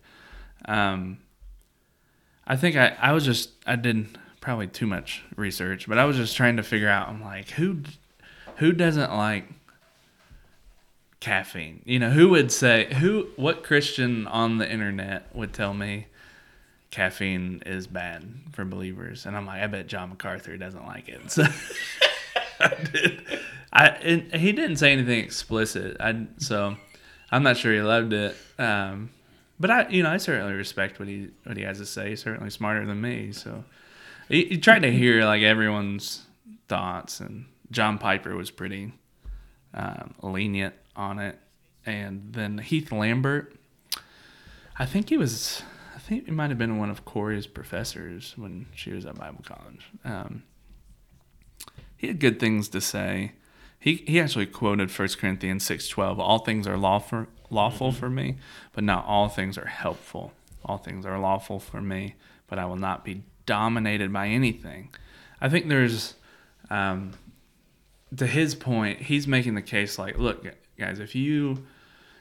Um, 0.66 1.20
I 2.46 2.56
think 2.56 2.76
I, 2.76 2.96
I 3.00 3.14
was 3.14 3.26
just 3.26 3.52
I 3.66 3.76
did 3.76 4.18
probably 4.42 4.68
too 4.68 4.88
much 4.88 5.24
research, 5.36 5.88
but 5.88 5.98
I 5.98 6.06
was 6.06 6.18
just 6.18 6.36
trying 6.36 6.58
to 6.58 6.64
figure 6.64 6.90
out. 6.90 7.08
I'm 7.08 7.22
like, 7.22 7.52
who 7.52 7.84
who 8.58 8.72
doesn't 8.72 9.16
like 9.16 9.46
caffeine? 11.22 11.82
You 11.86 12.00
know, 12.00 12.10
who 12.10 12.28
would 12.30 12.52
say 12.52 12.94
who 12.96 13.30
what 13.38 13.64
Christian 13.64 14.28
on 14.28 14.58
the 14.58 14.70
internet 14.70 15.34
would 15.34 15.54
tell 15.54 15.74
me 15.74 16.08
caffeine 16.90 17.64
is 17.66 17.88
bad 17.88 18.26
for 18.52 18.66
believers? 18.66 19.26
And 19.26 19.38
I'm 19.38 19.46
like, 19.46 19.62
I 19.62 19.68
bet 19.68 19.88
John 19.88 20.10
MacArthur 20.10 20.58
doesn't 20.58 20.86
like 20.86 21.08
it. 21.08 21.32
So 21.32 21.46
I 22.60 22.76
did. 22.92 23.40
I 23.72 24.24
he 24.34 24.52
didn't 24.52 24.76
say 24.76 24.92
anything 24.92 25.20
explicit. 25.24 25.96
I 26.02 26.28
so 26.38 26.76
I'm 27.32 27.44
not 27.44 27.56
sure 27.56 27.74
he 27.74 27.82
loved 27.82 28.12
it. 28.12 28.36
Um, 28.60 29.12
but 29.60 29.72
I, 29.72 29.88
you 29.90 30.04
know, 30.04 30.10
I 30.10 30.18
certainly 30.18 30.54
respect 30.54 31.00
what 31.00 31.08
he 31.08 31.30
what 31.44 31.56
he 31.56 31.64
has 31.64 31.78
to 31.78 31.86
say. 31.86 32.10
He's 32.10 32.22
certainly 32.22 32.50
smarter 32.50 32.86
than 32.86 33.00
me. 33.00 33.32
So 33.32 33.64
he, 34.28 34.46
he 34.46 34.58
tried 34.58 34.82
to 34.82 34.92
hear 34.92 35.24
like 35.24 35.44
everyone's 35.44 36.26
thoughts, 36.68 37.20
and 37.20 37.46
John 37.70 37.98
Piper 37.98 38.36
was 38.36 38.50
pretty 38.50 38.94
um, 39.74 40.16
lenient 40.22 40.74
on 40.96 41.20
it. 41.20 41.40
And 41.86 42.34
then 42.34 42.60
Heath 42.60 42.92
Lambert, 42.92 43.56
I 44.78 44.86
think 44.86 45.10
he 45.10 45.18
was, 45.18 45.64
I 45.96 46.00
think 46.00 46.26
he 46.26 46.32
might 46.32 46.50
have 46.50 46.58
been 46.58 46.78
one 46.78 46.90
of 46.90 47.06
Corey's 47.06 47.48
professors 47.48 48.34
when 48.38 48.68
she 48.76 48.92
was 48.92 49.06
at 49.06 49.16
Bible 49.16 49.44
college. 49.44 49.90
Um, 50.06 50.44
he 51.98 52.08
had 52.08 52.20
good 52.20 52.40
things 52.40 52.70
to 52.70 52.82
say. 52.82 53.34
He 53.80 54.04
he 54.08 54.20
actually 54.20 54.46
quoted 54.46 54.90
1 54.92 55.08
Corinthians 55.20 55.68
6:12, 55.68 56.20
all 56.20 56.40
things 56.40 56.68
are 56.68 56.78
lawful 56.78 57.28
lawful 57.50 57.92
for 57.92 58.10
me, 58.10 58.38
but 58.74 58.84
not 58.84 59.06
all 59.06 59.28
things 59.28 59.58
are 59.58 59.68
helpful. 59.68 60.34
All 60.64 60.78
things 60.78 61.06
are 61.06 61.20
lawful 61.20 61.60
for 61.60 61.82
me, 61.82 62.16
but 62.48 62.60
I 62.60 62.66
will 62.66 62.76
not 62.76 63.04
be 63.04 63.24
dominated 63.46 64.14
by 64.14 64.28
anything. 64.28 64.90
I 65.42 65.50
think 65.50 65.68
there's 65.68 66.14
um, 66.70 67.14
to 68.18 68.28
his 68.28 68.56
point, 68.56 69.02
he's 69.02 69.28
making 69.28 69.56
the 69.56 69.62
case 69.62 69.98
like, 69.98 70.18
look, 70.18 70.46
guys, 70.82 71.00
if 71.00 71.16
you 71.16 71.64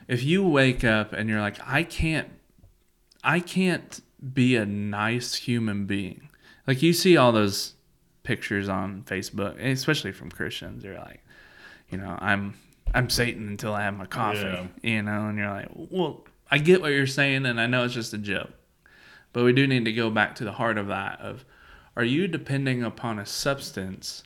if 0.06 0.22
you 0.22 0.46
wake 0.46 0.84
up 0.84 1.12
and 1.12 1.28
you're 1.28 1.40
like, 1.40 1.56
I 1.66 1.82
can't 1.82 2.28
I 3.24 3.40
can't 3.40 4.00
be 4.34 4.56
a 4.56 4.66
nice 4.66 5.34
human 5.34 5.86
being. 5.86 6.28
Like 6.66 6.82
you 6.82 6.92
see 6.92 7.16
all 7.16 7.32
those 7.32 7.74
pictures 8.22 8.68
on 8.68 9.02
Facebook, 9.02 9.58
especially 9.60 10.12
from 10.12 10.30
Christians. 10.30 10.82
They're 10.82 10.98
like, 10.98 11.24
you 11.88 11.98
know, 11.98 12.16
I'm 12.20 12.54
I'm 12.94 13.08
Satan 13.08 13.48
until 13.48 13.74
I 13.74 13.82
have 13.82 13.96
my 13.96 14.06
coffee. 14.06 14.40
Yeah. 14.40 14.66
You 14.82 15.02
know, 15.02 15.28
and 15.28 15.38
you're 15.38 15.50
like, 15.50 15.68
well, 15.74 16.24
I 16.50 16.58
get 16.58 16.80
what 16.80 16.88
you're 16.88 17.06
saying, 17.06 17.46
and 17.46 17.60
I 17.60 17.66
know 17.66 17.84
it's 17.84 17.94
just 17.94 18.12
a 18.12 18.18
joke, 18.18 18.50
but 19.32 19.44
we 19.44 19.52
do 19.52 19.66
need 19.66 19.84
to 19.84 19.92
go 19.92 20.10
back 20.10 20.34
to 20.36 20.44
the 20.44 20.52
heart 20.52 20.78
of 20.78 20.88
that. 20.88 21.20
Of, 21.20 21.44
are 21.96 22.04
you 22.04 22.26
depending 22.26 22.82
upon 22.82 23.18
a 23.18 23.26
substance 23.26 24.24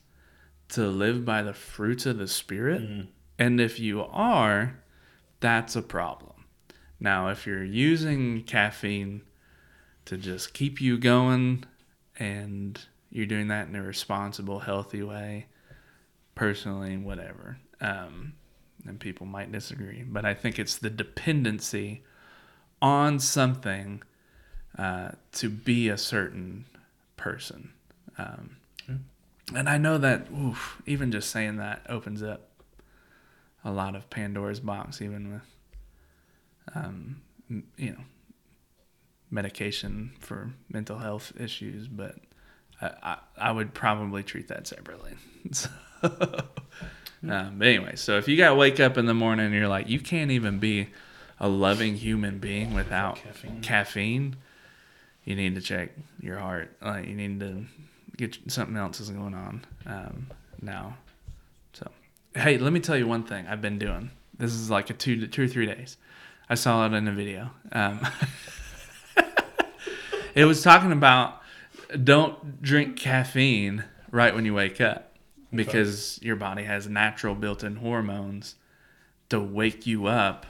to 0.70 0.86
live 0.86 1.24
by 1.24 1.42
the 1.42 1.52
fruits 1.52 2.06
of 2.06 2.18
the 2.18 2.26
spirit? 2.26 2.82
Mm-hmm. 2.82 3.10
And 3.38 3.60
if 3.60 3.80
you 3.80 4.02
are, 4.02 4.78
that's 5.40 5.76
a 5.76 5.82
problem. 5.82 6.46
Now, 7.00 7.28
if 7.28 7.46
you're 7.46 7.64
using 7.64 8.42
caffeine 8.44 9.22
to 10.06 10.16
just 10.16 10.54
keep 10.54 10.80
you 10.80 10.98
going 10.98 11.64
and 12.18 12.80
you're 13.10 13.26
doing 13.26 13.48
that 13.48 13.68
in 13.68 13.76
a 13.76 13.82
responsible, 13.82 14.60
healthy 14.60 15.02
way, 15.02 15.46
personally, 16.34 16.96
whatever, 16.96 17.58
um, 17.80 18.34
and 18.86 19.00
people 19.00 19.26
might 19.26 19.50
disagree, 19.50 20.02
but 20.02 20.24
I 20.24 20.34
think 20.34 20.58
it's 20.58 20.76
the 20.76 20.90
dependency 20.90 22.02
on 22.80 23.18
something 23.18 24.02
uh, 24.78 25.10
to 25.32 25.48
be 25.48 25.88
a 25.88 25.98
certain 25.98 26.66
person. 27.16 27.72
Um, 28.18 28.56
and 29.54 29.68
I 29.68 29.78
know 29.78 29.98
that, 29.98 30.28
oof, 30.32 30.80
even 30.86 31.12
just 31.12 31.30
saying 31.30 31.56
that 31.56 31.82
opens 31.88 32.22
up 32.22 32.48
a 33.64 33.72
lot 33.72 33.94
of 33.96 34.10
Pandora's 34.10 34.60
box, 34.60 35.00
even 35.00 35.32
with, 35.32 36.76
um, 36.76 37.22
you 37.76 37.90
know, 37.90 38.04
medication 39.30 40.12
for 40.20 40.50
mental 40.68 40.98
health 40.98 41.32
issues. 41.38 41.88
But 41.88 42.16
I, 42.80 42.90
I, 43.02 43.18
I 43.38 43.52
would 43.52 43.74
probably 43.74 44.22
treat 44.22 44.48
that 44.48 44.66
separately. 44.66 45.12
So, 45.52 45.68
um, 47.30 47.58
but 47.58 47.68
anyway, 47.68 47.96
so 47.96 48.18
if 48.18 48.28
you 48.28 48.36
got 48.36 48.50
to 48.50 48.54
wake 48.54 48.80
up 48.80 48.98
in 48.98 49.06
the 49.06 49.14
morning 49.14 49.46
and 49.46 49.54
you're 49.54 49.68
like, 49.68 49.88
you 49.88 49.98
can't 49.98 50.30
even 50.30 50.58
be 50.58 50.88
a 51.40 51.48
loving 51.48 51.94
human 51.96 52.38
being 52.38 52.74
without 52.74 53.16
Caffeine. 53.16 53.60
caffeine, 53.62 54.36
you 55.24 55.34
need 55.34 55.54
to 55.54 55.60
check 55.60 55.90
your 56.20 56.38
heart. 56.38 56.76
Like 56.82 57.06
you 57.06 57.14
need 57.14 57.40
to 57.40 57.64
get 58.16 58.38
something 58.48 58.76
else 58.76 59.00
is 59.00 59.10
going 59.10 59.34
on 59.34 59.64
um, 59.86 60.26
now. 60.60 60.96
Hey, 62.36 62.58
let 62.58 62.72
me 62.72 62.80
tell 62.80 62.96
you 62.96 63.06
one 63.06 63.22
thing 63.22 63.46
I've 63.46 63.62
been 63.62 63.78
doing. 63.78 64.10
This 64.36 64.52
is 64.52 64.68
like 64.68 64.90
a 64.90 64.92
two, 64.92 65.28
two 65.28 65.44
or 65.44 65.48
three 65.48 65.66
days. 65.66 65.96
I 66.50 66.56
saw 66.56 66.84
it 66.84 66.92
in 66.92 67.06
a 67.06 67.12
video. 67.12 67.50
Um, 67.70 68.04
it 70.34 70.44
was 70.44 70.60
talking 70.60 70.90
about 70.90 71.40
don't 72.02 72.60
drink 72.60 72.96
caffeine 72.96 73.84
right 74.10 74.34
when 74.34 74.44
you 74.44 74.52
wake 74.52 74.80
up 74.80 75.16
because 75.54 76.18
your 76.22 76.34
body 76.34 76.64
has 76.64 76.88
natural 76.88 77.36
built-in 77.36 77.76
hormones 77.76 78.56
to 79.28 79.38
wake 79.38 79.86
you 79.86 80.06
up 80.06 80.44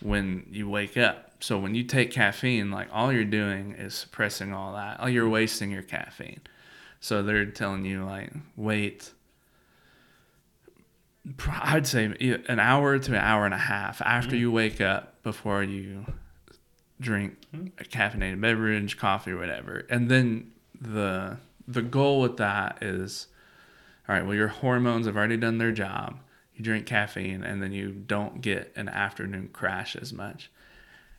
when 0.00 0.44
you 0.50 0.68
wake 0.68 0.98
up. 0.98 1.32
So 1.40 1.58
when 1.58 1.74
you 1.74 1.84
take 1.84 2.10
caffeine, 2.10 2.70
like 2.70 2.88
all 2.92 3.10
you're 3.10 3.24
doing 3.24 3.72
is 3.72 3.94
suppressing 3.94 4.52
all 4.52 4.74
that. 4.74 5.00
All 5.00 5.08
you're 5.08 5.28
wasting 5.30 5.70
your 5.70 5.82
caffeine. 5.82 6.40
So 7.00 7.22
they're 7.22 7.46
telling 7.46 7.86
you 7.86 8.04
like 8.04 8.32
wait 8.54 9.12
I'd 11.48 11.86
say 11.86 12.04
an 12.48 12.60
hour 12.60 12.98
to 12.98 13.12
an 13.12 13.18
hour 13.18 13.44
and 13.44 13.54
a 13.54 13.58
half 13.58 14.00
after 14.02 14.36
mm. 14.36 14.40
you 14.40 14.52
wake 14.52 14.80
up 14.80 15.22
before 15.22 15.62
you 15.62 16.06
drink 17.00 17.36
hmm? 17.54 17.66
a 17.78 17.84
caffeinated 17.84 18.40
beverage, 18.40 18.96
coffee, 18.96 19.34
whatever. 19.34 19.86
And 19.90 20.10
then 20.10 20.52
the 20.80 21.38
the 21.66 21.82
goal 21.82 22.20
with 22.20 22.38
that 22.38 22.82
is 22.82 23.26
all 24.08 24.14
right, 24.14 24.24
well 24.24 24.34
your 24.34 24.48
hormones 24.48 25.06
have 25.06 25.16
already 25.16 25.36
done 25.36 25.58
their 25.58 25.72
job. 25.72 26.18
You 26.54 26.64
drink 26.64 26.86
caffeine 26.86 27.44
and 27.44 27.62
then 27.62 27.72
you 27.72 27.92
don't 27.92 28.40
get 28.40 28.72
an 28.74 28.88
afternoon 28.88 29.50
crash 29.52 29.94
as 29.96 30.12
much. 30.12 30.50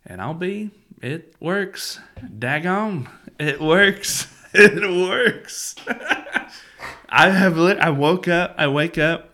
And 0.05 0.21
I'll 0.21 0.33
be 0.33 0.71
it 1.01 1.35
works. 1.39 1.99
Daggone. 2.19 3.07
It 3.39 3.61
works. 3.61 4.27
It 4.51 4.81
works. 4.81 5.75
I 7.09 7.29
have 7.29 7.55
lit 7.55 7.77
I 7.77 7.91
woke 7.91 8.27
up, 8.27 8.55
I 8.57 8.67
wake 8.67 8.97
up 8.97 9.28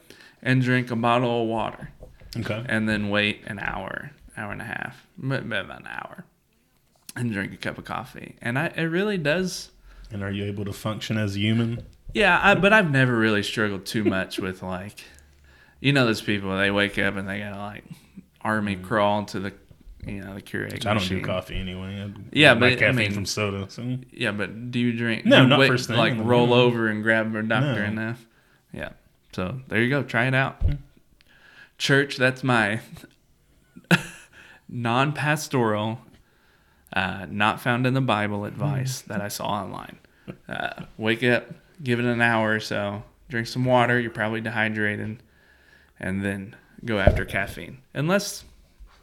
and 0.46 0.62
drink 0.62 0.92
a 0.92 0.96
bottle 0.96 1.42
of 1.42 1.48
water 1.50 1.90
Okay. 2.38 2.64
and 2.70 2.88
then 2.88 3.10
wait 3.10 3.42
an 3.48 3.60
hour, 3.60 4.12
hour 4.38 4.52
and 4.54 4.62
a 4.62 4.66
half, 4.66 5.06
m- 5.22 5.32
about 5.52 5.82
an 5.82 5.88
hour, 5.88 6.26
and 7.16 7.32
drink 7.34 7.52
a 7.54 7.58
cup 7.58 7.78
of 7.78 7.84
coffee. 7.84 8.36
And 8.42 8.58
I, 8.58 8.68
it 8.68 8.84
really 8.84 9.18
does. 9.18 9.72
And 10.12 10.24
are 10.24 10.32
you 10.32 10.46
able 10.46 10.64
to 10.66 10.74
function 10.74 11.18
as 11.18 11.36
a 11.36 11.40
human? 11.40 11.84
Yeah, 12.14 12.40
I, 12.42 12.56
but 12.56 12.72
I've 12.72 12.92
never 12.92 13.18
really 13.18 13.44
struggled 13.44 13.86
too 13.86 14.04
much 14.06 14.38
with 14.38 14.62
like, 14.64 15.04
you 15.82 15.92
know, 15.92 16.06
those 16.06 16.22
people 16.22 16.56
they 16.56 16.72
wake 16.72 16.98
up 17.00 17.16
and 17.16 17.28
they 17.28 17.40
gotta 17.40 17.58
like 17.60 17.84
army 18.42 18.76
mm. 18.76 18.84
crawl 18.84 19.26
to 19.26 19.40
the, 19.40 19.54
you 20.06 20.22
know, 20.22 20.36
the 20.36 20.42
Keurig 20.42 20.74
Which 20.74 20.86
I 20.86 20.94
don't 20.94 21.02
machine. 21.02 21.20
do 21.20 21.26
coffee 21.26 21.56
anyway. 21.56 22.04
I 22.04 22.14
Yeah, 22.32 22.54
but, 22.54 22.82
I 22.84 22.92
mean- 22.92 23.12
from 23.12 23.26
soda. 23.26 23.66
So 23.70 23.98
Yeah, 24.12 24.32
but 24.32 24.72
do 24.72 24.80
you 24.80 24.94
drink? 24.94 25.26
No, 25.26 25.42
you 25.42 25.48
not 25.48 25.60
wait, 25.60 25.68
first 25.68 25.88
thing 25.88 25.98
Like 25.98 26.14
roll 26.18 26.54
over 26.54 26.88
and 26.88 27.02
grab 27.02 27.34
a 27.36 27.42
doctor 27.42 27.82
No. 27.82 28.02
enough. 28.02 28.26
Yeah. 28.72 28.90
So 29.36 29.60
there 29.68 29.82
you 29.82 29.90
go. 29.90 30.02
Try 30.02 30.28
it 30.28 30.34
out. 30.34 30.64
Church. 31.78 32.16
That's 32.16 32.42
my 32.42 32.80
non-pastoral, 34.70 36.00
uh, 36.94 37.26
not 37.30 37.60
found 37.60 37.86
in 37.86 37.94
the 37.94 38.00
Bible 38.00 38.46
advice 38.46 39.02
that 39.02 39.20
I 39.20 39.28
saw 39.28 39.48
online. 39.48 39.98
Uh, 40.48 40.84
wake 40.98 41.22
up, 41.22 41.48
give 41.84 42.00
it 42.00 42.06
an 42.06 42.22
hour 42.22 42.54
or 42.54 42.62
so, 42.62 43.04
drink 43.28 43.48
some 43.48 43.66
water. 43.66 44.00
You're 44.00 44.10
probably 44.10 44.40
dehydrated, 44.40 45.22
and 46.00 46.24
then 46.24 46.56
go 46.86 47.00
after 47.00 47.26
caffeine. 47.26 47.80
Unless 47.94 48.46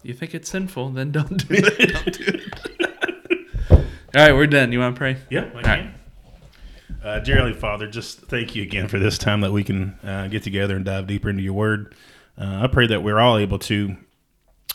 you 0.03 0.15
think 0.15 0.35
it's 0.35 0.49
sinful, 0.49 0.93
then 0.93 1.13
don't 1.13 1.47
do 1.47 1.55
it. 1.59 1.93
don't 1.93 2.19
do 2.19 2.25
it. 2.39 3.73
All 4.17 4.23
right, 4.27 4.35
we're 4.35 4.47
done. 4.47 4.73
You 4.73 4.79
want 4.79 4.95
to 4.95 4.99
pray? 4.99 5.19
yeah, 5.29 5.51
I 5.55 5.63
can. 5.63 5.95
Uh, 7.03 7.19
dear 7.19 7.35
Heavenly 7.35 7.59
Father, 7.59 7.89
just 7.89 8.21
thank 8.21 8.55
you 8.55 8.63
again 8.63 8.87
for 8.87 9.01
this 9.01 9.19
time 9.19 9.41
that 9.41 9.51
we 9.51 9.65
can 9.65 9.99
uh, 10.05 10.29
get 10.29 10.45
together 10.45 10.77
and 10.77 10.85
dive 10.85 11.09
deeper 11.09 11.29
into 11.29 11.43
your 11.43 11.53
Word. 11.53 11.97
Uh, 12.39 12.61
I 12.63 12.69
pray 12.69 12.87
that 12.87 13.03
we're 13.03 13.19
all 13.19 13.39
able 13.39 13.59
to 13.61 13.97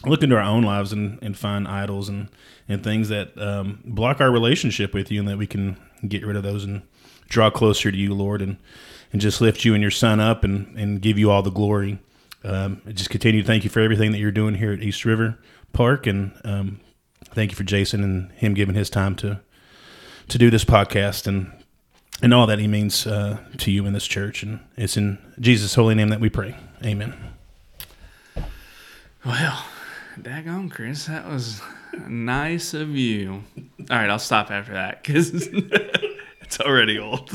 look 0.06 0.22
into 0.22 0.36
our 0.36 0.42
own 0.42 0.64
lives 0.64 0.92
and, 0.92 1.20
and 1.22 1.38
find 1.38 1.66
idols 1.66 2.10
and, 2.10 2.28
and 2.68 2.84
things 2.84 3.08
that 3.08 3.38
um, 3.38 3.80
block 3.86 4.20
our 4.20 4.30
relationship 4.30 4.94
with 4.94 5.10
you, 5.10 5.22
and 5.22 5.30
that 5.30 5.38
we 5.38 5.48
can 5.48 5.78
get 6.06 6.26
rid 6.26 6.36
of 6.36 6.44
those 6.44 6.66
and 6.66 6.82
draw 7.30 7.50
closer 7.50 7.92
to 7.92 7.98
you, 7.98 8.14
Lord, 8.14 8.42
and 8.42 8.58
and 9.14 9.22
just 9.22 9.40
lift 9.40 9.64
you 9.64 9.74
and 9.74 9.82
your 9.82 9.90
Son 9.90 10.20
up 10.20 10.44
and, 10.44 10.78
and 10.78 11.02
give 11.02 11.18
you 11.18 11.32
all 11.32 11.42
the 11.42 11.50
glory. 11.50 11.98
Um, 12.44 12.82
just 12.90 13.10
continue 13.10 13.42
to 13.42 13.48
thank 13.48 13.64
you 13.64 13.70
for 13.70 13.80
everything 13.80 14.12
that 14.12 14.18
you're 14.18 14.32
doing 14.34 14.56
here 14.56 14.74
at 14.74 14.84
East 14.84 15.06
River 15.06 15.40
Park, 15.72 16.06
and 16.06 16.34
um, 16.44 16.82
thank 17.34 17.52
you 17.52 17.56
for 17.56 17.64
Jason 17.64 18.04
and 18.04 18.34
him 18.34 18.54
giving 18.54 18.76
his 18.76 18.90
time 18.90 19.16
to 19.16 19.40
to 20.28 20.38
do 20.38 20.50
this 20.50 20.66
podcast 20.66 21.26
and 21.26 21.54
and 22.22 22.34
all 22.34 22.48
that 22.48 22.60
he 22.60 22.68
means 22.68 23.06
uh, 23.06 23.38
to 23.58 23.72
you 23.72 23.86
in 23.86 23.94
this 23.94 24.08
church. 24.08 24.44
And 24.44 24.60
it's 24.76 24.98
in 24.98 25.18
Jesus' 25.40 25.76
holy 25.76 25.96
name 25.96 26.10
that 26.10 26.20
we 26.20 26.30
pray. 26.30 26.56
Amen. 26.84 27.14
Well, 29.26 29.66
daggone, 30.20 30.72
Chris, 30.72 31.06
that 31.06 31.28
was 31.28 31.62
nice 32.08 32.74
of 32.74 32.90
you. 32.90 33.44
All 33.90 33.98
right, 33.98 34.10
I'll 34.10 34.20
stop 34.20 34.52
after 34.52 34.74
that 34.74 35.04
because 35.04 35.32
it's 36.42 36.60
already 36.60 37.00
old. 37.00 37.30